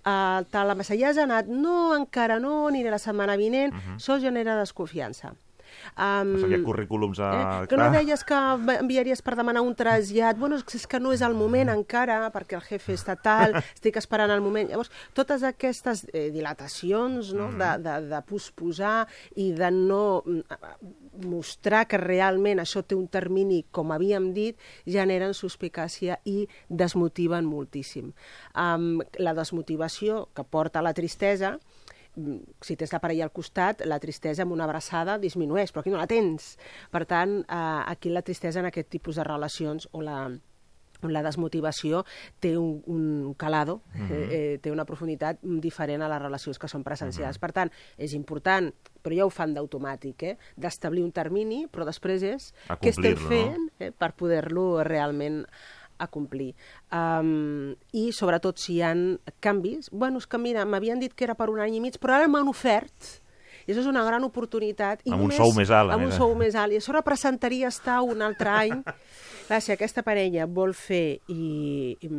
a 0.04 0.44
tal 0.52 0.70
ambaixada, 0.76 1.00
ja 1.00 1.10
has 1.14 1.18
anat, 1.24 1.48
no, 1.48 1.96
encara 1.96 2.40
no, 2.40 2.68
aniré 2.68 2.92
la 2.92 3.00
setmana 3.00 3.36
vinent, 3.40 3.74
Mhm. 3.74 3.98
això 3.98 4.20
genera 4.20 4.58
desconfiança. 4.60 5.34
Um, 5.98 6.36
O 6.36 6.40
sigui, 6.40 6.62
currículums 6.64 7.20
a... 7.20 7.64
Eh? 7.64 7.68
Que 7.68 7.76
no 7.76 7.90
deies 7.92 8.22
que 8.24 8.36
enviaries 8.80 9.22
per 9.26 9.34
demanar 9.36 9.64
un 9.66 9.74
trasllat. 9.76 10.38
Bueno, 10.38 10.56
és 10.56 10.86
que 10.88 11.00
no 11.02 11.12
és 11.12 11.22
el 11.26 11.34
moment 11.34 11.68
encara, 11.74 12.30
perquè 12.32 12.56
el 12.60 12.62
jefe 12.62 12.94
està 12.94 13.16
tal, 13.20 13.56
estic 13.76 13.98
esperant 13.98 14.30
el 14.32 14.40
moment. 14.46 14.70
Llavors, 14.70 14.92
totes 15.18 15.42
aquestes 15.44 16.06
eh, 16.14 16.30
dilatacions 16.32 17.34
no? 17.34 17.50
de, 17.58 17.72
de, 17.84 17.96
de 18.14 18.22
posposar 18.30 19.08
i 19.36 19.52
de 19.58 19.72
no 19.74 20.22
mm, 20.26 21.03
mostrar 21.22 21.86
que 21.88 22.00
realment 22.02 22.62
això 22.62 22.84
té 22.84 22.96
un 22.96 23.08
termini, 23.12 23.64
com 23.72 23.94
havíem 23.94 24.32
dit, 24.34 24.60
generen 24.86 25.36
suspicàcia 25.38 26.20
i 26.26 26.48
desmotiven 26.70 27.46
moltíssim. 27.46 28.12
Um, 28.56 29.02
la 29.20 29.36
desmotivació 29.38 30.28
que 30.36 30.44
porta 30.44 30.82
a 30.82 30.86
la 30.86 30.94
tristesa 30.94 31.58
mm, 32.16 32.40
si 32.62 32.78
tens 32.80 32.94
la 32.94 33.02
parella 33.04 33.28
al 33.28 33.36
costat, 33.36 33.86
la 33.86 34.00
tristesa 34.00 34.44
amb 34.46 34.56
una 34.56 34.66
abraçada 34.66 35.20
disminueix, 35.22 35.72
però 35.72 35.84
aquí 35.84 35.94
no 35.94 36.02
la 36.02 36.10
tens. 36.10 36.56
Per 36.92 37.06
tant, 37.06 37.42
eh, 37.44 37.84
aquí 37.94 38.10
la 38.10 38.26
tristesa 38.26 38.62
en 38.62 38.72
aquest 38.72 38.90
tipus 38.90 39.20
de 39.20 39.28
relacions 39.28 39.90
o 39.92 40.02
la, 40.02 40.26
on 41.04 41.14
la 41.14 41.24
desmotivació 41.24 42.06
té 42.40 42.58
un, 42.58 42.82
un 42.88 43.34
calado, 43.36 43.82
Mhm. 43.94 44.12
eh, 44.12 44.28
eh, 44.32 44.58
té 44.62 44.72
una 44.72 44.86
profunditat 44.86 45.40
diferent 45.42 46.02
a 46.02 46.10
les 46.10 46.22
relacions 46.22 46.60
que 46.60 46.68
són 46.68 46.84
presencials. 46.84 47.38
Mhm. 47.38 47.42
Per 47.42 47.52
tant, 47.52 47.72
és 47.98 48.14
important, 48.14 48.74
però 49.04 49.16
ja 49.16 49.26
ho 49.26 49.30
fan 49.30 49.54
d'automàtic, 49.54 50.24
eh, 50.24 50.38
d'establir 50.56 51.04
un 51.04 51.12
termini, 51.12 51.68
però 51.68 51.86
després 51.86 52.24
és 52.24 52.54
A 52.70 52.78
què 52.78 52.90
estem 52.90 53.14
no? 53.16 53.28
fent 53.30 53.70
eh, 53.80 53.92
per 53.92 54.14
poder-lo 54.14 54.84
realment 54.84 55.46
acomplir. 56.00 56.56
Um, 56.92 57.76
I, 57.94 58.12
sobretot, 58.12 58.58
si 58.58 58.76
hi 58.76 58.82
ha 58.82 58.94
canvis, 59.40 59.90
bueno, 59.92 60.18
és 60.18 60.28
que 60.28 60.38
mira, 60.38 60.66
m'havien 60.66 61.00
dit 61.00 61.14
que 61.14 61.24
era 61.24 61.36
per 61.36 61.50
un 61.50 61.60
any 61.64 61.76
i 61.78 61.80
mig, 61.80 61.98
però 62.02 62.18
ara 62.18 62.28
m'han 62.28 62.48
ofert 62.50 63.22
i 63.66 63.72
això 63.72 63.82
és 63.82 63.90
una 63.90 64.04
gran 64.06 64.24
oportunitat. 64.28 65.02
I 65.08 65.14
Amb 65.16 65.28
un 65.28 65.32
sou 65.36 65.54
més 65.56 65.72
alt, 65.72 65.94
Amb 65.96 66.04
un 66.04 66.12
més. 66.12 66.18
sou 66.20 66.36
més 66.36 66.56
alt. 66.56 66.74
I 66.74 66.80
això 66.82 66.96
representaria 66.96 67.70
estar 67.72 68.02
un 68.04 68.22
altre 68.22 68.50
any. 68.50 68.84
Clar, 69.48 69.60
si 69.62 69.74
aquesta 69.74 70.04
parella 70.04 70.46
vol 70.48 70.74
fer 70.74 71.20
i, 71.32 71.98
i, 72.00 72.10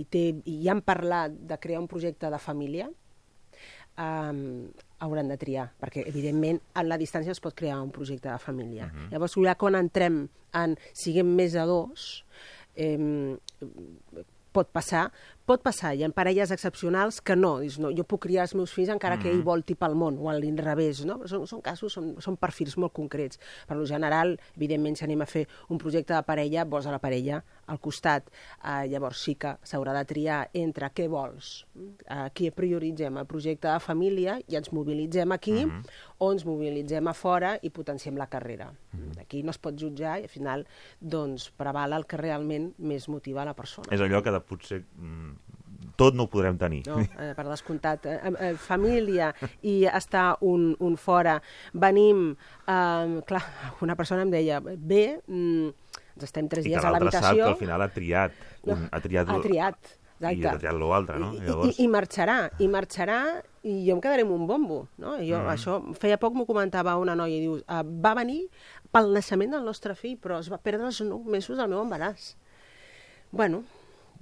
i, 0.00 0.04
té, 0.10 0.24
i 0.48 0.68
han 0.68 0.80
parlat 0.84 1.34
de 1.48 1.58
crear 1.60 1.80
un 1.82 1.88
projecte 1.88 2.30
de 2.32 2.40
família, 2.40 2.88
um, 3.98 4.70
hauran 5.02 5.28
de 5.28 5.36
triar, 5.36 5.66
perquè, 5.80 6.06
evidentment, 6.08 6.60
a 6.78 6.84
la 6.86 6.96
distància 7.00 7.34
es 7.34 7.42
pot 7.42 7.56
crear 7.58 7.80
un 7.82 7.90
projecte 7.92 8.30
de 8.30 8.38
família. 8.38 8.86
Mhm. 8.86 9.10
Llavors, 9.12 9.36
ja 9.44 9.56
quan 9.58 9.76
entrem 9.76 10.28
en 10.54 10.76
siguem 10.92 11.34
més 11.36 11.52
de 11.52 11.64
dos, 11.66 12.24
eh, 12.76 13.36
pot 14.52 14.68
passar, 14.68 15.10
pot 15.44 15.62
passar, 15.62 15.94
hi 15.96 16.04
ha 16.04 16.08
parelles 16.14 16.50
excepcionals 16.54 17.20
que 17.20 17.34
no, 17.36 17.58
dius, 17.60 17.78
no, 17.82 17.90
jo 17.90 18.04
puc 18.08 18.22
criar 18.26 18.44
els 18.46 18.54
meus 18.54 18.72
fills 18.72 18.88
encara 18.94 19.18
que 19.18 19.28
Mhm. 19.28 19.36
ell 19.38 19.42
volti 19.42 19.74
pel 19.74 19.94
món, 19.94 20.18
o 20.18 20.30
a 20.30 20.34
l'inrevés, 20.38 21.04
no? 21.04 21.20
Són, 21.26 21.46
són 21.46 21.60
casos, 21.60 21.92
són, 21.92 22.14
són 22.20 22.36
perfils 22.36 22.76
molt 22.76 22.92
concrets. 22.92 23.38
Per 23.66 23.76
lo 23.76 23.84
general, 23.86 24.38
evidentment, 24.56 24.96
si 24.96 25.04
anem 25.04 25.20
a 25.22 25.26
fer 25.26 25.48
un 25.68 25.78
projecte 25.78 26.14
de 26.14 26.22
parella, 26.22 26.64
vols 26.64 26.86
a 26.86 26.90
la 26.92 26.98
parella 26.98 27.42
al 27.66 27.78
costat. 27.80 28.28
Eh, 28.64 28.88
llavors 28.88 29.18
sí 29.18 29.34
que 29.34 29.56
s'haurà 29.62 29.92
de 29.98 30.04
triar 30.04 30.50
entre 30.54 30.90
què 30.92 31.08
vols. 31.08 31.66
Aquí 32.06 32.50
prioritzem 32.50 33.16
el 33.18 33.26
projecte 33.26 33.68
de 33.68 33.80
família 33.80 34.40
i 34.46 34.56
ens 34.56 34.72
mobilitzem 34.72 35.32
aquí, 35.32 35.64
Mhm. 35.64 35.82
o 36.18 36.32
ens 36.32 36.44
mobilitzem 36.44 37.06
a 37.08 37.14
fora 37.14 37.58
i 37.62 37.70
potenciem 37.70 38.16
la 38.16 38.26
carrera. 38.28 38.72
Aquí 39.20 39.42
no 39.42 39.50
es 39.50 39.58
pot 39.58 39.74
jutjar 39.74 40.20
i 40.20 40.22
al 40.24 40.28
final 40.28 40.66
doncs, 41.00 41.50
preval 41.50 41.92
el 41.94 42.06
que 42.06 42.16
realment 42.16 42.74
més 42.78 43.08
motiva 43.08 43.44
la 43.44 43.54
persona. 43.54 43.88
És 43.90 44.00
allò 44.00 44.22
que 44.22 44.30
de 44.30 44.40
potser 44.40 44.84
mm, 44.96 45.31
tot 45.96 46.14
no 46.14 46.24
ho 46.26 46.30
podrem 46.32 46.58
tenir. 46.58 46.82
No, 46.86 46.98
eh, 47.00 47.32
per 47.36 47.44
descomptat. 47.48 48.06
Eh, 48.06 48.18
eh, 48.32 48.52
família 48.56 49.32
i 49.62 49.82
estar 49.86 50.36
un, 50.40 50.72
un 50.80 50.96
fora. 50.96 51.38
Venim... 51.72 52.30
Eh, 52.66 53.22
clar, 53.26 53.42
una 53.80 53.96
persona 53.96 54.22
em 54.26 54.30
deia, 54.30 54.60
bé, 54.60 55.20
mm, 55.26 55.72
Ens 56.12 56.26
estem 56.28 56.48
tres 56.48 56.66
I 56.66 56.74
dies 56.74 56.84
a 56.84 56.90
l'altre 56.92 57.08
sap 57.10 57.22
que 57.22 57.26
l'habitació... 57.26 57.46
al 57.48 57.56
final 57.56 57.82
ha 57.82 57.88
triat. 57.88 58.32
Un, 58.68 58.82
ha 58.92 58.98
triat, 59.00 59.30
Ha 59.32 59.38
triat, 59.40 59.92
I 60.20 60.26
ha 60.26 60.32
exacte. 60.36 60.58
triat 60.60 60.76
l'altre, 60.76 61.16
no? 61.18 61.30
I, 61.32 61.40
Llavors, 61.46 61.78
i, 61.78 61.82
I 61.82 61.88
marxarà, 61.88 62.36
i 62.60 62.68
marxarà, 62.68 63.16
i 63.64 63.78
jo 63.86 63.96
em 63.96 64.02
quedaré 64.04 64.26
amb 64.26 64.34
un 64.36 64.44
bombo, 64.46 64.82
no? 65.00 65.14
I 65.16 65.30
Jo, 65.30 65.38
Mm. 65.40 65.46
mm. 65.46 65.54
això, 65.54 65.78
feia 65.98 66.18
poc 66.20 66.36
m'ho 66.36 66.44
comentava 66.46 66.98
una 67.00 67.16
noia, 67.16 67.38
i 67.38 67.40
diu, 67.46 67.56
uh, 67.64 67.80
va 68.04 68.12
venir 68.20 68.42
pel 68.92 69.08
naixement 69.16 69.56
del 69.56 69.64
nostre 69.64 69.96
fill, 69.96 70.18
però 70.20 70.38
es 70.38 70.52
va 70.52 70.58
perdre 70.60 70.84
els 70.92 71.00
nou 71.00 71.24
mesos 71.24 71.56
del 71.56 71.68
meu 71.72 71.80
embaràs. 71.80 72.34
Bueno, 73.32 73.64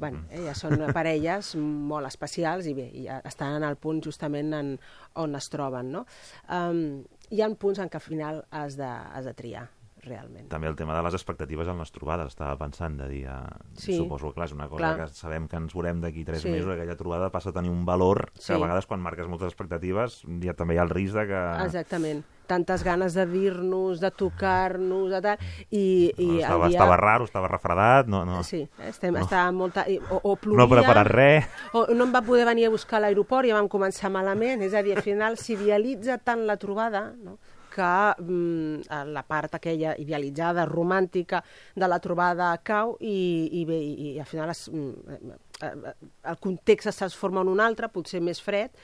bueno 0.01 0.25
eh, 0.31 0.43
ja 0.49 0.55
són 0.57 0.81
parelles 0.97 1.53
molt 1.61 2.09
especials 2.09 2.67
i 2.71 2.75
bé, 2.77 2.89
i 2.97 3.07
estan 3.21 3.59
en 3.61 3.69
el 3.69 3.77
punt 3.81 4.01
justament 4.05 4.55
en, 4.57 4.75
on 5.21 5.37
es 5.39 5.51
troben, 5.53 5.93
no? 5.95 6.07
Um, 6.49 7.03
hi 7.31 7.45
ha 7.45 7.51
punts 7.61 7.79
en 7.83 7.91
què 7.93 8.01
al 8.01 8.07
final 8.07 8.43
has 8.51 8.79
de, 8.81 8.89
has 8.89 9.29
de 9.29 9.35
triar, 9.37 9.69
realment. 10.03 10.49
també 10.49 10.67
el 10.69 10.77
tema 10.77 10.97
de 10.97 11.03
les 11.03 11.15
expectatives 11.15 11.69
en 11.69 11.79
les 11.79 11.93
trobades, 11.93 12.29
estava 12.29 12.57
pensant 12.59 12.97
de 12.99 13.09
dir, 13.09 13.25
eh, 13.27 13.33
Sí. 13.75 13.97
suposo, 13.97 14.33
clar, 14.33 14.47
és 14.47 14.53
una 14.53 14.69
cosa 14.69 14.95
Clar. 14.95 15.09
que 15.09 15.15
sabem 15.15 15.47
que 15.49 15.57
ens 15.57 15.75
veurem 15.75 16.01
d'aquí 16.01 16.25
tres 16.25 16.43
Sí. 16.43 16.51
mesos, 16.51 16.73
aquella 16.73 16.97
trobada 16.97 17.31
passa 17.31 17.51
a 17.51 17.53
tenir 17.53 17.71
un 17.71 17.85
valor 17.85 18.31
que 18.35 18.41
Sí. 18.43 18.53
a 18.53 18.59
vegades 18.59 18.87
quan 18.87 19.01
marques 19.01 19.27
moltes 19.29 19.47
expectatives 19.49 20.23
ja 20.43 20.55
també 20.55 20.75
hi 20.75 20.79
ha 20.79 20.83
el 20.83 20.91
risc 20.91 21.15
de 21.15 21.27
que... 21.27 21.65
Exactament. 21.65 22.25
Tantes 22.47 22.83
ganes 22.83 23.15
de 23.15 23.27
dir-nos, 23.27 24.01
de 24.01 24.11
tocar-nos, 24.11 25.11
de 25.11 25.21
tal, 25.23 25.39
i, 25.71 26.13
i 26.19 26.27
no, 26.27 26.39
estava, 26.41 26.67
dia... 26.67 26.79
estava 26.79 26.97
raro, 26.97 27.25
estava 27.25 27.47
refredat, 27.47 28.09
no, 28.09 28.25
no. 28.25 28.43
Sí, 28.43 28.69
estem, 28.89 29.13
No. 29.13 29.21
no. 29.21 29.25
estava 29.25 29.53
molta... 29.53 29.87
O, 30.11 30.17
o 30.25 30.31
No 30.31 30.37
plovia... 30.37 30.65
ha 30.65 30.69
preparat 30.69 31.07
res. 31.07 31.45
O 31.73 31.87
no 31.95 32.05
em 32.09 32.13
va 32.13 32.23
poder 32.23 32.45
venir 32.47 32.67
a 32.67 32.71
buscar 32.71 32.97
a 32.99 33.01
l'aeroport 33.07 33.47
i 33.47 33.51
ja 33.51 33.55
vam 33.55 33.69
començar 33.69 34.11
malament. 34.11 34.63
És 34.63 34.75
a 34.75 34.83
dir, 34.83 34.97
al 34.97 35.03
final 35.03 35.37
s'idealitza 35.39 36.19
tant 36.19 36.45
la 36.47 36.57
trobada 36.57 37.13
no? 37.23 37.39
Que 37.71 37.91
mm, 38.19 38.89
la 39.15 39.23
part 39.27 39.55
aquella 39.57 39.95
idealitzada, 39.99 40.67
romàntica 40.69 41.43
de 41.77 41.89
la 41.89 42.01
trobada 42.03 42.51
cau 42.67 42.97
i, 43.01 43.49
i 43.61 43.65
bé, 43.69 43.79
i, 43.81 43.93
i 44.13 44.19
al 44.21 44.27
final 44.29 44.51
es, 44.53 44.67
mm, 44.69 45.37
eh, 45.63 45.95
el 46.33 46.41
context 46.43 46.91
es 46.93 46.97
transforma 47.03 47.45
en 47.45 47.53
un 47.53 47.61
altre, 47.61 47.89
potser 47.93 48.21
més 48.21 48.41
fred, 48.43 48.75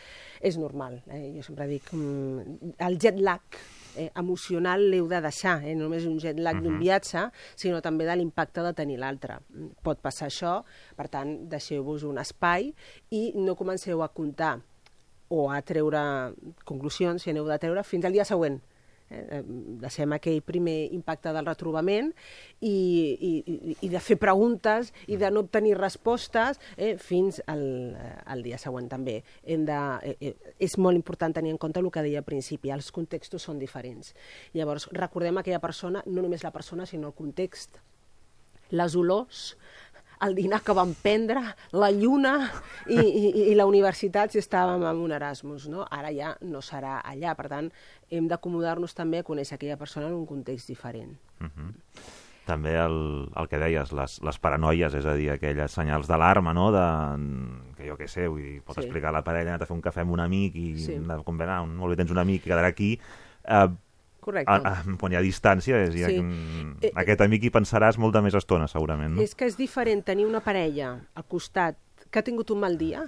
és 0.41 0.59
normal. 0.61 1.01
Eh? 1.11 1.33
Jo 1.37 1.43
sempre 1.47 1.67
dic, 1.71 1.91
mm, 1.93 2.77
el 2.87 2.99
jet 3.03 3.19
lag 3.21 3.43
eh, 3.97 4.11
emocional 4.21 4.83
l'heu 4.91 5.07
de 5.09 5.21
deixar, 5.25 5.63
eh? 5.65 5.75
no 5.75 5.87
només 5.87 6.05
un 6.05 6.19
jet 6.21 6.37
lag 6.39 6.59
d'un 6.61 6.75
Mhm. 6.75 6.83
viatge, 6.83 7.23
sinó 7.57 7.81
també 7.81 8.05
de 8.05 8.17
l'impacte 8.17 8.61
de 8.63 8.73
tenir 8.77 8.99
l'altre. 9.01 9.39
Pot 9.83 10.03
passar 10.05 10.29
això, 10.29 10.63
per 10.97 11.09
tant, 11.09 11.49
deixeu-vos 11.49 12.05
un 12.05 12.19
espai 12.19 12.75
i 13.11 13.33
no 13.35 13.57
comenceu 13.57 14.03
a 14.03 14.09
comptar 14.13 14.61
o 15.29 15.51
a 15.51 15.63
treure 15.63 16.35
conclusions, 16.65 17.23
si 17.23 17.31
aneu 17.31 17.47
de 17.49 17.59
treure, 17.59 17.83
fins 17.83 18.05
al 18.05 18.13
dia 18.13 18.25
següent. 18.25 18.61
Eh, 19.09 19.21
eh, 19.39 19.43
deixem 19.79 20.11
aquell 20.17 20.41
primer 20.43 20.89
impacte 20.91 21.31
del 21.31 21.47
retrobament 21.47 22.09
i, 22.59 22.73
i, 23.29 23.31
i- 23.47 23.77
i 23.87 23.91
de 23.93 24.01
fer 24.03 24.17
preguntes 24.19 24.91
i 25.07 25.15
de 25.21 25.31
no 25.31 25.45
obtenir 25.45 25.77
respostes 25.79 26.59
eh, 26.77 26.97
fins 26.99 27.39
al, 27.47 27.63
eh, 27.95 28.11
al 28.27 28.43
dia 28.43 28.59
següent 28.59 28.89
també. 28.91 29.21
Hem 29.45 29.63
de, 29.69 29.79
eh, 30.11 30.17
eh, 30.33 30.35
és 30.59 30.75
molt 30.83 30.99
important 30.99 31.33
tenir 31.39 31.55
en 31.55 31.59
compte 31.63 31.79
el 31.79 31.91
que 31.95 32.03
deia 32.03 32.19
al 32.25 32.27
principi, 32.27 32.73
els 32.75 32.91
contextos 32.91 33.47
són 33.47 33.61
diferents. 33.63 34.11
Llavors, 34.59 34.89
recordem 34.91 35.39
aquella 35.39 35.63
persona, 35.63 36.03
no 36.07 36.27
només 36.27 36.43
la 36.43 36.51
persona, 36.51 36.87
sinó 36.87 37.13
el 37.13 37.15
context, 37.15 37.79
les 38.75 38.97
olors, 38.99 39.53
el 40.25 40.35
dinar 40.35 40.63
que 40.65 40.73
vam 40.73 40.95
prendre, 41.03 41.43
la 41.73 41.91
lluna 41.93 42.51
i, 42.89 42.97
i, 42.99 43.25
i 43.51 43.55
la 43.59 43.67
universitat 43.67 44.33
si 44.33 44.39
estàvem 44.41 44.85
en 44.89 45.03
un 45.03 45.13
Erasmus. 45.13 45.69
No? 45.69 45.87
Ara 45.91 46.13
ja 46.15 46.37
no 46.41 46.63
serà 46.65 47.01
allà, 47.05 47.35
per 47.37 47.49
tant, 47.53 47.73
hem 48.11 48.29
d'acomodar-nos 48.31 48.95
també 48.97 49.21
a 49.21 49.27
conèixer 49.27 49.57
aquella 49.59 49.77
persona 49.77 50.09
en 50.09 50.15
un 50.15 50.27
context 50.27 50.69
diferent. 50.69 51.17
Mhm. 51.41 51.75
També 52.47 52.77
el, 52.79 53.27
el 53.35 53.49
que 53.51 53.59
deies, 53.59 53.91
les, 53.91 54.13
les 54.23 54.37
paranoies, 54.39 54.95
és 54.95 55.05
a 55.05 55.17
dir, 55.19 55.33
aquelles 55.33 55.73
senyals 55.75 56.07
d'alarma, 56.07 56.53
no?, 56.55 56.69
de, 56.71 56.85
que 57.75 57.89
jo 57.89 57.97
què 57.99 58.07
sé, 58.07 58.29
vull 58.31 58.45
dir, 58.45 58.61
pot 58.63 58.77
Sí. 58.79 58.85
explicar 58.85 59.11
a 59.11 59.17
la 59.19 59.25
parella, 59.27 59.51
ha 59.51 59.57
anat 59.57 59.65
a 59.67 59.67
fer 59.67 59.75
un 59.75 59.83
cafè 59.83 60.05
amb 60.05 60.15
un 60.15 60.21
amic 60.23 60.55
i 60.55 60.77
Sí. 60.79 60.95
bé, 60.95 61.49
ah, 61.49 61.65
molt 61.67 61.91
bé, 61.91 61.97
tens 61.97 62.13
un 62.15 62.19
amic 62.23 62.45
que 62.45 62.51
quedarà 62.53 62.69
aquí, 62.71 63.01
eh, 63.49 63.67
Correcte. 64.27 64.51
a, 64.51 64.75
a, 64.83 64.97
quan 64.99 65.15
hi 65.15 65.17
ha 65.21 65.23
distància, 65.23 65.79
és, 65.87 65.95
Sí. 65.95 66.19
sí. 66.19 66.89
Eh, 66.89 66.93
aquest 66.99 67.23
amic 67.23 67.47
hi 67.47 67.51
pensaràs 67.55 67.97
molta 68.03 68.21
més 68.27 68.35
estona, 68.35 68.67
segurament, 68.69 69.15
no? 69.15 69.23
És 69.23 69.37
que 69.39 69.47
és 69.47 69.57
diferent 69.57 70.03
tenir 70.05 70.27
una 70.27 70.41
parella 70.43 70.97
al 71.15 71.25
costat 71.31 71.79
que 72.11 72.19
ha 72.21 72.25
tingut 72.27 72.51
un 72.51 72.61
mal 72.61 72.77
dia, 72.79 73.05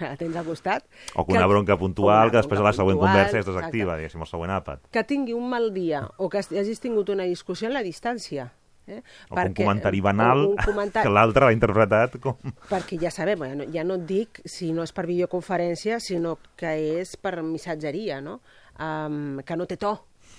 la 0.00 0.14
tens 0.16 0.36
al 0.36 0.46
costat, 0.46 0.86
O 1.14 1.26
que 1.26 1.34
una 1.36 1.46
bronca 1.50 1.76
puntual, 1.76 2.28
una 2.28 2.30
que 2.30 2.36
després 2.38 2.60
a 2.60 2.64
la 2.64 2.72
següent 2.72 2.96
puntual, 2.96 3.16
conversa 3.18 3.38
es 3.42 3.46
desactiva, 3.50 3.98
exacte. 3.98 3.98
diguéssim, 4.00 4.22
el 4.24 4.30
següent 4.30 4.54
àpat. 4.54 4.86
que 4.90 5.04
tingui 5.04 5.34
un 5.34 5.50
mal 5.50 5.74
dia 5.74 6.06
o 6.16 6.30
que 6.30 6.38
hagis 6.38 6.80
tingut 6.80 7.10
una 7.10 7.24
discussió 7.24 7.68
en 7.68 7.74
la 7.74 7.82
distància. 7.82 8.52
Eh? 8.86 9.02
O 9.28 9.36
que 9.36 9.46
un 9.46 9.54
comentari 9.54 10.00
banal 10.00 10.46
un 10.46 10.56
comentari, 10.56 11.04
que 11.06 11.12
l'altre 11.12 11.44
l'ha 11.44 11.52
interpretat 11.52 12.16
com... 12.18 12.34
Perquè 12.70 12.98
ja 12.98 13.10
sabem, 13.12 13.44
ja 13.44 13.54
no, 13.54 13.66
ja 13.70 13.84
no 13.84 14.00
et 14.00 14.06
dic 14.08 14.40
si 14.46 14.72
no 14.72 14.82
és 14.82 14.90
per 14.96 15.04
videoconferència, 15.06 16.00
sinó 16.00 16.38
que 16.56 16.72
és 17.00 17.16
per 17.16 17.42
missatgeria, 17.42 18.20
no? 18.24 18.40
Um, 18.80 19.42
que 19.44 19.54
no 19.56 19.66
té 19.68 19.76
to. 19.76 19.92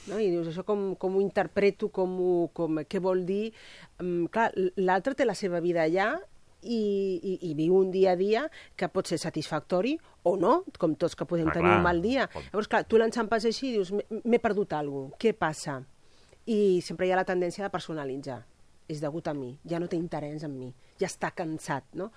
No? 0.10 0.18
I 0.20 0.30
dius, 0.32 0.48
això 0.50 0.64
com, 0.66 0.96
com 0.96 1.16
ho 1.16 1.22
interpreto, 1.22 1.90
com 1.94 2.16
ho, 2.20 2.34
com, 2.58 2.80
què 2.90 3.00
vol 3.04 3.26
dir? 3.26 3.52
Um, 4.02 4.26
clar, 4.34 4.50
l'altre 4.82 5.14
té 5.16 5.26
la 5.26 5.36
seva 5.38 5.60
vida 5.62 5.84
allà 5.84 6.08
i, 6.64 6.78
i, 7.22 7.34
i 7.50 7.54
viu 7.58 7.76
un 7.78 7.92
dia 7.94 8.12
a 8.14 8.16
dia 8.20 8.44
que 8.78 8.90
pot 8.90 9.08
ser 9.10 9.18
satisfactori 9.22 9.96
o 10.24 10.36
no, 10.38 10.64
com 10.82 10.94
tots 10.96 11.16
que 11.18 11.26
podem 11.26 11.48
Ah, 11.50 11.54
tenir 11.54 11.70
clar. 11.70 11.78
un 11.78 11.84
mal 11.86 12.02
dia. 12.02 12.28
Llavors, 12.52 12.68
clar, 12.70 12.84
tu 12.86 12.98
l'enxampes 13.02 13.46
així 13.46 13.70
i 13.70 13.74
dius, 13.78 13.92
"M'he- 13.92 14.06
m'he 14.24 14.40
perdut 14.40 14.74
alguna 14.74 15.10
cosa, 15.10 15.18
què 15.22 15.34
passa? 15.34 15.84
I 16.46 16.82
sempre 16.82 17.08
hi 17.08 17.12
ha 17.12 17.16
la 17.16 17.26
tendència 17.26 17.64
de 17.64 17.70
personalitzar. 17.70 18.44
És 18.90 19.00
degut 19.00 19.28
a 19.28 19.34
mi, 19.34 19.58
ja 19.66 19.80
no 19.80 19.88
té 19.88 19.96
interès 19.96 20.44
en 20.44 20.58
mi, 20.58 20.74
ja 21.00 21.08
està 21.08 21.32
cansat, 21.34 21.84
no? 21.94 22.12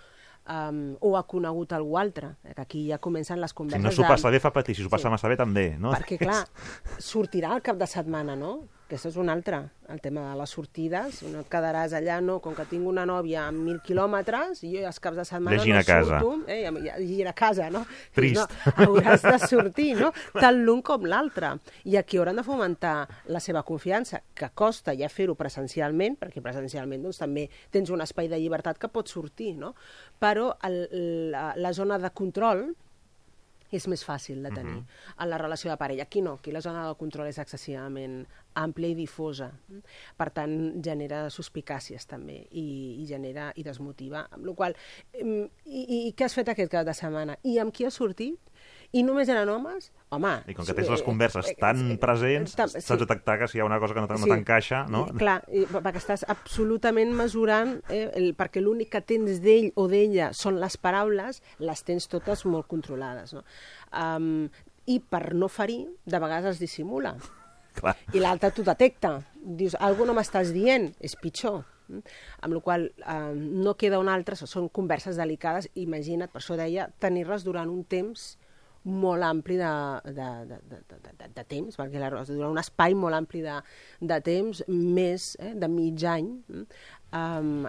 Um, 0.46 0.96
o 1.00 1.16
ha 1.16 1.22
conegut 1.24 1.72
algú 1.72 1.96
altre, 1.96 2.34
eh, 2.44 2.52
que 2.52 2.60
aquí 2.60 2.80
ja 2.90 2.98
comencen 2.98 3.40
les 3.40 3.50
Si 3.50 3.56
converses 3.56 3.82
no 3.82 3.90
s'ho 3.90 4.02
de- 4.02 4.08
passa 4.08 4.28
bé 4.28 4.38
fa 4.40 4.50
patir, 4.52 4.74
si 4.76 4.82
s'ho 4.82 4.90
passa 4.90 5.08
Sí. 5.08 5.12
massa 5.12 5.26
bé 5.28 5.36
també, 5.38 5.78
no? 5.78 5.90
Perquè, 5.90 6.18
clar, 6.18 6.44
sortirà 6.98 7.54
el 7.56 7.62
cap 7.62 7.78
de 7.78 7.86
setmana, 7.86 8.36
no? 8.36 8.68
Aquest 8.94 9.08
és 9.08 9.16
un 9.18 9.26
altre, 9.32 9.58
el 9.90 9.98
tema 9.98 10.22
de 10.28 10.34
les 10.38 10.52
sortides. 10.54 11.16
No 11.26 11.40
et 11.42 11.48
quedaràs 11.50 11.96
allà, 11.98 12.20
no? 12.22 12.36
Com 12.42 12.54
que 12.54 12.62
tinc 12.70 12.86
una 12.86 13.02
nòvia 13.10 13.48
amb 13.48 13.64
mil 13.66 13.80
quilòmetres 13.82 14.60
i 14.62 14.70
jo 14.70 14.84
els 14.86 15.00
caps 15.02 15.18
de 15.18 15.24
setmana 15.26 15.56
Llegint 15.56 15.74
no 15.74 15.80
a 15.80 15.88
casa. 15.88 16.20
surto, 16.22 16.44
eh, 16.46 16.70
llegint 17.00 17.26
a 17.26 17.32
casa, 17.34 17.66
no? 17.74 17.80
Trist. 18.14 18.38
No, 18.38 18.44
hauràs 18.84 19.26
de 19.26 19.48
sortir, 19.48 19.88
no? 19.98 20.12
Tant 20.36 20.60
l'un 20.62 20.84
com 20.86 21.08
l'altre. 21.10 21.56
I 21.90 21.98
aquí 21.98 22.22
hauran 22.22 22.38
de 22.38 22.46
fomentar 22.46 22.94
la 23.34 23.42
seva 23.42 23.64
confiança, 23.66 24.22
que 24.30 24.52
costa 24.54 24.94
ja 24.94 25.10
fer-ho 25.10 25.34
presencialment, 25.34 26.14
perquè 26.22 26.44
presencialment 26.44 27.02
doncs, 27.02 27.18
també 27.24 27.48
tens 27.74 27.90
un 27.90 28.06
espai 28.06 28.30
de 28.30 28.38
llibertat 28.38 28.78
que 28.78 28.92
pots 28.94 29.18
sortir, 29.18 29.56
no? 29.58 29.74
Però 30.22 30.52
el, 30.70 30.84
la, 31.34 31.48
la 31.58 31.74
zona 31.74 31.98
de 31.98 32.14
control 32.14 32.68
és 33.76 33.86
més 33.90 34.04
fàcil 34.06 34.42
de 34.42 34.50
tenir 34.54 34.76
Mhm. 34.80 34.86
en 35.20 35.30
la 35.30 35.38
relació 35.38 35.70
de 35.70 35.76
parella. 35.76 36.02
Aquí 36.04 36.20
no, 36.22 36.34
aquí 36.34 36.52
la 36.52 36.60
zona 36.60 36.86
de 36.88 36.94
control 36.94 37.26
és 37.28 37.38
excessivament 37.38 38.26
àmplia 38.54 38.88
i 38.88 38.94
difosa. 38.94 39.50
Per 40.16 40.30
tant, 40.30 40.82
genera 40.82 41.28
suspicàcies 41.30 42.06
també 42.06 42.46
i, 42.50 43.02
i 43.02 43.06
genera 43.06 43.52
i 43.56 43.62
desmotiva. 43.62 44.28
Amb 44.30 44.46
la 44.46 44.54
qual 44.54 44.76
em, 45.12 45.48
i, 45.66 46.08
I 46.08 46.14
què 46.16 46.24
has 46.24 46.34
fet 46.34 46.48
aquest 46.48 46.70
cap 46.70 46.86
de 46.86 46.94
setmana? 46.94 47.36
I 47.42 47.58
amb 47.58 47.72
qui 47.74 47.84
has 47.84 47.94
sortit? 47.94 48.38
I 48.94 49.02
només 49.02 49.28
eren 49.32 49.48
homes? 49.50 49.88
Home... 50.14 50.30
I 50.46 50.54
com 50.54 50.66
que 50.68 50.74
tens 50.76 50.90
les 50.92 51.00
eh, 51.02 51.04
converses 51.06 51.48
eh, 51.50 51.54
tan 51.58 51.80
eh, 51.92 51.96
presents, 51.98 52.52
tam- 52.54 52.70
saps 52.70 52.86
sí. 52.86 52.98
detectar 53.00 53.34
que 53.40 53.48
si 53.50 53.58
hi 53.58 53.62
ha 53.64 53.66
una 53.66 53.80
cosa 53.82 53.94
que 53.96 54.04
no, 54.04 54.06
no 54.06 54.18
Sí. 54.22 54.30
t'encaixa, 54.30 54.84
no? 54.92 55.00
I, 55.10 55.16
clar, 55.18 55.40
i, 55.50 55.64
perquè 55.74 55.98
estàs 55.98 56.22
absolutament 56.30 57.10
mesurant, 57.18 57.80
eh, 57.90 58.04
el, 58.14 58.28
perquè 58.38 58.62
l'únic 58.62 58.92
que 58.94 59.00
tens 59.02 59.40
d'ell 59.42 59.72
o 59.74 59.88
d'ella 59.90 60.30
són 60.36 60.60
les 60.62 60.76
paraules, 60.78 61.42
les 61.58 61.82
tens 61.88 62.06
totes 62.12 62.44
molt 62.46 62.68
controlades. 62.70 63.34
No? 63.34 63.42
Um, 63.90 64.46
I 64.86 65.00
per 65.00 65.32
no 65.34 65.48
ferir, 65.48 65.88
de 66.06 66.18
vegades 66.22 66.54
es 66.54 66.62
dissimula. 66.62 67.16
Clar. 67.80 67.96
I 68.14 68.20
l'altre 68.22 68.52
t'ho 68.54 68.62
detecta. 68.62 69.16
Dius, 69.34 69.74
algú 69.82 70.06
no 70.06 70.14
m'estàs 70.14 70.52
dient, 70.54 70.92
és 71.02 71.16
pitjor. 71.18 71.64
Mm? 71.90 72.04
Amb 72.46 72.54
la 72.54 72.60
qual 72.64 72.86
eh, 72.94 73.34
no 73.34 73.74
queda 73.80 73.98
un 73.98 74.08
altre, 74.12 74.38
són 74.38 74.70
converses 74.70 75.18
delicades, 75.18 75.66
imagina't, 75.74 76.30
per 76.30 76.38
això 76.44 76.54
deia, 76.60 76.86
tenir-les 77.02 77.42
durant 77.44 77.68
un 77.68 77.82
temps 77.82 78.36
molt 78.84 79.24
ampli 79.24 79.56
de, 79.56 79.70
de, 80.04 80.28
de, 80.48 80.58
de, 80.70 80.98
de, 81.04 81.28
de, 81.36 81.44
temps, 81.48 81.76
perquè 81.78 82.00
la, 82.00 82.10
durant 82.10 82.52
un 82.52 82.60
espai 82.60 82.96
molt 82.98 83.16
ampli 83.16 83.40
de, 83.44 83.56
de 84.00 84.18
temps, 84.24 84.60
més 84.68 85.32
eh, 85.40 85.54
de 85.56 85.70
mig 85.72 86.04
any, 86.08 86.28
mm, 86.44 86.84
um, 87.16 87.66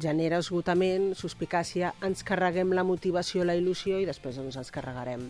genera 0.00 0.40
esgotament, 0.40 1.12
suspicàcia, 1.18 1.92
ens 2.06 2.24
carreguem 2.26 2.72
la 2.76 2.86
motivació, 2.86 3.44
la 3.44 3.58
il·lusió 3.58 4.00
i 4.00 4.08
després 4.08 4.40
doncs, 4.40 4.56
ens 4.56 4.72
carregarem 4.74 5.28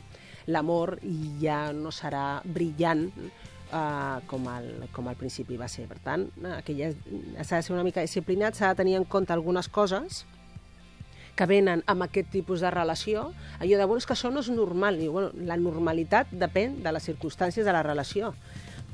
l'amor 0.49 0.97
i 1.05 1.35
ja 1.43 1.69
no 1.77 1.91
serà 1.93 2.41
brillant 2.45 3.09
uh, 3.73 4.23
com, 4.31 4.47
al, 4.49 4.71
com 4.95 5.11
al 5.11 5.19
principi 5.19 5.59
va 5.61 5.69
ser. 5.69 5.89
Per 5.91 5.99
tant, 6.05 6.29
eh, 6.45 6.57
aquí 6.61 6.79
ja 6.79 6.93
s'ha 7.43 7.59
de 7.59 7.65
ser 7.67 7.75
una 7.75 7.87
mica 7.87 8.05
disciplinat, 8.05 8.57
s'ha 8.57 8.73
de 8.73 8.85
tenir 8.85 8.99
en 9.01 9.09
compte 9.09 9.35
algunes 9.35 9.69
coses 9.69 10.25
que 11.39 11.47
venen 11.47 11.85
amb 11.87 12.03
aquest 12.09 12.33
tipus 12.35 12.61
de 12.65 12.71
relació, 12.75 13.29
allò 13.63 13.79
de, 13.79 13.85
bueno, 13.87 14.03
és 14.03 14.07
que 14.11 14.17
això 14.17 14.33
no 14.35 14.41
és 14.43 14.49
normal. 14.51 14.99
I, 15.01 15.07
bueno, 15.07 15.31
la 15.47 15.57
normalitat 15.57 16.33
depèn 16.35 16.81
de 16.83 16.91
les 16.93 17.07
circumstàncies 17.07 17.63
de 17.65 17.73
la 17.73 17.85
relació. 17.87 18.35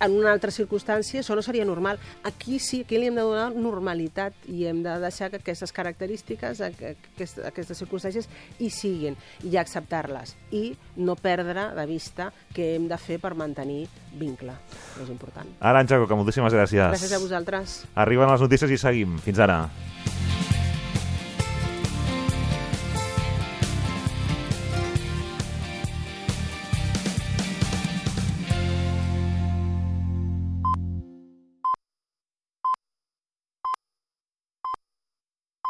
en 0.02 0.10
una 0.10 0.32
altra 0.34 0.50
circumstància 0.50 1.20
això 1.22 1.36
no 1.38 1.40
seria 1.40 1.64
normal. 1.64 2.00
Aquí 2.26 2.58
sí, 2.58 2.80
aquí 2.82 2.98
li 2.98 3.06
hem 3.06 3.14
de 3.14 3.22
donar 3.22 3.54
normalitat 3.54 4.34
i 4.50 4.64
hem 4.66 4.82
de 4.82 4.90
deixar 4.98 5.30
que 5.30 5.36
aquestes 5.38 5.70
característiques, 5.72 6.60
aqu- 6.60 6.96
aquest- 7.14 7.38
aquestes 7.46 7.78
circumstàncies 7.78 8.26
hi 8.58 8.70
siguin 8.74 9.14
i 9.44 9.56
acceptar-les 9.56 10.34
i 10.50 10.74
no 10.96 11.14
perdre 11.14 11.68
de 11.78 11.86
vista 11.86 12.32
què 12.52 12.74
hem 12.74 12.88
de 12.90 12.98
fer 12.98 13.20
per 13.22 13.36
mantenir 13.38 13.86
vincle. 14.18 14.52
És 15.00 15.08
important. 15.08 15.46
Arantxa 15.60 16.02
Coca, 16.02 16.16
moltíssimes 16.18 16.52
gràcies. 16.52 16.90
Gràcies 16.90 17.12
a 17.14 17.18
vosaltres. 17.22 17.84
Arriben 17.94 18.28
les 18.28 18.40
notícies 18.40 18.70
i 18.74 18.76
seguim. 18.76 19.16
Fins 19.20 19.38
ara. 19.38 19.68